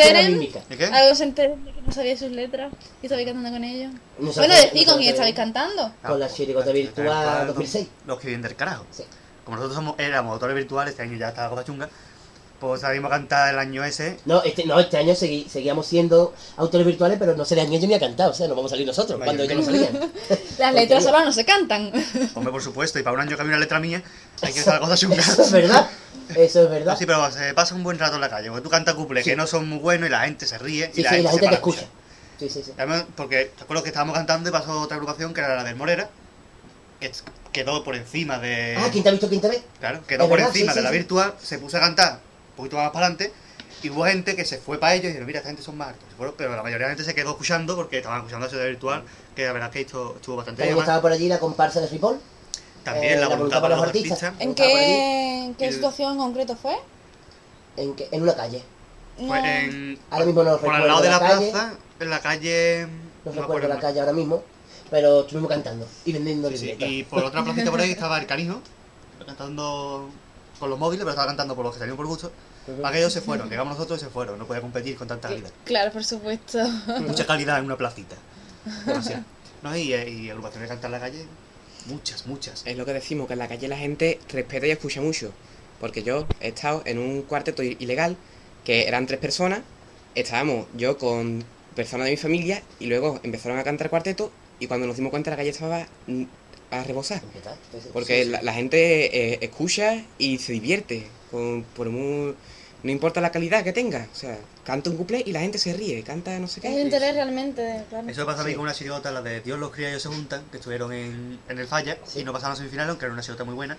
se 1.15 1.23
enteren 1.23 1.65
de 1.65 1.71
que 1.73 1.81
no 1.81 1.91
sabía 1.91 2.17
sus 2.17 2.31
letras 2.31 2.71
y 3.01 3.05
estabais 3.07 3.25
cantando 3.25 3.49
con 3.51 3.63
ellos. 3.63 3.91
No 3.91 3.99
bueno, 4.17 4.33
sabía- 4.33 4.55
decí 4.71 4.85
no 4.85 4.91
con 4.91 4.97
quién 4.99 5.09
estabais 5.11 5.35
cantando. 5.35 5.91
Con 6.05 6.19
la 6.19 6.29
chirigota 6.29 6.71
virtual 6.71 7.47
2006. 7.47 7.87
Los 8.05 8.19
que 8.19 8.27
vienen 8.27 8.43
del 8.43 8.55
carajo. 8.55 8.85
Sí. 8.91 9.03
Como 9.43 9.57
nosotros 9.57 9.75
somos, 9.75 9.95
éramos 9.99 10.31
autores 10.33 10.55
virtuales, 10.55 10.91
este 10.91 11.03
año 11.03 11.17
ya 11.17 11.29
está 11.29 11.43
la 11.43 11.49
cosa 11.49 11.63
chunga, 11.65 11.89
pues 12.67 12.81
sabíamos 12.81 13.11
cantar 13.11 13.53
el 13.53 13.59
año 13.59 13.83
ese. 13.83 14.17
No, 14.25 14.41
este, 14.43 14.65
no, 14.65 14.79
este 14.79 14.97
año 14.97 15.13
segui- 15.13 15.47
seguíamos 15.47 15.85
siendo 15.85 16.33
autores 16.57 16.85
virtuales, 16.87 17.17
pero 17.19 17.35
no 17.35 17.43
serían 17.45 17.71
ellos 17.73 17.87
ni 17.87 17.93
a 17.93 17.99
cantar, 17.99 18.29
o 18.29 18.33
sea, 18.33 18.47
no 18.47 18.55
vamos 18.55 18.71
a 18.71 18.75
salir 18.75 18.87
nosotros 18.87 19.19
Vaya, 19.19 19.25
cuando 19.25 19.43
ellos 19.43 19.57
no 19.57 19.65
salían. 19.65 20.11
Las 20.57 20.73
letras 20.73 21.03
solas 21.03 21.25
no 21.25 21.31
se 21.33 21.43
cantan. 21.45 21.91
Hombre, 22.35 22.51
por 22.51 22.61
supuesto, 22.63 22.97
y 22.99 23.03
para 23.03 23.15
un 23.15 23.21
año 23.21 23.35
que 23.35 23.41
había 23.41 23.51
una 23.55 23.59
letra 23.59 23.79
mía, 23.79 24.01
hay 24.41 24.53
que 24.53 24.59
estar 24.59 24.75
la 24.75 24.79
cosa 24.79 24.95
chunga. 24.95 25.17
Eso 25.17 25.41
es 25.41 25.51
verdad, 25.51 25.89
eso 26.35 26.63
es 26.63 26.69
verdad. 26.69 26.93
No, 26.93 26.97
sí, 26.97 27.05
pero 27.05 27.29
se 27.31 27.53
pasa 27.53 27.75
un 27.75 27.83
buen 27.83 27.99
rato 27.99 28.15
en 28.15 28.21
la 28.21 28.29
calle, 28.29 28.47
porque 28.49 28.63
tú 28.63 28.69
cantas 28.69 28.93
cuplés 28.95 29.23
Sí. 29.25 29.31
que 29.31 29.35
no 29.35 29.45
son 29.45 29.67
muy 29.67 29.79
buenos 29.79 30.07
y 30.07 30.11
la 30.11 30.21
gente 30.21 30.45
se 30.45 30.57
ríe 30.57 30.91
Sí, 30.93 31.01
y 31.01 31.03
la 31.03 31.09
sí, 31.09 31.15
gente 31.17 31.23
la 31.23 31.29
se 31.31 31.35
gente 31.39 31.47
te 31.49 31.55
escucha. 31.55 31.81
Sí, 32.39 32.49
Sí, 32.49 32.63
sí. 32.63 32.71
Además, 32.77 33.05
porque 33.15 33.51
te 33.57 33.63
acuerdo 33.63 33.83
que 33.83 33.89
estábamos 33.89 34.15
cantando 34.15 34.49
y 34.49 34.51
pasó 34.51 34.81
otra 34.81 34.95
agrupación 34.95 35.33
que 35.33 35.41
era 35.41 35.55
la 35.55 35.63
del 35.63 35.75
Morera, 35.75 36.09
que 36.99 37.11
quedó 37.51 37.83
por 37.83 37.95
encima 37.95 38.39
de. 38.39 38.75
Ah, 38.77 38.89
¿quién 38.91 39.03
te 39.03 39.09
ha 39.09 39.11
visto, 39.11 39.29
quién 39.29 39.39
te 39.41 39.49
ve? 39.49 39.61
Claro, 39.79 40.05
quedó 40.07 40.23
Es 40.23 40.29
por 40.29 40.37
verdad, 40.39 40.53
encima 40.55 40.71
sí, 40.73 40.79
de 40.79 40.83
la 40.83 40.89
sí. 40.89 40.97
virtual, 40.97 41.33
se 41.41 41.59
puso 41.59 41.77
a 41.77 41.79
cantar 41.81 42.13
un 42.13 42.32
poquito 42.55 42.77
más 42.77 42.91
para 42.91 43.07
adelante 43.07 43.33
y 43.81 43.89
hubo 43.89 44.05
gente 44.05 44.35
que 44.35 44.45
se 44.45 44.57
fue 44.59 44.79
para 44.79 44.93
ellos 44.93 45.05
y 45.05 45.07
dijeron, 45.07 45.27
mira, 45.27 45.39
esta 45.39 45.49
gente 45.49 45.61
son 45.63 45.77
más 45.77 45.93
fueron, 46.17 46.35
pero 46.37 46.55
la 46.55 46.63
mayoría 46.63 46.87
de 46.87 46.93
la 46.93 46.97
gente 46.97 47.03
se 47.03 47.15
quedó 47.15 47.31
escuchando 47.31 47.75
porque 47.75 47.97
estaban 47.97 48.19
escuchando 48.19 48.45
eso 48.47 48.55
de 48.57 48.69
virtual, 48.69 49.03
que 49.35 49.45
la 49.45 49.51
verdad 49.53 49.71
que 49.71 49.81
esto 49.81 50.13
estuvo 50.15 50.37
bastante 50.37 50.63
bien. 50.63 50.77
estaba 50.77 51.01
por 51.01 51.11
allí 51.11 51.27
la 51.27 51.39
comparsa 51.39 51.81
de 51.81 51.87
Ripoll. 51.87 52.19
También 52.83 53.13
eh, 53.13 53.15
la 53.15 53.29
la 53.29 53.35
voluntad 53.35 53.61
para 53.61 53.75
los 53.77 53.85
artistas. 53.85 54.21
¿En 54.39 54.49
por 54.49 54.55
qué, 54.55 55.43
en 55.45 55.55
qué 55.55 55.67
Y- 55.67 55.73
situación 55.73 56.11
en 56.13 56.17
concreto 56.17 56.55
fue? 56.55 56.75
En, 57.77 57.95
que- 57.95 58.07
en 58.11 58.21
una 58.21 58.35
calle. 58.35 58.61
No. 59.17 59.35
En, 59.35 59.99
Ahora 60.09 60.25
mismo 60.25 60.43
no 60.43 60.51
por 60.51 60.61
recuerdo 60.61 60.81
al 60.83 60.87
lado 60.87 61.01
de 61.01 61.09
la, 61.09 61.19
calle, 61.19 61.51
plaza, 61.51 61.73
en 61.99 62.09
la 62.09 62.19
calle... 62.19 62.87
No 63.25 63.31
me 63.31 63.41
recuerdo 63.41 63.67
la 63.69 63.79
calle 63.79 63.99
ahora 63.99 64.13
mismo, 64.13 64.43
pero 64.89 65.21
estuvimos 65.21 65.49
cantando 65.49 65.87
y 66.05 66.11
vendiendo 66.13 66.49
Sí. 66.51 66.75
Y 66.79 67.03
por 67.03 67.23
otra 67.23 67.41
placita 67.45 67.71
por 67.71 67.79
ahí 67.79 67.91
estaba 67.91 68.17
el 68.19 68.25
canijo, 68.27 68.61
cantando 69.25 70.09
con 70.63 70.69
los 70.69 70.79
móviles, 70.79 71.01
pero 71.01 71.09
estaba 71.09 71.27
cantando 71.27 71.55
por 71.57 71.65
los 71.65 71.73
que 71.73 71.79
salieron 71.79 71.97
por 71.97 72.05
gusto. 72.05 72.31
Aquellos 72.85 73.11
se 73.11 73.19
fueron, 73.19 73.49
llegamos 73.49 73.73
nosotros 73.73 74.01
y 74.01 74.05
se 74.05 74.09
fueron, 74.09 74.39
no 74.39 74.47
podía 74.47 74.61
competir 74.61 74.95
con 74.95 75.09
tanta 75.09 75.27
calidad. 75.27 75.51
Claro, 75.65 75.91
por 75.91 76.05
supuesto. 76.05 76.59
Mucha 77.05 77.25
calidad 77.25 77.59
en 77.59 77.65
una 77.65 77.75
placita. 77.75 78.15
Demasiado. 78.85 79.25
No, 79.61 79.75
y, 79.75 79.93
y 79.93 80.29
agrupaciones 80.29 80.69
de 80.69 80.75
cantar 80.75 80.87
en 80.87 80.91
la 80.93 80.99
calle, 81.01 81.25
muchas, 81.87 82.27
muchas. 82.27 82.63
Es 82.65 82.77
lo 82.77 82.85
que 82.85 82.93
decimos, 82.93 83.27
que 83.27 83.33
en 83.33 83.39
la 83.39 83.49
calle 83.49 83.67
la 83.67 83.77
gente 83.77 84.21
respeta 84.29 84.65
y 84.65 84.71
escucha 84.71 85.01
mucho. 85.01 85.33
Porque 85.81 86.01
yo 86.01 86.27
he 86.39 86.47
estado 86.47 86.81
en 86.85 86.97
un 86.97 87.23
cuarteto 87.23 87.61
ilegal, 87.61 88.15
que 88.63 88.87
eran 88.87 89.05
tres 89.05 89.19
personas, 89.19 89.59
estábamos 90.15 90.67
yo 90.77 90.97
con 90.97 91.43
personas 91.75 92.05
de 92.05 92.11
mi 92.11 92.17
familia, 92.17 92.63
y 92.79 92.85
luego 92.85 93.19
empezaron 93.23 93.59
a 93.59 93.65
cantar 93.65 93.89
cuarteto, 93.89 94.31
y 94.61 94.67
cuando 94.67 94.87
nos 94.87 94.95
dimos 94.95 95.09
cuenta 95.09 95.29
la 95.29 95.35
calle 95.35 95.49
estaba 95.49 95.87
mm, 96.07 96.23
a 96.79 96.83
rebosar. 96.83 97.21
Porque. 97.93 98.25
La, 98.25 98.41
la 98.41 98.53
gente 98.53 99.33
eh, 99.33 99.39
escucha 99.41 100.01
y 100.17 100.37
se 100.39 100.53
divierte, 100.53 101.07
con, 101.31 101.63
por 101.75 101.89
muy... 101.89 102.35
No 102.83 102.91
importa 102.91 103.21
la 103.21 103.31
calidad 103.31 103.63
que 103.63 103.71
tenga, 103.71 104.07
o 104.11 104.15
sea, 104.15 104.37
canta 104.65 104.89
un 104.89 104.97
couple 104.97 105.23
y 105.25 105.31
la 105.31 105.39
gente 105.39 105.57
se 105.57 105.71
ríe, 105.71 106.03
canta 106.03 106.37
no 106.39 106.49
sé 106.49 106.59
Es 106.59 106.73
qué. 106.75 106.81
interés 106.81 107.13
realmente, 107.13 107.85
claro. 107.89 108.09
Eso 108.09 108.25
pasa 108.25 108.41
a 108.41 108.43
mí 108.43 108.49
Sí. 108.51 108.55
con 108.57 108.63
una 108.63 108.73
chirigota, 108.73 109.09
la 109.09 109.21
de 109.21 109.39
Dios 109.39 109.57
los 109.57 109.71
cría 109.71 109.87
y 109.87 109.91
ellos 109.91 110.03
se 110.03 110.09
juntan, 110.09 110.43
que 110.51 110.57
estuvieron 110.57 110.91
en, 110.91 111.39
en 111.47 111.59
el 111.59 111.65
Falla 111.65 111.97
Sí. 112.05 112.19
y 112.19 112.23
no 112.25 112.33
pasaron 112.33 112.53
a 112.53 112.55
semifinal, 112.57 112.89
aunque 112.89 113.05
era 113.05 113.13
una 113.13 113.21
chirigota 113.21 113.45
muy 113.45 113.55
buena. 113.55 113.77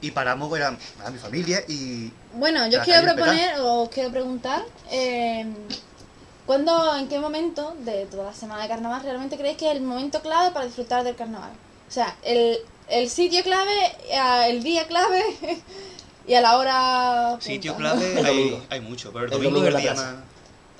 Y 0.00 0.12
paramos, 0.12 0.56
era 0.56 0.68
a 1.04 1.10
mi 1.10 1.18
familia 1.18 1.64
y 1.66 2.12
Bueno, 2.34 2.64
yo 2.68 2.78
os 2.78 2.84
quiero 2.84 3.02
proponer 3.12 3.58
o 3.58 3.82
os 3.82 3.88
quiero 3.88 4.12
preguntar, 4.12 4.62
eh, 4.92 5.46
¿cuándo, 6.46 6.96
en 6.96 7.08
qué 7.08 7.18
momento 7.18 7.74
de 7.80 8.06
toda 8.06 8.26
la 8.26 8.34
semana 8.34 8.62
de 8.62 8.68
carnaval 8.68 9.02
realmente 9.02 9.36
creéis 9.36 9.56
que 9.56 9.68
es 9.70 9.76
el 9.76 9.82
momento 9.82 10.20
clave 10.22 10.52
para 10.52 10.66
disfrutar 10.66 11.02
del 11.02 11.16
carnaval? 11.16 11.50
O 11.94 12.00
sea, 12.02 12.16
el, 12.24 12.58
el 12.88 13.08
sitio 13.08 13.40
clave, 13.44 13.72
eh, 14.10 14.46
el 14.50 14.64
día 14.64 14.84
clave 14.88 15.22
y 16.26 16.34
a 16.34 16.40
la 16.40 16.58
hora... 16.58 17.28
punta. 17.34 17.44
sitio 17.44 17.76
clave 17.76 18.18
El 18.18 18.26
hay, 18.26 18.36
domingo. 18.36 18.66
hay 18.68 18.80
mucho, 18.80 19.12
pero 19.12 19.26
el 19.26 19.32
El 19.32 19.38
domingo, 19.38 19.60
domingo 19.60 19.68
es 19.78 19.84
el 19.84 19.86
la 19.86 19.94
día 19.94 19.94
más... 20.02 20.14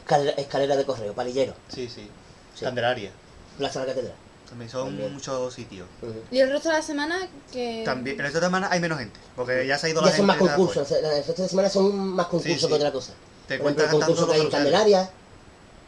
Escalera, 0.00 0.32
escalera 0.32 0.76
de 0.76 0.84
correo, 0.84 1.12
palillero, 1.14 1.54
Sí, 1.68 1.88
sí. 1.88 2.10
Sí. 2.56 2.64
Candelaria. 2.64 3.12
Plaza 3.58 3.78
de 3.82 3.86
la 3.86 3.92
Catedral. 3.92 4.16
También 4.48 4.68
son 4.68 4.88
También. 4.88 5.12
muchos 5.14 5.54
sitios. 5.54 5.86
Y 6.32 6.38
el 6.40 6.50
resto 6.50 6.68
de 6.70 6.74
la 6.74 6.82
semana 6.82 7.28
que... 7.52 7.82
También, 7.84 8.18
en 8.18 8.26
esta 8.26 8.40
semana 8.40 8.66
hay 8.72 8.80
menos 8.80 8.98
gente, 8.98 9.20
porque 9.36 9.64
ya 9.68 9.78
se 9.78 9.86
ha 9.86 9.90
ido 9.90 10.00
la 10.02 10.08
Ya 10.08 10.16
gente. 10.16 10.18
son 10.18 10.26
más 10.26 10.36
de 10.38 10.56
concursos, 10.56 10.90
el 10.90 11.04
resto 11.24 11.42
de 11.42 11.48
semana 11.48 11.70
son 11.70 11.96
más 12.08 12.26
concursos 12.26 12.60
sí. 12.60 12.66
que 12.66 12.74
otra 12.74 12.90
cosa. 12.90 13.12
Te 13.46 13.60
cuentan 13.60 13.84
el 13.84 13.90
concurso 13.92 14.26
que 14.26 14.34
hay 14.34 14.40
en. 14.40 14.50
Candelaria, 14.50 15.10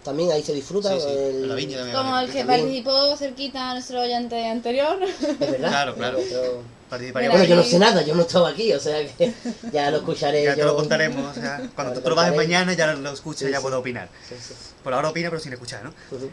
también 0.07 0.33
ahí 0.33 0.43
se 0.43 0.55
disfruta. 0.55 0.91
Sí, 0.95 1.01
sí. 1.01 1.09
el- 1.13 1.49
la. 1.49 1.93
Como 1.93 2.19
el 2.19 2.31
que 2.31 2.39
También. 2.39 2.61
participó 2.63 3.17
cerquita 3.17 3.71
a 3.71 3.75
nuestro 3.75 4.01
oyente 4.01 4.47
anterior. 4.49 4.99
Es 5.03 5.39
verdad. 5.39 5.69
Claro, 5.69 5.95
claro. 5.95 6.19
Otro- 6.19 6.63
Participaría 6.89 7.31
Bueno, 7.31 7.45
yo 7.45 7.57
no 7.57 7.65
sé 7.65 7.81
nada, 7.81 8.03
yo 8.03 8.15
no 8.15 8.23
estaba 8.23 8.49
aquí, 8.51 8.73
o 8.73 8.79
sea 8.79 9.05
que 9.19 9.35
ya 9.73 9.91
lo 9.91 9.97
escucharé 9.99 10.45
Ya 10.45 10.55
te 10.55 10.61
yo. 10.61 10.67
lo 10.67 10.77
contaremos, 10.77 11.37
o 11.37 11.41
sea, 11.41 11.61
cuando 11.75 11.95
Lo 11.95 11.99
tú 12.01 12.05
trabajes 12.05 12.31
contaré. 12.31 12.47
mañana 12.49 12.73
ya 12.75 12.95
lo 12.95 13.13
escuchas 13.13 13.47
Sí, 13.49 13.51
ya 13.51 13.61
puedo 13.61 13.81
opinar. 13.81 14.09
Sí, 14.29 14.37
sí. 14.41 14.55
Por 14.85 14.95
ahora 14.95 15.09
opina, 15.11 15.29
pero 15.29 15.43
sin 15.43 15.53
escuchar, 15.53 15.83
¿no? 15.83 15.93
Ujú. 16.17 16.31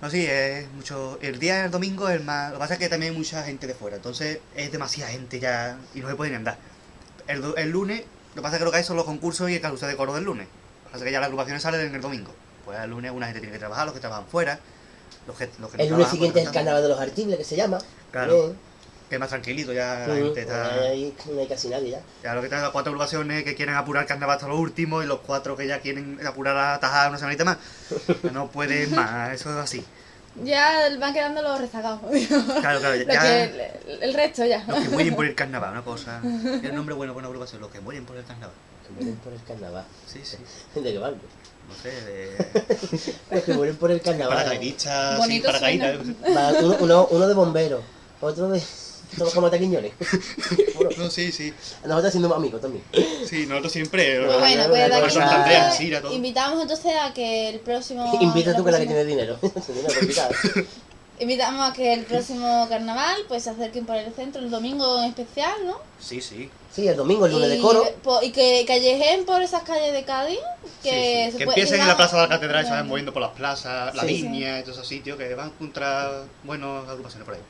No, 0.00 0.08
sí, 0.08 0.24
es 0.24 0.70
mucho. 0.70 1.18
El 1.20 1.40
día 1.40 1.62
del 1.62 1.72
domingo 1.72 2.08
es 2.08 2.14
el 2.14 2.22
más. 2.22 2.52
Lo 2.52 2.58
que 2.58 2.60
pasa 2.60 2.74
es 2.74 2.78
que 2.78 2.88
también 2.88 3.10
hay 3.12 3.18
mucha 3.18 3.42
gente 3.42 3.66
de 3.66 3.74
fuera, 3.74 3.96
entonces 3.96 4.38
es 4.54 4.70
demasiada 4.70 5.10
gente 5.10 5.40
ya 5.40 5.76
y 5.96 5.98
no 5.98 6.08
se 6.08 6.14
puede 6.14 6.30
ni 6.30 6.36
andar. 6.36 6.58
El, 7.26 7.42
el 7.56 7.68
lunes, 7.70 8.02
lo 8.30 8.34
que 8.36 8.42
pasa 8.42 8.54
es 8.54 8.58
que 8.60 8.64
lo 8.66 8.70
que 8.70 8.76
hay 8.76 8.84
son 8.84 8.94
los 8.96 9.04
concursos 9.04 9.50
y 9.50 9.54
el 9.56 9.60
carrusel 9.60 9.88
de 9.88 9.96
coro 9.96 10.14
del 10.14 10.22
lunes. 10.22 10.46
Lo 10.46 10.84
que 10.84 10.92
pasa 10.92 10.98
es 10.98 11.08
que 11.08 11.12
ya 11.12 11.18
las 11.18 11.26
agrupaciones 11.26 11.60
salen 11.60 11.80
en 11.80 11.92
el 11.96 12.00
domingo. 12.00 12.32
Pues 12.68 12.78
el 12.80 12.90
lunes 12.90 13.10
una 13.12 13.24
gente 13.24 13.40
tiene 13.40 13.54
que 13.54 13.58
trabajar, 13.58 13.86
los 13.86 13.94
que 13.94 14.00
trabajan 14.00 14.26
fuera, 14.26 14.58
los 15.26 15.34
que, 15.38 15.48
los 15.58 15.70
que 15.70 15.78
no 15.78 15.82
El 15.84 15.88
lunes 15.88 15.88
trabajan, 15.88 16.10
siguiente 16.10 16.40
es 16.40 16.46
el 16.48 16.52
carnaval 16.52 16.82
de 16.82 16.88
los 16.90 17.00
artibles 17.00 17.38
que 17.38 17.44
se 17.44 17.56
llama. 17.56 17.78
Claro. 18.12 18.34
Bien. 18.48 18.58
Que 19.08 19.14
es 19.14 19.20
más 19.20 19.30
tranquilito, 19.30 19.72
ya 19.72 20.04
la 20.06 20.14
gente 20.16 20.42
está. 20.42 20.74
Ahí 20.82 21.14
no 21.32 21.40
hay 21.40 21.46
casi 21.46 21.68
nadie 21.70 21.92
ya. 21.92 22.00
Ya 22.22 22.34
lo 22.34 22.42
que 22.42 22.48
tengan 22.48 22.64
las 22.64 22.72
cuatro 22.72 22.90
agrupaciones 22.90 23.42
que 23.42 23.54
quieren 23.54 23.74
apurar 23.74 24.02
el 24.02 24.06
carnaval 24.06 24.34
hasta 24.36 24.48
lo 24.48 24.58
último 24.58 25.02
y 25.02 25.06
los 25.06 25.20
cuatro 25.20 25.56
que 25.56 25.66
ya 25.66 25.80
quieren 25.80 26.20
apurar 26.26 26.58
a 26.58 26.78
tajar 26.78 27.08
una 27.08 27.16
semanita 27.18 27.42
más. 27.46 27.56
No 28.34 28.48
pueden 28.50 28.94
más, 28.94 29.32
eso 29.32 29.48
es 29.48 29.56
así. 29.56 29.82
ya 30.44 30.90
van 31.00 31.14
quedando 31.14 31.40
los 31.40 31.58
rezagados. 31.58 32.02
Claro, 32.60 32.80
claro, 32.80 32.96
Lo 32.96 33.02
ya. 33.14 33.22
que- 33.22 33.72
el, 33.88 34.02
el 34.02 34.12
resto 34.12 34.44
ya. 34.44 34.62
Los 34.68 34.78
que 34.82 34.88
mueren 34.90 35.16
por 35.16 35.24
el 35.24 35.34
carnaval, 35.40 35.70
una 35.72 35.82
cosa. 35.82 36.20
El 36.22 36.74
nombre 36.74 36.94
bueno 36.94 37.14
para 37.14 37.20
una 37.20 37.28
agrupación, 37.28 37.62
los 37.62 37.70
que 37.70 37.80
mueren 37.80 38.04
por 38.04 38.14
el 38.18 38.24
carnaval. 38.26 38.54
Que 38.86 38.92
mueren 38.92 39.16
por 39.20 39.32
el 39.32 39.42
carnaval. 39.42 39.84
Sí, 40.06 40.20
sí. 40.22 40.36
¿De 40.78 40.92
qué 40.92 40.98
barco? 40.98 41.20
No 41.68 41.74
sé, 41.82 41.90
de. 41.90 43.12
Los 43.30 43.44
que 43.44 43.52
mueren 43.52 43.76
por 43.76 43.90
el 43.90 44.00
carnaval. 44.00 44.36
Paracaidistas, 44.38 45.14
sí, 45.14 45.18
Bonito 45.20 45.46
paracaídas. 45.46 45.98
Uno, 46.62 46.76
uno, 46.80 47.08
uno 47.10 47.28
de 47.28 47.34
bomberos, 47.34 47.82
otro 48.20 48.48
de. 48.48 48.62
Todos 49.16 49.32
como 49.34 49.50
taquiñones. 49.50 49.92
No, 50.96 51.10
sí, 51.10 51.30
sí. 51.32 51.52
Nosotros 51.84 52.12
siendo 52.12 52.34
amigos 52.34 52.60
también. 52.60 52.82
Sí, 53.24 53.46
nosotros 53.46 53.72
siempre. 53.72 54.18
Bueno, 54.18 54.38
Bueno, 54.40 54.64
pues 54.68 54.82
de 54.82 54.88
claro, 54.88 55.04
aquí 55.06 55.14
claro. 55.14 55.36
Andrea, 55.38 55.70
Sira, 55.70 56.00
todo. 56.00 56.12
invitamos 56.12 56.62
entonces 56.62 56.92
a 57.00 57.12
que 57.12 57.48
el 57.50 57.60
próximo... 57.60 58.16
Invita 58.20 58.56
tú 58.56 58.64
que 58.64 58.70
la 58.72 58.78
que 58.78 58.86
tiene 58.86 59.04
dinero. 59.04 59.38
Invitamos 61.20 61.68
a 61.68 61.72
que 61.72 61.92
el 61.94 62.04
próximo 62.04 62.66
carnaval 62.68 63.16
pues 63.26 63.42
se 63.44 63.50
acerquen 63.50 63.84
por 63.84 63.96
el 63.96 64.12
centro 64.14 64.40
el 64.40 64.50
domingo 64.50 64.98
en 65.02 65.06
especial, 65.10 65.52
¿no? 65.66 65.78
Sí, 65.98 66.20
sí. 66.20 66.48
Sí, 66.72 66.86
el 66.86 66.96
domingo, 66.96 67.26
el 67.26 67.32
lunes 67.32 67.48
y, 67.48 67.56
de 67.56 67.60
coro. 67.60 67.82
po- 68.04 68.22
y 68.22 68.30
que 68.30 68.64
callejen 68.66 69.24
por 69.24 69.42
esas 69.42 69.62
calles 69.64 69.92
de 69.92 70.04
Cádiz. 70.04 70.38
Que, 70.82 70.90
Sí, 70.90 71.26
sí. 71.26 71.32
se 71.32 71.38
Que 71.38 71.44
puede- 71.44 71.60
empiecen 71.60 71.74
en 71.80 71.86
la 71.88 71.94
digamos- 71.94 71.96
plaza 71.96 72.16
de 72.16 72.22
la 72.22 72.28
catedral 72.28 72.62
y 72.62 72.64
se 72.66 72.70
vayan 72.70 72.84
Bueno. 72.84 72.90
moviendo 72.90 73.12
por 73.12 73.22
las 73.22 73.30
plazas, 73.32 73.94
la 73.96 74.02
Sí. 74.02 74.22
viña 74.22 74.60
y 74.60 74.62
todos 74.62 74.76
esos 74.76 74.86
sitios 74.88 75.18
que 75.18 75.34
van 75.34 75.50
contra 75.50 76.22
buenas 76.44 76.88
agrupaciones 76.88 77.24
por 77.24 77.34
ahí. 77.34 77.40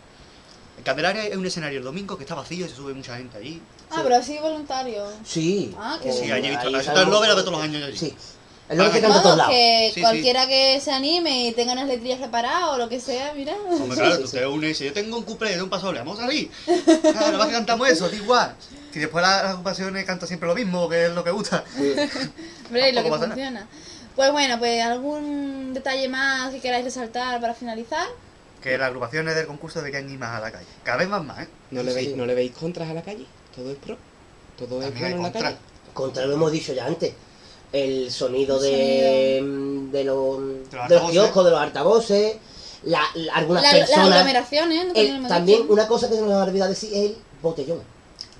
En 0.78 0.84
Candelaria 0.84 1.22
hay 1.22 1.32
un 1.34 1.44
escenario 1.44 1.78
el 1.80 1.84
domingo 1.84 2.16
que 2.16 2.22
está 2.22 2.36
vacío 2.36 2.64
y 2.64 2.68
se 2.68 2.74
sube 2.76 2.94
mucha 2.94 3.16
gente 3.16 3.36
allí. 3.36 3.60
Ah, 3.90 4.00
pero 4.02 4.16
así 4.16 4.38
voluntario. 4.38 5.04
Sí. 5.24 5.74
Ah, 5.76 5.98
qué 6.00 6.08
Eh, 6.08 6.12
bien. 6.12 6.24
Sí, 6.24 6.30
allí 6.32 6.46
he 6.46 6.50
visto. 6.50 6.68
ahí 6.68 6.84
sabemos- 6.84 7.22
es 7.22 7.28
de 7.36 7.42
todos 7.42 7.52
los 7.52 7.62
años 7.62 7.82
allí. 7.84 7.98
Sí. 7.98 8.16
Es 8.68 8.76
lo 8.76 8.90
que 8.92 9.00
canta 9.00 9.22
todos 9.22 9.48
que 9.48 9.88
Sí, 9.88 9.94
sí. 9.94 10.00
cualquiera 10.02 10.46
que 10.46 10.80
se 10.80 10.92
anime 10.92 11.46
y 11.46 11.52
tenga 11.52 11.72
unas 11.72 11.88
letrillas 11.88 12.18
preparadas 12.18 12.64
o 12.70 12.78
lo 12.78 12.88
que 12.88 13.00
sea, 13.00 13.32
mira. 13.34 13.54
Hombre, 13.70 13.96
claro, 13.96 14.18
tú 14.20 14.28
te 14.28 14.46
unes 14.46 14.64
y 14.64 14.68
dices, 14.68 14.86
yo 14.88 14.92
tengo 14.92 15.16
un 15.16 15.24
cuplé 15.24 15.56
de 15.56 15.62
un 15.62 15.70
pasoble, 15.70 16.00
vamos 16.00 16.18
a 16.18 16.22
salir. 16.22 16.50
Claro, 16.64 17.12
nada 17.14 17.38
más 17.38 17.46
que 17.46 17.54
cantamos 17.54 17.88
eso, 17.88 18.08
da 18.10 18.16
igual. 18.16 18.54
Si 18.92 18.98
después 18.98 19.22
las 19.22 19.42
las 19.42 19.50
agrupaciones 19.52 20.04
cantan 20.04 20.28
siempre 20.28 20.48
lo 20.48 20.54
mismo, 20.54 20.88
que 20.88 21.06
es 21.06 21.12
lo 21.12 21.24
que 21.24 21.30
gusta. 21.30 21.64
Hombre, 22.66 22.92
lo 22.92 23.02
que 23.02 23.36
nada. 23.50 23.66
Pues 24.14 24.32
bueno, 24.32 24.58
pues 24.58 24.82
algún 24.82 25.72
detalle 25.72 26.08
más 26.08 26.52
que 26.52 26.60
queráis 26.60 26.84
resaltar 26.84 27.40
para 27.40 27.54
finalizar. 27.54 28.06
Que 28.60 28.76
las 28.76 28.88
agrupaciones 28.88 29.36
del 29.36 29.46
concurso 29.46 29.78
deberían 29.78 30.10
ir 30.10 30.18
más 30.18 30.34
a 30.36 30.40
la 30.40 30.50
calle. 30.50 30.66
Cada 30.82 30.98
vez 30.98 31.08
más 31.08 31.24
más, 31.24 31.44
¿eh? 31.44 31.48
¿No 31.70 31.82
le, 31.84 31.92
Sí. 31.92 31.96
veis, 31.96 32.16
¿No 32.16 32.26
le 32.26 32.34
veis 32.34 32.50
contras 32.50 32.90
a 32.90 32.94
la 32.94 33.02
calle? 33.02 33.26
Todo 33.54 33.70
es 33.70 33.78
pro. 33.78 33.96
Todo 34.58 34.80
es 34.82 34.86
También 34.86 35.12
bueno 35.12 35.28
en 35.28 35.32
la 35.32 35.40
calle. 35.40 35.56
Contra 35.94 36.26
lo 36.26 36.34
hemos 36.34 36.50
dicho 36.50 36.72
ya 36.72 36.86
antes. 36.86 37.12
El 37.72 38.10
sonido 38.10 38.56
El 38.56 38.62
de, 39.92 39.98
de 39.98 40.04
los, 40.04 40.38
de 40.88 40.94
los 40.96 41.10
kioscos, 41.10 41.44
de 41.44 41.50
los 41.50 41.60
altavoces, 41.60 42.36
la, 42.84 43.02
la- 43.14 43.34
algunas 43.34 43.62
La- 43.62 43.72
las 43.78 43.88
personas. 43.88 44.12
aglomeraciones, 44.12 44.86
¿no? 44.86 44.92
El- 44.94 45.26
También 45.28 45.66
una 45.68 45.86
cosa 45.86 46.08
que 46.08 46.14
se 46.14 46.20
nos 46.22 46.32
ha 46.32 46.44
olvidado 46.44 46.70
decir 46.70 46.90
es 46.94 47.10
el 47.10 47.16
botellón. 47.42 47.82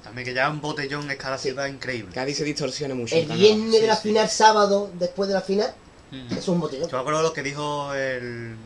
También 0.03 0.24
que 0.26 0.33
ya 0.33 0.49
un 0.49 0.61
botellón 0.62 1.11
es 1.11 1.18
cada 1.18 1.37
ciudad 1.37 1.66
increíble. 1.66 2.12
Cádiz 2.14 2.39
se 2.39 2.45
distorsiona 2.45 2.95
mucho. 2.95 3.14
El 3.14 3.26
viernes 3.26 3.72
de 3.72 3.81
sí, 3.81 3.87
la 3.87 3.97
sí. 3.97 4.09
final, 4.09 4.29
sábado, 4.31 4.91
después 4.95 5.29
de 5.29 5.35
la 5.35 5.43
final, 5.43 5.74
Mm. 6.11 6.39
es 6.39 6.49
un 6.49 6.59
botellón. 6.59 6.89
Yo 6.89 6.97
me 6.97 7.01
acuerdo 7.03 7.20
lo 7.20 7.35
que 7.35 7.43
dijo 7.43 7.93
el. 7.93 8.57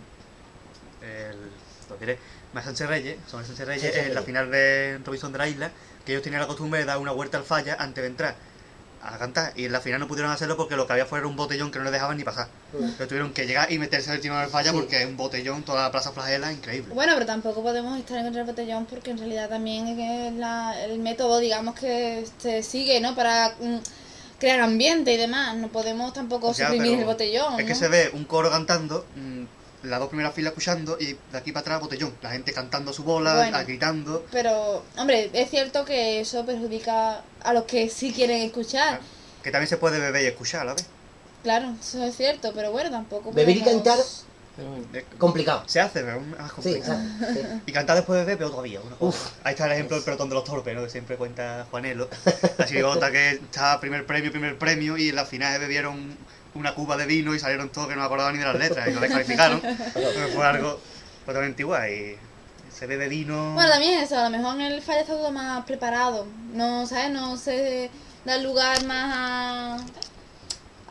el. 1.02 1.36
lo 1.90 1.96
diré. 1.98 2.18
Más 2.52 2.64
Sánchez 2.64 2.86
Reyes, 2.86 3.16
son 3.28 3.44
Sánchez 3.44 3.66
Reyes, 3.66 3.82
Sánchez 3.82 4.06
en 4.08 4.14
la 4.14 4.22
final 4.22 4.50
de 4.50 5.00
Robinson 5.04 5.32
de 5.32 5.38
la 5.38 5.48
Isla, 5.48 5.70
que 6.04 6.12
ellos 6.12 6.22
tenían 6.22 6.42
la 6.42 6.46
costumbre 6.46 6.78
de 6.80 6.86
dar 6.86 6.98
una 6.98 7.10
vuelta 7.12 7.38
al 7.38 7.44
falla 7.44 7.76
antes 7.80 8.02
de 8.02 8.08
entrar 8.08 8.36
a 9.02 9.18
cantar. 9.18 9.52
Y 9.56 9.64
en 9.64 9.72
la 9.72 9.80
final 9.80 9.98
no 10.00 10.06
pudieron 10.08 10.30
hacerlo 10.30 10.56
porque 10.56 10.76
lo 10.76 10.86
que 10.86 10.92
había 10.92 11.06
fuera 11.06 11.26
un 11.26 11.34
botellón 11.36 11.70
que 11.70 11.78
no 11.78 11.84
les 11.84 11.92
dejaban 11.92 12.16
ni 12.16 12.24
pasar. 12.24 12.48
Mm. 12.72 12.76
Entonces 12.84 13.08
tuvieron 13.08 13.32
que 13.32 13.46
llegar 13.46 13.70
y 13.72 13.78
meterse 13.78 14.10
al 14.12 14.20
tiro 14.20 14.38
del 14.38 14.48
falla 14.48 14.70
Sí. 14.70 14.76
porque 14.76 15.02
es 15.02 15.06
un 15.06 15.16
botellón, 15.16 15.62
toda 15.64 15.82
la 15.82 15.90
plaza 15.90 16.12
flagela, 16.12 16.52
increíble. 16.52 16.94
Bueno, 16.94 17.12
pero 17.14 17.26
tampoco 17.26 17.62
podemos 17.62 17.98
estar 17.98 18.16
en 18.18 18.24
contra 18.24 18.42
del 18.44 18.50
botellón 18.50 18.86
porque 18.86 19.10
en 19.10 19.18
realidad 19.18 19.48
también 19.48 19.88
es 19.88 19.96
que 19.96 20.28
es 20.28 20.34
la- 20.34 20.80
el 20.84 20.98
método, 21.00 21.38
digamos, 21.40 21.74
que 21.74 22.24
se 22.38 22.62
sigue, 22.62 23.00
¿no? 23.00 23.14
Para 23.16 23.54
mm, 23.60 23.76
crear 24.38 24.60
ambiente 24.60 25.12
y 25.12 25.16
demás. 25.16 25.56
No 25.56 25.68
podemos 25.68 26.12
tampoco 26.12 26.52
Ya, 26.52 26.66
suprimir 26.66 26.90
pero 26.90 27.00
el 27.00 27.06
botellón. 27.06 27.60
Es 27.60 27.66
que 27.66 27.74
se 27.74 27.88
ve 27.88 28.10
un 28.14 28.24
coro 28.24 28.50
cantando, 28.50 29.04
mm, 29.16 29.44
las 29.82 29.98
dos 30.00 30.08
primeras 30.08 30.34
filas 30.34 30.50
escuchando 30.52 30.96
y 31.00 31.12
de 31.32 31.38
aquí 31.38 31.52
para 31.52 31.62
atrás 31.62 31.80
botellón. 31.80 32.14
La 32.22 32.30
gente 32.30 32.52
cantando 32.52 32.92
su 32.92 33.02
bola, 33.04 33.34
Bueno. 33.34 33.58
gritando. 33.66 34.24
Pero, 34.30 34.84
hombre, 34.96 35.30
es 35.32 35.50
cierto 35.50 35.84
que 35.84 36.20
eso 36.20 36.44
perjudica 36.46 37.22
a 37.42 37.52
los 37.52 37.64
que 37.64 37.88
sí 37.88 38.12
quieren 38.12 38.42
escuchar. 38.42 39.00
Que 39.42 39.50
también 39.50 39.68
se 39.68 39.76
puede 39.76 39.98
beber 39.98 40.22
y 40.22 40.26
escuchar 40.26 40.62
a 40.62 40.64
la 40.66 40.74
vez. 40.74 40.86
Claro, 41.42 41.74
eso 41.80 42.04
es 42.04 42.16
cierto, 42.16 42.52
pero 42.54 42.70
bueno, 42.70 42.90
tampoco. 42.90 43.32
Beber 43.32 43.56
y 43.56 43.62
cantar, 43.62 43.98
Eh, 44.92 45.04
complicado. 45.18 45.64
Se 45.66 45.80
hace, 45.80 46.02
pero 46.02 46.18
es 46.18 46.24
Sí, 46.62 46.74
complicado. 46.74 47.00
sí. 47.32 47.40
Y 47.66 47.72
cantar 47.72 47.96
después 47.96 48.18
de 48.18 48.24
beber, 48.24 48.38
peor 48.38 48.50
todavía. 48.50 48.80
Uf. 49.00 49.30
Ahí 49.42 49.52
está 49.54 49.64
el 49.66 49.72
ejemplo 49.72 49.96
del 49.96 50.04
pelotón 50.04 50.28
de 50.28 50.34
los 50.34 50.44
torpes, 50.44 50.74
¿no? 50.76 50.84
Que 50.84 50.90
siempre 50.90 51.16
cuenta 51.16 51.66
Juanelo. 51.70 52.08
La 52.58 52.66
chirigota 52.66 53.10
que 53.10 53.30
está 53.30 53.80
primer 53.80 54.04
premio, 54.06 54.30
primer 54.30 54.58
premio, 54.58 54.96
y 54.98 55.08
en 55.08 55.16
la 55.16 55.24
final 55.24 55.58
bebieron 55.58 56.16
una 56.54 56.74
cuba 56.74 56.96
de 56.96 57.06
vino 57.06 57.34
y 57.34 57.38
salieron 57.38 57.70
todos 57.70 57.88
que 57.88 57.96
no 57.96 58.02
acordaban 58.02 58.34
ni 58.34 58.38
de 58.40 58.44
las 58.44 58.56
letras 58.56 58.88
y 58.88 58.92
lo 58.92 59.00
descalificaron. 59.00 59.60
Fue 60.34 60.46
algo 60.46 60.80
totalmente 61.24 61.62
igual. 61.62 61.90
Y 61.90 62.16
se 62.72 62.86
bebe 62.86 63.08
vino. 63.08 63.54
Bueno, 63.54 63.70
también 63.70 64.00
eso, 64.00 64.18
a 64.18 64.24
lo 64.24 64.30
mejor 64.30 64.54
en 64.56 64.72
el 64.72 64.82
falla 64.82 65.00
está 65.00 65.14
todo 65.14 65.30
más 65.30 65.64
preparado. 65.64 66.26
No, 66.52 66.86
¿sabes? 66.86 67.10
No 67.10 67.36
se 67.36 67.90
da 68.24 68.38
lugar 68.38 68.84
más 68.84 69.14
a. 69.14 69.76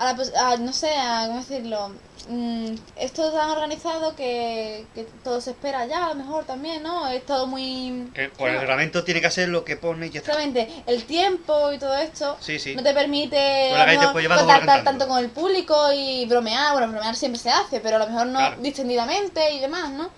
a 0.01 0.13
la 0.13 0.49
a, 0.51 0.57
no 0.57 0.73
sé, 0.73 0.89
a, 0.97 1.27
¿cómo 1.27 1.39
decirlo? 1.39 1.91
Mm, 2.27 2.73
esto 2.95 3.27
es 3.27 3.33
tan 3.33 3.49
organizado 3.51 4.15
que, 4.15 4.85
que 4.95 5.03
todo 5.23 5.39
se 5.41 5.51
espera 5.51 5.85
ya, 5.85 6.05
a 6.05 6.09
lo 6.09 6.15
mejor 6.15 6.45
también, 6.45 6.81
¿no? 6.81 7.07
Es 7.07 7.23
todo 7.25 7.45
muy. 7.45 8.09
Que 8.13 8.29
con 8.31 8.49
el 8.49 8.59
reglamento 8.59 9.03
tiene 9.03 9.21
que 9.21 9.27
hacer 9.27 9.49
lo 9.49 9.63
que 9.63 9.77
pone 9.77 10.07
y 10.07 10.09
ya 10.09 10.19
está. 10.19 10.33
Solamente 10.33 10.83
el 10.87 11.03
tiempo 11.05 11.71
y 11.71 11.77
todo 11.77 11.95
esto 11.97 12.37
Sí, 12.39 12.57
sí. 12.57 12.75
no 12.75 12.81
te 12.81 12.93
permite 12.93 13.35
te 13.37 13.73
horas 13.75 14.39
contactar 14.39 14.83
tanto 14.83 15.07
con 15.07 15.19
el 15.19 15.29
público 15.29 15.91
y 15.93 16.25
bromear. 16.25 16.73
Bueno, 16.73 16.91
bromear 16.91 17.15
siempre 17.15 17.39
se 17.39 17.51
hace, 17.51 17.79
pero 17.79 17.97
a 17.97 17.99
lo 17.99 18.07
mejor 18.07 18.27
no 18.27 18.39
Claro. 18.39 18.57
distendidamente 18.59 19.51
y 19.53 19.59
demás, 19.59 19.91
¿no? 19.91 20.09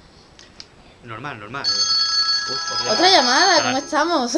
Normal, 1.03 1.39
normal. 1.39 1.65
Otra 2.91 3.09
llamada, 3.09 3.63
¿cómo 3.63 3.77
estamos? 3.77 4.31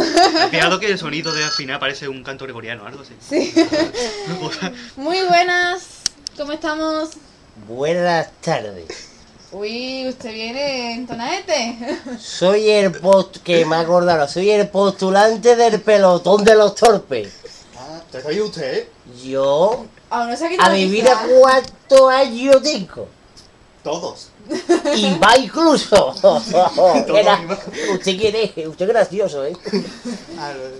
Fijado 0.52 0.80
que 0.80 0.92
el 0.92 1.00
sonido 1.00 1.34
de 1.34 1.44
al 1.44 1.50
final 1.50 1.80
parece 1.80 2.08
un 2.08 2.24
canto 2.24 2.46
gregoriano 2.46 2.84
o 2.84 2.88
algo 2.88 3.02
así. 3.02 3.16
sí. 3.28 3.54
Muy 4.96 5.22
buenas, 5.24 5.84
¿cómo 6.38 6.52
estamos? 6.52 7.12
Buenas 7.68 8.30
tardes. 8.42 9.10
Uy, 9.52 10.08
usted 10.10 10.34
viene 10.34 10.94
en 10.94 11.08
tonadete. 11.08 11.78
Soy 12.20 12.70
el 12.70 12.92
post 12.92 13.38
que 13.38 13.66
me 13.66 13.78
acordaron, 13.78 14.28
soy 14.28 14.52
el 14.52 14.68
postulante 14.68 15.56
del 15.56 15.82
pelotón 15.82 16.44
de 16.44 16.56
los 16.56 16.76
torpes. 16.76 17.34
Ah, 17.78 18.02
¿te 18.12 18.22
traído 18.22 18.46
usted, 18.46 18.74
eh? 18.80 18.90
Yo, 19.24 19.86
Aún 20.10 20.30
no 20.30 20.36
quitado 20.36 20.52
el 20.54 20.62
adivina 20.62 21.10
disfraz. 21.10 21.30
cuántos 21.40 22.12
años 22.12 22.62
tengo. 22.62 23.08
Todos. 23.84 24.30
Y 24.96 25.18
va 25.18 25.38
incluso. 25.38 26.14
Era- 27.16 27.40
usted 27.94 28.18
quiere, 28.18 28.54
usted 28.68 28.86
es 28.86 28.88
gracioso, 28.90 29.46
¿eh? 29.46 29.54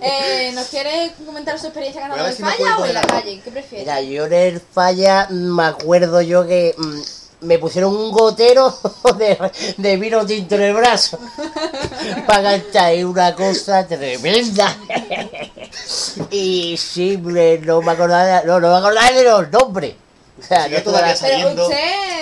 Eh, 0.02 0.52
¿Nos 0.54 0.68
quiere 0.68 1.12
comentar 1.26 1.58
su 1.60 1.68
experiencia 1.68 2.02
ganando 2.02 2.28
en 2.28 2.34
si 2.36 2.44
me 2.44 2.52
falla 2.52 2.78
o 2.78 2.86
en 2.86 2.94
la 2.94 3.02
calle? 3.02 3.42
¿Qué 3.44 3.52
prefiere? 3.52 3.84
Mira, 3.86 4.02
yo 4.02 4.26
en 4.26 4.34
el 4.34 4.60
falla 4.62 5.28
me 5.32 5.64
acuerdo 5.66 6.22
yo 6.22 6.46
que 6.46 6.76
mm, 6.78 7.00
me 7.48 7.58
pusieron 7.60 7.96
un 7.96 8.12
gotero 8.12 8.76
de, 9.18 9.38
de 9.78 9.98
vino 9.98 10.26
tinto 10.26 10.56
en 10.56 10.62
el 10.62 10.74
brazo 10.74 11.18
para 12.28 12.44
cantar 12.62 12.94
es 12.94 13.04
una 13.06 13.34
cosa 13.36 13.86
tremenda. 13.88 14.76
y 16.32 16.78
sí, 16.78 17.18
me- 17.18 17.58
no 17.60 17.82
me 17.82 17.92
acordaba, 17.92 18.42
no, 18.46 18.60
no 18.60 18.70
me 18.72 18.78
acordaba 18.78 19.12
de 19.12 19.24
los 19.24 19.52
nombres. 19.52 19.96
O 20.38 20.44
sea, 20.46 20.68
no 20.68 20.82
todavía 20.84 21.16
Pero 21.22 21.64
usted... 21.64 21.78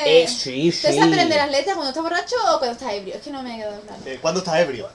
Eh, 0.06 0.28
sí, 0.28 0.70
¿Usted 0.70 0.90
sí. 0.92 0.96
se 0.96 1.02
aprende 1.02 1.36
las 1.36 1.50
letras 1.52 1.76
cuando 1.76 1.90
está 1.90 2.02
borracho 2.02 2.36
o 2.54 2.60
cuando 2.60 2.72
está 2.74 2.94
ebrio? 2.94 3.16
Es 3.16 3.22
que 3.22 3.32
no 3.32 3.42
me 3.44 3.54
ha 3.54 3.58
quedado 3.58 3.82
claro. 3.82 4.02
Eh, 4.06 4.20
¿Cuándo 4.22 4.40
está 4.40 4.60
ebrio? 4.62 4.88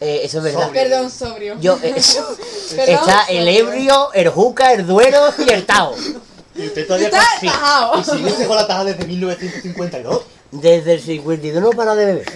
Eh, 0.00 0.20
eso 0.24 0.38
es 0.38 0.44
verdad. 0.44 0.66
Sobrio. 0.66 0.82
Perdón, 0.82 1.10
sobrio. 1.10 1.60
Yo, 1.60 1.78
eh, 1.82 1.94
Perdón, 2.76 2.94
está 2.94 3.24
el 3.28 3.48
ebrio, 3.48 4.12
el 4.14 4.28
juca, 4.30 4.72
el 4.72 4.86
duero 4.86 5.20
y 5.46 5.50
el 5.50 5.66
tao. 5.66 5.94
Y 6.54 6.66
usted 6.66 6.86
todavía 6.86 7.08
Está 7.08 7.22
sí. 7.40 7.46
tajado. 7.46 8.00
Y 8.00 8.04
sigue 8.04 8.46
con 8.46 8.56
la 8.56 8.66
taja 8.66 8.84
desde 8.84 9.04
1952. 9.06 10.22
Desde 10.52 10.94
el 10.94 11.00
52 11.00 11.62
no 11.62 11.70
para 11.70 11.94
de 11.94 12.06
beber. 12.06 12.32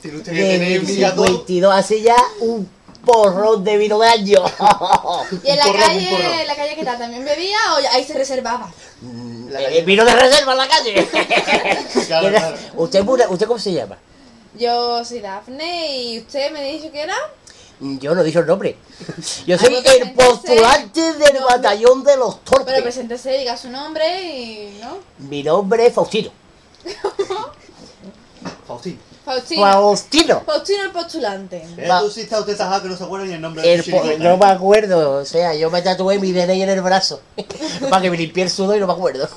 Tiene 0.00 0.16
usted 0.18 0.32
Desde 0.32 0.74
el 0.76 0.80
un 0.80 0.86
día 0.86 1.14
todo. 1.14 1.26
52 1.26 1.74
hace 1.74 2.00
ya 2.02 2.16
un 2.40 2.68
porrón 3.04 3.62
de 3.64 3.76
vino 3.76 3.98
de 3.98 4.08
año. 4.08 4.42
¿Y 5.42 5.50
en 5.50 5.56
la 5.58 5.64
calle, 5.72 6.40
en 6.42 6.46
la 6.46 6.56
calle 6.56 6.74
qué 6.76 6.84
tal? 6.84 6.98
¿También 6.98 7.24
bebía 7.24 7.58
o 7.76 7.80
ya- 7.80 7.92
ahí 7.92 8.04
se 8.04 8.14
reservaba? 8.14 8.70
La 9.50 9.60
Eh, 9.60 9.64
calle- 9.64 9.82
vino 9.82 10.04
de 10.04 10.14
reserva 10.14 10.52
en 10.52 10.58
la 10.58 10.68
calle. 10.68 11.08
Claro, 12.06 12.28
Era- 12.28 12.38
claro. 12.38 12.56
¿Usted, 12.76 13.00
es 13.00 13.26
¿Usted 13.30 13.46
cómo 13.46 13.58
se 13.58 13.72
llama? 13.72 13.96
Yo 14.58 15.04
soy 15.04 15.20
Dafne 15.20 15.96
y 16.00 16.18
usted 16.20 16.50
me 16.52 16.62
dijo 16.72 16.90
que 16.92 17.00
era... 17.02 17.16
Yo 17.80 18.14
no 18.14 18.20
he 18.20 18.24
dicho 18.24 18.38
el 18.40 18.46
nombre. 18.46 18.76
Yo 19.46 19.58
soy 19.58 19.74
el 19.84 20.12
postulante 20.12 21.12
del 21.14 21.34
No, 21.34 21.40
no. 21.40 21.46
batallón 21.46 22.04
de 22.04 22.16
los 22.16 22.36
Pero 22.36 22.64
torpes. 22.64 22.82
preséntese, 22.82 23.36
diga 23.38 23.56
su 23.56 23.68
nombre 23.68 24.22
y... 24.22 24.78
¿no? 24.80 24.98
Mi 25.18 25.42
nombre 25.42 25.86
es 25.86 25.92
Faustino. 25.94 26.30
Faustín. 28.66 28.98
Faustino. 29.24 29.62
Faustino. 29.62 30.42
Faustino 30.44 30.82
el 30.84 30.90
postulante. 30.90 31.66
Eh, 31.78 31.88
Va. 31.88 32.00
tú 32.00 32.10
sí 32.10 32.20
está 32.22 32.40
usted 32.40 32.56
tajado 32.56 32.82
que 32.82 32.88
no 32.88 32.96
se 32.96 33.04
acuerda 33.04 33.24
ni 33.26 33.32
el 33.32 33.40
nombre 33.40 33.72
El 33.74 33.82
de 33.82 33.90
po- 33.90 34.04
no 34.18 34.36
me 34.36 34.46
acuerdo, 34.46 35.12
o 35.20 35.24
sea, 35.24 35.54
yo 35.54 35.70
me 35.70 35.80
tatué 35.80 36.18
mi 36.18 36.32
DNI 36.32 36.62
en 36.62 36.68
el 36.68 36.80
brazo 36.82 37.20
para 37.90 38.02
que 38.02 38.10
me 38.10 38.16
limpie 38.18 38.42
el 38.44 38.50
sudor 38.50 38.76
y 38.76 38.80
no 38.80 38.86
me 38.86 38.92
acuerdo. 38.92 39.28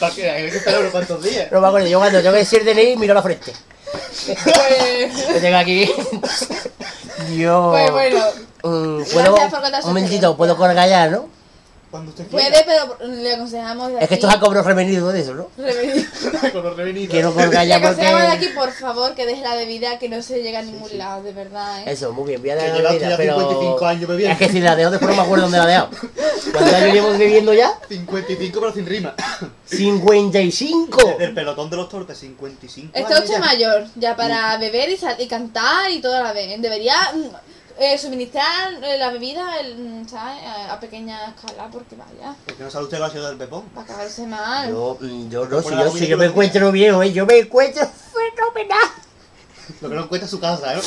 ¿Para 0.00 0.14
qué? 0.14 0.30
Hay 0.30 0.50
que 0.50 0.56
esperar 0.56 0.80
unos 0.80 0.92
cuantos 0.92 1.22
días. 1.22 1.50
No 1.52 1.60
me 1.60 1.68
acuerdo, 1.68 1.88
yo 1.88 1.98
cuando 1.98 2.18
tengo 2.20 2.32
que 2.32 2.38
decir 2.38 2.64
DNI 2.64 2.96
miro 2.96 3.12
la 3.14 3.22
frente. 3.22 3.52
Pues... 4.26 5.28
Lo 5.34 5.40
tengo 5.40 5.56
aquí. 5.58 5.90
Yo. 7.36 7.70
Pues 7.70 7.90
bueno, 7.92 8.24
Mm, 8.66 8.96
Gracias 9.00 9.12
¿puedo, 9.28 9.50
por 9.50 9.60
contar 9.60 9.82
su 9.82 9.88
un 9.88 9.94
momentito, 9.94 10.14
experiencia. 10.14 10.36
puedo 10.38 10.56
colgar 10.56 10.88
ya, 10.88 11.06
¿no? 11.08 11.28
Cuando 11.94 12.10
usted 12.10 12.26
quiera. 12.26 12.48
puede, 12.50 12.64
pero 12.66 13.08
le 13.12 13.34
aconsejamos 13.34 13.86
de 13.86 13.92
Es 13.94 13.98
que 14.00 14.04
aquí... 14.06 14.14
esto 14.14 14.26
es 14.28 14.34
a 14.34 14.40
cobro 14.40 14.62
revenido 14.64 15.12
de 15.12 15.20
eso, 15.20 15.32
¿no? 15.34 15.46
revenir. 15.56 16.10
Con 16.52 16.62
los 16.64 16.76
revenidos. 16.76 17.08
Quiero 17.10 17.32
colgar 17.32 17.62
Le 17.62 17.68
ya 17.68 17.76
aconsejamos 17.76 18.20
de 18.22 18.26
aquí, 18.26 18.46
porque. 18.46 18.54
por 18.58 18.72
favor, 18.72 19.14
que 19.14 19.26
deje 19.26 19.42
la 19.42 19.54
bebida, 19.54 19.96
que 20.00 20.08
no 20.08 20.20
se 20.20 20.42
llega 20.42 20.58
a 20.58 20.62
ningún 20.62 20.98
lado, 20.98 21.22
de 21.22 21.32
verdad, 21.32 21.82
¿eh? 21.82 21.92
Eso, 21.92 22.12
muy 22.12 22.30
bien, 22.30 22.40
voy 22.40 22.50
a 22.50 22.56
dejar 22.56 22.80
la 22.80 22.90
bebida, 22.90 23.10
ya 23.10 23.16
pero. 23.16 23.34
55 23.38 23.86
años 23.86 24.08
bebiendo. 24.08 24.32
Es 24.32 24.38
que 24.40 24.48
si 24.52 24.60
la 24.60 24.74
dejo 24.74 24.90
después 24.90 25.08
no 25.08 25.16
me 25.16 25.22
acuerdo 25.22 25.42
dónde 25.44 25.58
la 25.58 25.64
he 25.64 25.68
dejado. 25.68 25.90
¿Cuántos 26.52 26.74
años 26.74 26.94
llevo 26.94 27.10
bebiendo 27.12 27.54
ya? 27.54 27.78
55 27.88 28.60
pero 28.60 28.72
sin 28.74 28.86
rima. 28.86 29.14
55. 29.66 30.98
Desde 31.10 31.24
el 31.26 31.34
pelotón 31.34 31.70
de 31.70 31.76
los 31.76 31.88
torpes, 31.88 32.18
55 32.18 32.90
Está 32.92 33.20
usted 33.20 33.38
mayor, 33.38 33.86
ya 33.94 34.16
para 34.16 34.56
beber 34.58 34.90
y, 34.90 34.96
sal- 34.96 35.16
y 35.20 35.28
cantar 35.28 35.92
y 35.92 36.00
todo 36.00 36.16
a 36.16 36.22
la 36.22 36.32
vez. 36.32 36.60
Debería 36.60 36.94
mm, 37.14 37.53
eh, 37.78 37.98
suministrar 37.98 38.72
eh, 38.82 38.98
la 38.98 39.10
bebida 39.10 39.58
el, 39.60 39.76
mm, 39.76 40.08
¿sabes? 40.08 40.42
A, 40.44 40.72
a 40.74 40.80
pequeña 40.80 41.28
escala, 41.28 41.68
porque 41.72 41.96
vaya, 41.96 42.34
¿Por 42.46 42.54
qué 42.54 42.62
no 42.64 42.70
sabe 42.70 42.84
usted 42.84 42.96
el 42.98 43.02
ácido 43.04 43.26
del 43.28 43.36
pepón? 43.36 43.64
va 43.76 43.80
a 43.82 43.84
acabarse 43.84 44.26
mal. 44.26 44.68
Yo, 44.70 44.96
mm, 45.00 45.28
yo 45.28 45.46
no, 45.46 45.62
si 45.62 45.70
la 45.74 45.84
yo, 45.84 45.90
si 45.92 46.06
yo 46.06 46.16
me 46.16 46.24
lo 46.26 46.30
encuentro 46.30 46.70
bien, 46.72 47.02
¿eh? 47.02 47.12
yo 47.12 47.26
me 47.26 47.38
encuentro 47.38 47.86
fenomenal. 48.12 48.78
Pues 49.66 49.80
Lo 49.82 49.88
que 49.88 49.94
no 49.94 50.02
encuentra 50.02 50.28
su 50.28 50.38
casa, 50.40 50.74
¿eh? 50.74 50.80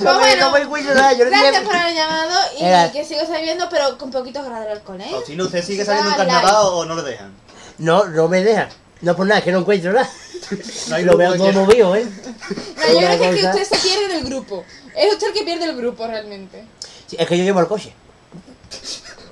No, 0.00 0.12
me, 0.14 0.18
bueno, 0.20 0.46
no 0.46 0.52
me 0.52 0.60
encuentro 0.60 0.94
nada, 0.94 1.12
yo 1.14 1.24
no 1.24 1.30
Gracias 1.30 1.62
por 1.64 1.74
haber 1.76 1.94
llamado 1.94 2.38
y 2.60 2.64
Era- 2.64 2.92
que 2.92 3.04
sigo 3.04 3.26
sabiendo, 3.26 3.68
pero 3.68 3.98
con 3.98 4.10
poquitos 4.12 4.44
grados 4.44 4.66
de 4.66 4.72
alcohol, 4.72 5.00
¿eh? 5.00 5.08
Faustino, 5.10 5.44
¿usted 5.44 5.64
sigue 5.64 5.84
saliendo 5.84 6.10
en 6.12 6.16
carnaval 6.16 6.54
o 6.66 6.84
no 6.84 6.94
le 6.94 7.02
dejan? 7.02 7.32
No, 7.78 8.04
no 8.06 8.28
me 8.28 8.42
deja. 8.42 8.68
No 9.00 9.16
por 9.16 9.26
nada, 9.26 9.38
es 9.38 9.44
que 9.44 9.52
no 9.52 9.58
encuentro 9.60 9.92
nada. 9.92 10.08
No 10.88 10.94
hay 10.96 11.04
Lo 11.04 11.16
veo 11.16 11.36
todo 11.36 11.52
movido, 11.52 11.94
¿eh? 11.96 12.04
No, 12.04 12.92
yo 12.92 12.98
creo 12.98 13.18
que 13.18 13.28
es 13.30 13.40
que 13.40 13.46
usted 13.46 13.64
se 13.64 13.88
pierde 13.88 14.14
del 14.14 14.24
grupo. 14.24 14.64
Es 14.96 15.12
usted 15.12 15.28
el 15.28 15.32
que 15.32 15.42
pierde 15.42 15.64
el 15.64 15.76
grupo 15.76 16.06
realmente. 16.06 16.64
Sí, 17.06 17.16
es 17.18 17.28
que 17.28 17.38
yo 17.38 17.44
llevo 17.44 17.60
el 17.60 17.66
coche. 17.66 17.92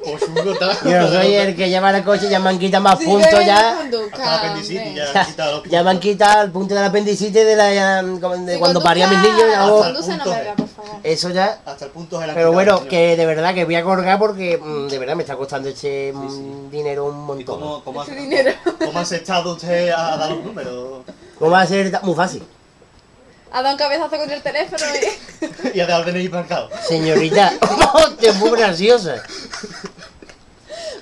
Yo 0.04 1.08
soy 1.08 1.34
el 1.34 1.56
que 1.56 1.68
lleva 1.68 1.90
el 1.96 2.04
coche, 2.04 2.28
ya 2.28 2.38
me 2.38 2.50
han 2.50 2.58
quitado 2.58 2.82
más 2.84 2.98
Sí, 2.98 3.04
puntos 3.04 3.44
ya. 3.44 3.78
Hasta 3.78 4.24
la 4.24 4.34
apendicitis 4.38 4.94
ya 4.94 5.04
Ya, 5.12 5.20
han 5.20 5.26
quitado 5.26 5.62
ya 5.64 5.82
me 5.82 5.90
han 5.90 6.00
quitado 6.00 6.42
el 6.44 6.50
punto 6.50 6.74
del 6.74 6.84
apendicitis 6.84 7.32
de, 7.34 7.56
la, 7.56 7.74
ya, 7.74 8.02
como 8.20 8.36
de 8.36 8.54
Si 8.54 8.58
cuando 8.58 8.80
paría 8.82 9.06
a 9.06 9.10
mis 9.10 9.18
niños. 9.20 9.42
ya. 9.50 10.64
Eso 11.02 11.30
ya. 11.30 11.58
Hasta 11.64 11.84
el 11.86 11.90
punto 11.90 12.18
de 12.18 12.26
la 12.28 12.34
Pero 12.34 12.52
bueno, 12.52 12.84
que 12.86 13.16
de 13.16 13.26
verdad 13.26 13.54
que 13.54 13.64
voy 13.64 13.74
a 13.76 13.82
colgar 13.84 14.18
porque 14.18 14.58
mm, 14.58 14.88
de 14.88 14.98
verdad 14.98 15.16
me 15.16 15.22
está 15.22 15.36
costando 15.36 15.68
este 15.68 16.12
mm, 16.12 16.70
dinero 16.70 17.06
un 17.06 17.14
¿Y 17.16 17.26
montón. 17.44 17.60
cómo, 17.60 17.84
cómo, 17.84 18.02
Ese 18.02 18.12
ha- 18.12 18.14
dinero. 18.14 18.52
cómo 18.78 18.98
ha 18.98 19.02
aceptado 19.02 19.52
usted 19.54 19.90
a, 19.90 20.16
dar 20.16 20.30
los 20.30 20.44
números? 20.44 21.02
¿Cómo 21.38 21.50
va 21.52 21.62
a 21.62 21.66
ser 21.66 21.98
muy 22.02 22.14
fácil? 22.14 22.42
Ha 23.52 23.62
dado 23.62 23.74
un 23.74 23.78
cabezazo 23.78 24.16
con 24.18 24.30
el 24.30 24.42
teléfono 24.42 24.84
y... 24.94 25.74
Y 25.78 25.80
a 25.80 25.86
dar 25.86 26.04
DNI 26.04 26.28
marcado. 26.28 26.70
Señorita, 26.86 27.52
te 28.20 28.28
es 28.28 28.34
muy 28.36 28.50
graciosa. 28.50 29.22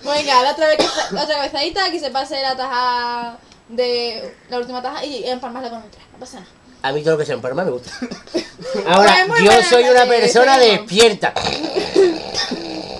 Venga, 0.05 0.43
la 0.43 0.53
otra, 0.53 0.69
vez 0.69 0.77
que, 0.77 1.15
la 1.15 1.23
otra 1.25 1.37
cabezadita, 1.37 1.91
que 1.91 1.99
se 1.99 2.11
pase 2.11 2.41
la 2.41 2.57
taja 2.57 3.39
de... 3.69 4.35
La 4.49 4.59
última 4.59 4.81
taja 4.81 5.05
y 5.05 5.25
empalmarla 5.29 5.71
con 5.71 5.79
otra. 5.79 6.01
No 6.13 6.19
pasa 6.19 6.41
nada. 6.41 6.53
A 6.83 6.93
mí 6.93 7.03
todo 7.03 7.15
lo 7.15 7.19
que 7.19 7.27
sea 7.27 7.35
enferma 7.35 7.65
me 7.65 7.71
gusta. 7.73 7.91
Ahora, 8.87 9.25
Pues 9.27 9.43
yo 9.43 9.63
soy 9.63 9.85
una 9.85 10.07
persona 10.07 10.59
despierta. 10.59 11.35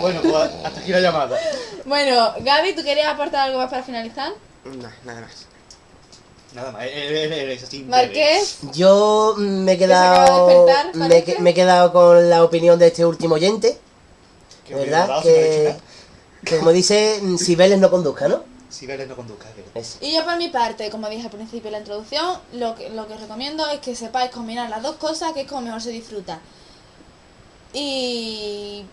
Bueno, 0.01 0.21
pues 0.23 0.51
hasta 0.65 0.81
aquí 0.81 0.91
la 0.91 1.01
llamada. 1.01 1.39
Bueno, 1.85 2.35
Gaby, 2.41 2.75
¿tú 2.75 2.83
querías 2.83 3.07
aportar 3.07 3.43
algo 3.43 3.59
más 3.59 3.71
para 3.71 3.85
finalizar? 3.85 4.33
No, 4.65 4.89
nada 5.05 5.21
más. 5.21 5.46
Nada 6.55 6.73
más, 6.73 6.85
él 6.85 7.51
es 7.51 7.63
así. 7.63 7.83
Marqués, 7.85 8.59
Yo 8.73 9.35
me 9.37 9.73
he 9.73 9.79
se 9.79 9.85
acaba 9.85 10.21
de 10.21 10.25
quedado. 10.27 10.47
despertar, 10.47 10.95
me, 10.97 11.07
he 11.07 11.09
parece. 11.09 11.25
que- 11.35 11.43
me 11.43 11.51
he 11.51 11.55
quedado 11.55 11.93
con 11.93 12.31
la 12.31 12.43
opinión 12.45 12.79
de 12.79 12.87
este 12.87 13.05
último 13.05 13.35
oyente. 13.35 13.79
Que 14.67 14.75
¿Verdad? 14.75 15.23
Que, 15.23 15.77
que 16.45 16.59
como 16.59 16.73
dice, 16.73 17.19
mm, 17.23 17.37
si 17.37 17.55
Vélez 17.57 17.79
no 17.79 17.91
conduzca, 17.91 18.27
¿no? 18.29 18.43
Si 18.71 18.87
Vélez 18.87 19.07
no 19.09 19.15
conduzca, 19.17 19.47
es. 19.75 19.99
Y 20.01 20.15
yo 20.15 20.25
por 20.25 20.37
mi 20.39 20.49
parte, 20.49 20.91
como 20.91 21.09
dije 21.09 21.25
al 21.25 21.31
principio 21.31 21.65
de 21.65 21.71
la 21.73 21.79
introducción, 21.79 22.39
lo 22.55 22.75
que, 22.75 22.89
lo 22.91 23.07
que 23.07 23.17
recomiendo 23.17 23.69
es 23.71 23.81
que 23.81 23.95
sepáis 23.95 24.31
combinar 24.31 24.69
las 24.71 24.83
dos 24.83 24.97
cosas, 24.97 25.33
que 25.35 25.43
es 25.43 25.49
como 25.49 25.61
mejor 25.63 25.81
se 25.83 25.91
disfruta. 25.91 26.41
Y... 27.73 28.85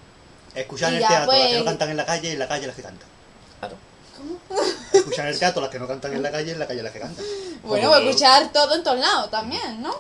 Escuchar 0.56 0.90
en 0.90 0.96
Y 0.96 0.98
el 0.98 1.02
ya, 1.04 1.08
teatro 1.10 1.32
las 1.32 1.42
que 1.42 1.48
pues- 1.48 1.60
no 1.60 1.66
cantan 1.66 1.90
en 1.92 1.98
la 1.98 2.06
calle 2.06 2.30
y 2.30 2.32
en 2.34 2.40
la 2.40 2.48
calle 2.48 2.68
las 2.68 2.76
que 2.76 2.82
cantan. 2.84 3.08
Claro. 3.60 3.76
Escuchar 4.94 5.28
el 5.28 5.38
teatro 5.40 5.62
las 5.62 5.72
que 5.72 5.80
no 5.80 5.88
cantan 5.88 6.14
en 6.14 6.22
la 6.24 6.32
calle 6.32 6.52
en 6.52 6.60
la 6.60 6.68
calle 6.68 6.84
las 6.84 6.92
que 6.92 7.00
cantan. 7.00 7.26
Bueno, 7.64 7.88
Como- 7.90 8.00
pues 8.02 8.10
escuchar 8.16 8.52
todo 8.54 8.76
en 8.76 8.84
todos 8.84 9.00
lados 9.00 9.30
también, 9.32 9.82
¿no? 9.82 9.94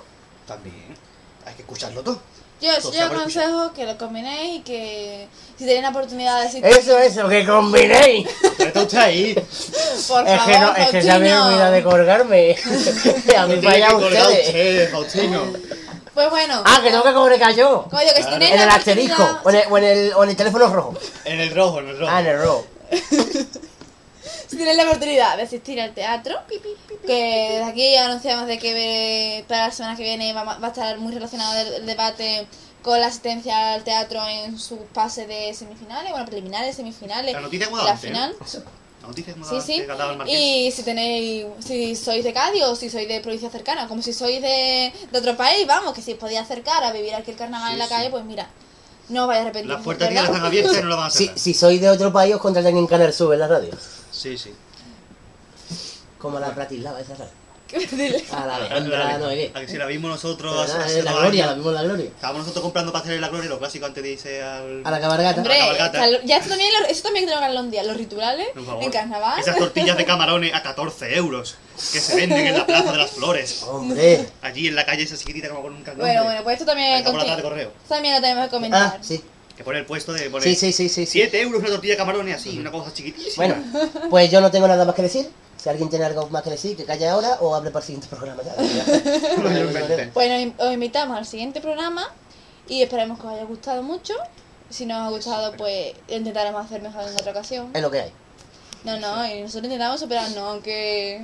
También. 0.47 0.95
Hay 1.45 1.53
que 1.55 1.61
escucharlo 1.63 2.01
todo. 2.01 2.19
Yo, 2.61 2.69
Todo 2.81 2.93
yo 2.93 3.03
aconsejo 3.05 3.73
que 3.73 3.85
lo 3.85 3.97
combinéis 3.97 4.59
y 4.59 4.61
que 4.61 5.27
si 5.57 5.65
tenéis 5.65 5.81
la 5.81 5.89
oportunidad 5.89 6.39
de 6.39 6.47
asistir, 6.47 6.65
Eso, 6.65 6.97
eso, 6.97 7.27
que 7.27 7.45
combinéis. 7.45 8.25
Pero 8.57 8.67
está 8.69 8.81
usted 8.83 8.97
ahí. 8.99 9.33
por 9.33 9.43
Es 9.43 10.05
favor, 10.07 10.25
que, 10.45 10.59
no, 10.59 10.75
es 10.77 10.89
que 10.89 11.01
se 11.01 11.11
había 11.11 11.35
Faustino. 11.39 11.47
olvidado 11.47 11.71
de 11.73 11.83
colgarme. 11.83 12.55
a 13.37 13.47
mí 13.47 13.55
colgar 13.61 13.95
ustedes. 13.95 14.47
usted, 14.47 14.91
Faustino. 14.91 15.41
Pues 16.13 16.29
bueno, 16.29 16.61
Ah, 16.65 16.79
que 16.81 16.89
tengo 16.89 17.03
que 17.03 17.11
cobrar 17.13 17.53
yo. 17.53 17.85
digo, 17.89 17.99
que 17.99 18.05
si 18.07 18.13
Claro. 18.21 18.31
tenéis 18.31 18.51
En 18.53 18.61
el 18.61 18.69
asterisco. 18.69 19.39
O 19.43 19.49
en 19.49 19.55
el, 19.57 19.63
o 19.69 19.77
en 19.79 19.83
el, 19.83 20.13
o 20.13 20.23
en 20.23 20.29
el 20.29 20.35
teléfono 20.37 20.67
rojo. 20.69 20.93
En 21.25 21.39
el 21.41 21.53
rojo, 21.53 21.79
en 21.79 21.89
el 21.89 21.99
rojo. 21.99 22.11
Ah, 22.13 22.19
en 22.21 22.27
el 22.27 22.41
rojo. 22.41 22.65
Si 24.47 24.57
tenéis 24.57 24.77
la 24.77 24.83
oportunidad 24.83 25.37
de 25.37 25.43
asistir 25.43 25.79
al 25.81 25.93
teatro, 25.93 26.35
que 27.05 27.49
desde 27.53 27.63
aquí 27.63 27.95
anunciamos 27.97 28.47
de 28.47 28.57
que 28.59 29.37
eh, 29.39 29.45
para 29.47 29.67
la 29.67 29.71
semana 29.71 29.95
que 29.95 30.03
viene 30.03 30.33
va, 30.33 30.43
va 30.43 30.57
a 30.61 30.67
estar 30.69 30.97
muy 30.99 31.13
relacionado 31.13 31.59
el, 31.59 31.73
el 31.75 31.85
debate 31.85 32.47
con 32.81 32.99
la 32.99 33.07
asistencia 33.07 33.73
al 33.73 33.83
teatro 33.83 34.21
en 34.27 34.59
su 34.59 34.77
pase 34.93 35.25
de 35.25 35.53
semifinales, 35.53 36.11
bueno, 36.11 36.25
preliminares, 36.25 36.75
semifinales, 36.75 37.33
La 37.33 37.41
noticia 37.41 37.65
es 37.65 37.71
muy 37.71 37.81
y 37.81 37.83
la 37.85 37.93
¿eh? 37.93 37.97
final. 37.97 38.35
La 39.01 39.07
noticia 39.07 39.31
es 39.31 39.37
muy 39.37 39.47
Sí, 39.49 39.61
sí. 39.65 39.83
que. 40.25 40.31
Y 40.31 40.71
si 40.71 40.83
tenéis, 40.83 41.45
si 41.65 41.95
sois 41.95 42.23
de 42.23 42.31
Cádiz 42.33 42.63
o 42.63 42.75
si 42.75 42.89
sois 42.89 43.07
de 43.07 43.19
provincia 43.21 43.49
cercana, 43.49 43.87
como 43.87 44.01
si 44.01 44.13
sois 44.13 44.41
de, 44.41 44.93
de 45.11 45.17
otro 45.17 45.35
país, 45.35 45.65
vamos, 45.67 45.93
que 45.93 46.01
si 46.01 46.13
os 46.13 46.17
podéis 46.19 46.39
acercar 46.39 46.83
a 46.83 46.91
vivir 46.91 47.13
aquí 47.15 47.31
el 47.31 47.37
carnaval 47.37 47.67
Sí, 47.69 47.73
en 47.73 47.79
la 47.79 47.85
sí. 47.87 47.93
calle, 47.93 48.09
pues 48.09 48.23
mira, 48.25 48.47
no 49.09 49.23
os 49.23 49.27
vais 49.27 49.39
a 49.39 49.41
arrepentir. 49.43 49.71
Las 49.71 49.83
puertas 49.83 50.07
ya 50.09 50.13
¿verdad? 50.21 50.31
están 50.35 50.45
abiertas 50.45 50.77
y 50.77 50.81
no 50.81 50.87
lo 50.87 50.97
van 50.97 51.07
a 51.07 51.09
Si, 51.09 51.23
cerrar. 51.25 51.39
si 51.39 51.53
sois 51.53 51.81
de 51.81 51.89
otro 51.89 52.13
país, 52.13 52.33
os 52.35 52.41
contratan 52.41 52.77
en 52.77 52.87
Canal 52.87 53.13
Sub 53.13 53.31
en 53.33 53.39
la 53.39 53.47
radio. 53.47 53.71
Sí, 54.23 54.37
sí. 54.37 54.53
Como 56.17 56.39
la 56.39 56.49
Bratislava 56.51 57.01
esa. 57.01 57.13
Dile. 57.91 58.23
A 58.31 58.45
la 58.45 58.55
Alejandra 58.57 59.17
Nogué. 59.17 59.51
A 59.53 59.59
que 59.61 59.67
si 59.67 59.77
la 59.77 59.85
vimos 59.87 60.09
nosotros 60.11 60.69
Es 60.85 61.03
la 61.03 61.11
dos 61.11 61.21
gloria, 61.21 61.47
la 61.47 61.53
vimos 61.55 61.73
la 61.73 61.81
gloria. 61.83 62.05
Estábamos 62.05 62.41
nosotros 62.43 62.63
comprando 62.63 62.93
pasteles 62.93 63.17
de 63.17 63.21
la 63.21 63.29
gloria, 63.29 63.49
lo 63.49 63.57
clásico 63.59 63.85
antes 63.87 64.01
de 64.03 64.11
irse 64.11 64.41
al... 64.43 64.81
A 64.85 64.91
la 64.91 65.01
cabalgata. 65.01 65.37
Hombre, 65.41 65.57
La 65.57 65.65
cabalgata. 65.65 66.21
ya 66.23 66.37
esto 66.37 66.49
también, 66.49 66.69
lo- 66.79 66.87
eso 66.87 67.01
también 67.03 67.25
tengo 67.25 67.39
que 67.39 67.45
hablar 67.45 67.63
un 67.63 67.71
día, 67.71 67.83
los 67.83 67.97
rituales 67.97 68.47
Por 68.53 68.63
favor. 68.65 68.83
en 68.83 68.91
carnaval. 68.91 69.39
Esas 69.39 69.57
tortillas 69.57 69.97
de 69.97 70.05
camarones 70.05 70.53
a 70.53 70.61
14 70.61 71.15
euros 71.17 71.55
que 71.91 71.99
se 71.99 72.15
venden 72.15 72.45
en 72.47 72.57
la 72.59 72.65
Plaza 72.67 72.91
de 72.91 72.97
las 72.99 73.11
Flores. 73.11 73.63
Hombre. 73.63 74.29
Allí 74.43 74.67
en 74.67 74.75
la 74.75 74.85
calle 74.85 75.03
esa 75.03 75.17
chiquitita 75.17 75.49
como 75.49 75.63
con 75.63 75.73
un 75.73 75.81
cañón. 75.83 76.01
Bueno, 76.01 76.23
bueno, 76.25 76.43
pues 76.43 76.53
esto 76.53 76.65
también, 76.67 77.03
por 77.03 77.15
la 77.15 77.19
conti- 77.21 77.27
tarde 77.27 77.41
correo. 77.41 77.71
también 77.89 78.13
lo 78.15 78.21
tenemos 78.21 78.45
que 78.45 78.51
comentar. 78.51 78.81
Ah, 78.95 78.97
sí. 79.01 79.21
Que 79.57 79.63
pone 79.63 79.79
el 79.79 79.85
puesto 79.85 80.13
de 80.13 80.29
poner 80.29 80.47
Sí, 80.47 80.55
sí, 80.55 80.71
sí, 80.73 80.89
sí. 80.89 81.05
sí. 81.05 81.11
7 81.19 81.41
euros 81.41 81.59
una 81.61 81.69
tortilla 81.69 81.93
de 81.93 81.97
camarones 81.97 82.35
así, 82.35 82.57
una 82.59 82.71
cosa 82.71 82.91
chiquitísima. 82.93 83.45
Bueno, 83.47 83.63
pues 84.09 84.31
yo 84.31 84.41
no 84.41 84.49
tengo 84.49 84.67
nada 84.67 84.83
más 84.85 84.95
que 84.95 85.03
decir. 85.03 85.29
Si 85.57 85.69
alguien 85.69 85.89
tiene 85.89 86.03
algo 86.05 86.27
más 86.29 86.41
que 86.43 86.49
decir, 86.49 86.75
que 86.75 86.83
calle 86.83 87.07
ahora 87.07 87.37
o 87.39 87.55
hable 87.55 87.69
para 87.71 87.81
el 87.81 87.85
siguiente 87.87 88.07
programa. 88.13 88.41
ya. 88.43 88.53
Pues 90.13 90.29
nos 90.29 90.39
in- 90.41 90.55
os 90.57 90.73
invitamos 90.73 91.17
al 91.17 91.25
siguiente 91.25 91.61
programa 91.61 92.11
y 92.67 92.81
esperemos 92.81 93.19
que 93.19 93.27
os 93.27 93.33
haya 93.33 93.43
gustado 93.45 93.81
mucho. 93.83 94.13
Si 94.69 94.85
no 94.85 94.99
os 95.01 95.07
ha 95.07 95.09
gustado, 95.15 95.53
pues 95.55 95.93
intentaremos 96.09 96.65
hacer 96.65 96.81
mejor 96.81 97.03
en 97.07 97.13
otra 97.13 97.31
ocasión. 97.31 97.69
Es 97.73 97.81
lo 97.81 97.91
que 97.91 98.01
hay. 98.01 98.11
No, 98.83 98.99
no, 98.99 99.25
y 99.25 99.41
nosotros 99.41 99.65
intentamos 99.65 99.99
superarnos, 100.01 100.37
aunque 100.37 101.23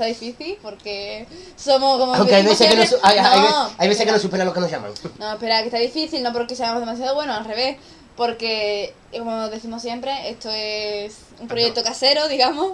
está 0.00 0.06
difícil 0.06 0.58
porque 0.62 1.26
somos 1.56 1.98
como... 1.98 2.14
Aunque 2.14 2.34
hay 2.34 2.44
veces 2.44 2.68
que 2.68 2.76
no, 2.76 2.82
hay, 3.02 3.18
hay- 3.18 3.40
No, 3.40 3.70
hay 3.76 3.88
veces 3.88 4.06
que 4.06 4.12
no 4.12 4.18
superan 4.18 4.46
lo 4.46 4.54
que 4.54 4.60
nos 4.60 4.70
llaman. 4.70 4.92
No, 5.18 5.32
espera, 5.32 5.60
que 5.60 5.66
está 5.66 5.78
difícil, 5.78 6.22
no 6.22 6.32
porque 6.32 6.56
seamos 6.56 6.80
demasiado 6.80 7.14
buenos, 7.14 7.36
al 7.36 7.44
revés. 7.44 7.76
Porque, 8.16 8.94
como 9.16 9.48
decimos 9.48 9.82
siempre, 9.82 10.28
esto 10.30 10.50
es 10.50 11.14
un 11.40 11.48
proyecto 11.48 11.82
casero, 11.82 12.28
digamos. 12.28 12.72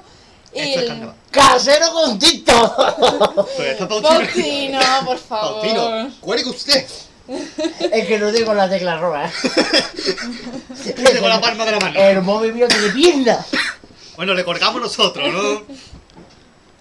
Y 0.54 0.60
Esto 0.60 0.80
es 0.80 0.90
el-. 0.90 1.10
¡Casero 1.30 1.92
con 1.92 2.18
Tito! 2.18 2.74
Por 2.76 3.98
favor. 5.18 5.18
Faustino, 5.18 6.10
cuelgue 6.20 6.50
usted. 6.50 6.86
es 7.92 8.06
que 8.06 8.18
no 8.18 8.30
digo 8.32 8.54
la 8.54 8.68
tecla 8.68 8.98
roja. 8.98 9.30
Puse 10.68 11.20
con 11.20 11.28
la 11.28 11.40
palma 11.40 11.64
de 11.64 11.72
la 11.72 11.78
mano. 11.80 12.00
El 12.00 12.22
móvil 12.22 12.54
mío 12.54 12.68
tiene 12.68 12.88
pierna. 12.90 13.44
Bueno, 14.16 14.32
le 14.34 14.44
colgamos 14.44 14.80
nosotros, 14.80 15.32
¿no? 15.32 15.62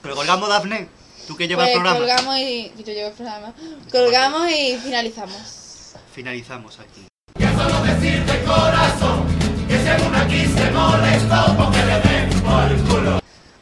Le 0.06 0.14
colgamos 0.14 0.50
Dafne. 0.50 0.88
Tú 1.28 1.36
que 1.36 1.48
llevas 1.48 1.66
Pues 1.66 1.76
el 1.76 1.82
programa. 1.82 2.00
colgamos 2.00 2.38
y... 2.40 2.72
Yo 2.78 2.94
llevo 2.94 3.08
el 3.08 3.14
programa. 3.14 3.54
Colgamos 3.92 4.52
y 4.52 4.78
finalizamos. 4.78 5.96
Finalizamos 6.14 6.80
aquí. 6.80 7.08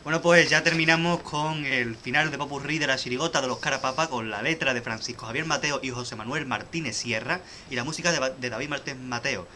Bueno, 0.03 0.21
pues 0.21 0.49
ya 0.49 0.61
terminamos 0.63 1.21
con 1.21 1.65
el 1.65 1.95
final 1.95 2.29
de 2.29 2.37
Popurrí 2.37 2.77
de 2.77 2.87
la 2.87 2.97
Chirigota 2.97 3.41
de 3.41 3.47
los 3.47 3.59
Carapapa 3.59 4.09
con 4.09 4.29
la 4.29 4.41
letra 4.41 4.73
de 4.73 4.81
Francisco 4.81 5.25
Javier 5.25 5.45
Mateo 5.45 5.79
y 5.81 5.91
José 5.91 6.15
Manuel 6.17 6.45
Martínez 6.45 6.97
Sierra 6.97 7.39
y 7.69 7.75
la 7.75 7.83
música 7.83 8.11
de, 8.11 8.49
David 8.49 8.69
Martínez 8.69 8.99
Mateo. 8.99 9.47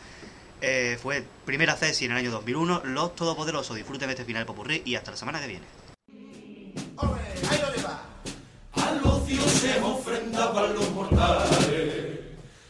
Eh, 0.62 0.98
fue 1.02 1.24
primera 1.46 1.76
cesi 1.76 2.06
en 2.06 2.12
el 2.12 2.18
año 2.18 2.32
2001. 2.32 2.84
Los 2.86 3.16
Todopoderosos 3.16 3.76
disfruten 3.76 4.08
de 4.08 4.14
este 4.14 4.26
final 4.26 4.44
de 4.44 4.48
Popurrí 4.48 4.82
y 4.86 4.96
hasta 4.96 5.12
la 5.12 5.18
semana 5.18 5.42
que 5.42 5.48
viene. 5.48 5.66
Al 8.74 9.02
ocio 9.04 9.42
se 9.48 9.80
ofrendaban 9.82 10.74
los 10.76 10.90
mortales, 10.92 12.20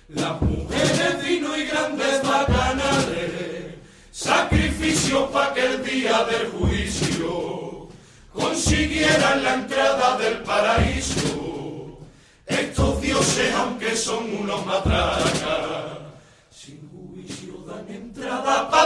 las 0.09 0.41
mujeres, 0.41 1.23
vino 1.23 1.57
y 1.57 1.65
grandes 1.65 2.23
bacanales, 2.23 3.75
sacrificio 4.11 5.29
para 5.31 5.53
que 5.53 5.65
el 5.65 5.83
día 5.83 6.23
del 6.25 6.47
juicio 6.51 7.89
consiguieran 8.33 9.43
la 9.43 9.53
entrada 9.55 10.17
del 10.17 10.37
paraíso. 10.43 11.99
Estos 12.45 13.01
dioses, 13.01 13.53
aunque 13.53 13.95
son 13.97 14.33
unos 14.33 14.65
matracas, 14.65 15.97
sin 16.49 16.89
juicio 16.89 17.65
dan 17.67 17.85
entrada 17.89 18.69
pa' 18.69 18.76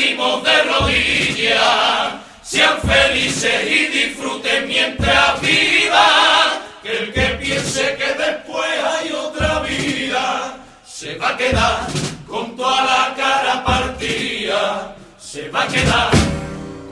pedimos 0.00 0.42
de 0.42 0.62
rodillas, 0.62 2.12
sean 2.42 2.80
felices 2.80 3.66
y 3.66 3.86
disfruten 3.86 4.66
mientras 4.66 5.40
viva, 5.40 6.62
que 6.82 6.98
el 6.98 7.12
que 7.12 7.26
piense 7.40 7.96
que 7.96 8.14
después 8.14 8.70
hay 8.82 9.12
otra 9.12 9.60
vida, 9.60 10.56
se 10.86 11.16
va 11.16 11.30
a 11.30 11.36
quedar 11.36 11.86
con 12.26 12.56
toda 12.56 12.82
la 12.84 13.14
cara 13.14 13.64
partida, 13.64 14.96
se 15.18 15.48
va 15.50 15.64
a 15.64 15.68
quedar 15.68 16.10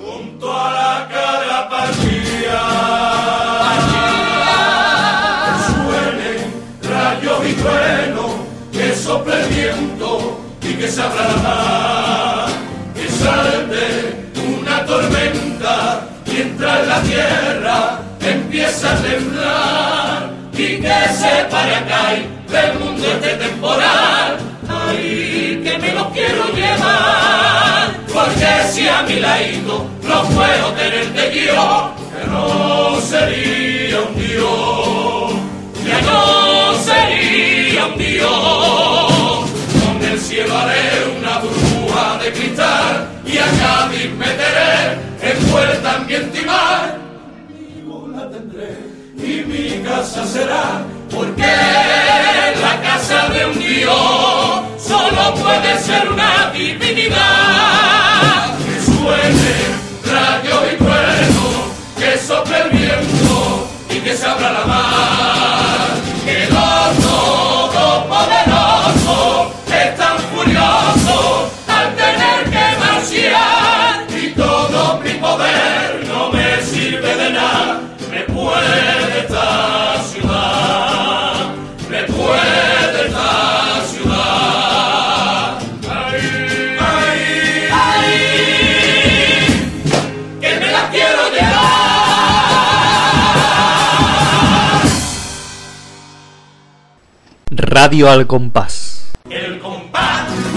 con 0.04 0.38
toda 0.38 0.72
la 0.72 1.08
cara 1.08 1.68
partida. 1.68 2.60
Suenen 5.66 6.62
rayos 6.82 7.48
y 7.48 7.52
truenos, 7.54 8.30
que 8.70 8.94
sople 8.94 9.46
viento 9.48 10.40
y 10.62 10.74
que 10.74 10.88
se 10.88 11.02
abra 11.02 11.28
la 11.28 11.36
mar, 11.36 12.27
una 14.48 14.84
tormenta 14.86 16.08
mientras 16.26 16.86
la 16.86 17.00
tierra 17.02 18.00
empieza 18.20 18.92
a 18.92 18.96
temblar 18.96 20.30
y 20.52 20.78
que 20.78 20.94
se 21.14 21.44
pare 21.50 21.76
acá 21.76 22.14
y 22.14 22.50
del 22.52 22.78
mundo 22.78 23.06
este 23.06 23.34
temporal. 23.34 24.38
Ay, 24.68 25.60
que 25.64 25.78
me 25.78 25.92
lo 25.92 26.10
quiero 26.10 26.44
llevar, 26.54 27.90
porque 28.12 28.46
si 28.70 28.88
a 28.88 29.02
mi 29.02 29.20
ladito 29.20 29.86
no 30.02 30.22
puedo 30.24 30.72
tenerte 30.72 31.46
yo, 31.46 31.92
que 32.12 32.26
no 32.30 33.00
sería 33.00 34.00
un 34.00 34.14
Dios, 34.16 35.32
que 35.84 36.02
no 36.02 36.74
sería 36.74 37.86
un 37.86 37.98
Dios. 37.98 39.50
Con 39.84 40.02
el 40.02 40.18
cielo 40.20 40.58
haré 40.58 41.17
y 43.38 43.62
a 43.62 43.86
meteré, 44.16 44.98
en 45.22 45.38
puerta 45.50 45.94
ambiente 45.96 46.42
y 46.42 46.44
mar. 46.44 46.98
Mi 47.48 47.82
mula 47.82 48.28
tendré 48.30 48.78
y 49.16 49.44
mi 49.44 49.84
casa 49.84 50.26
será, 50.26 50.82
porque 51.10 51.42
la 52.60 52.80
casa 52.82 53.28
de 53.28 53.46
un 53.46 53.58
Dios 53.58 54.62
solo 54.78 55.34
puede 55.34 55.78
ser 55.78 56.08
una 56.10 56.50
divinidad. 56.52 57.18
Que 58.58 58.80
suene 58.90 59.54
rayo 60.12 60.72
y 60.72 60.76
trueno, 60.76 61.46
que 61.96 62.18
sople 62.18 62.58
el 62.62 62.70
viento 62.70 63.68
y 63.90 63.98
que 64.00 64.16
se 64.16 64.26
abra 64.26 64.52
la 64.52 64.64
mar. 64.66 65.37
Radio 97.58 98.08
al 98.08 98.28
compás. 98.28 99.10
El 99.28 99.58
compás. 99.58 100.47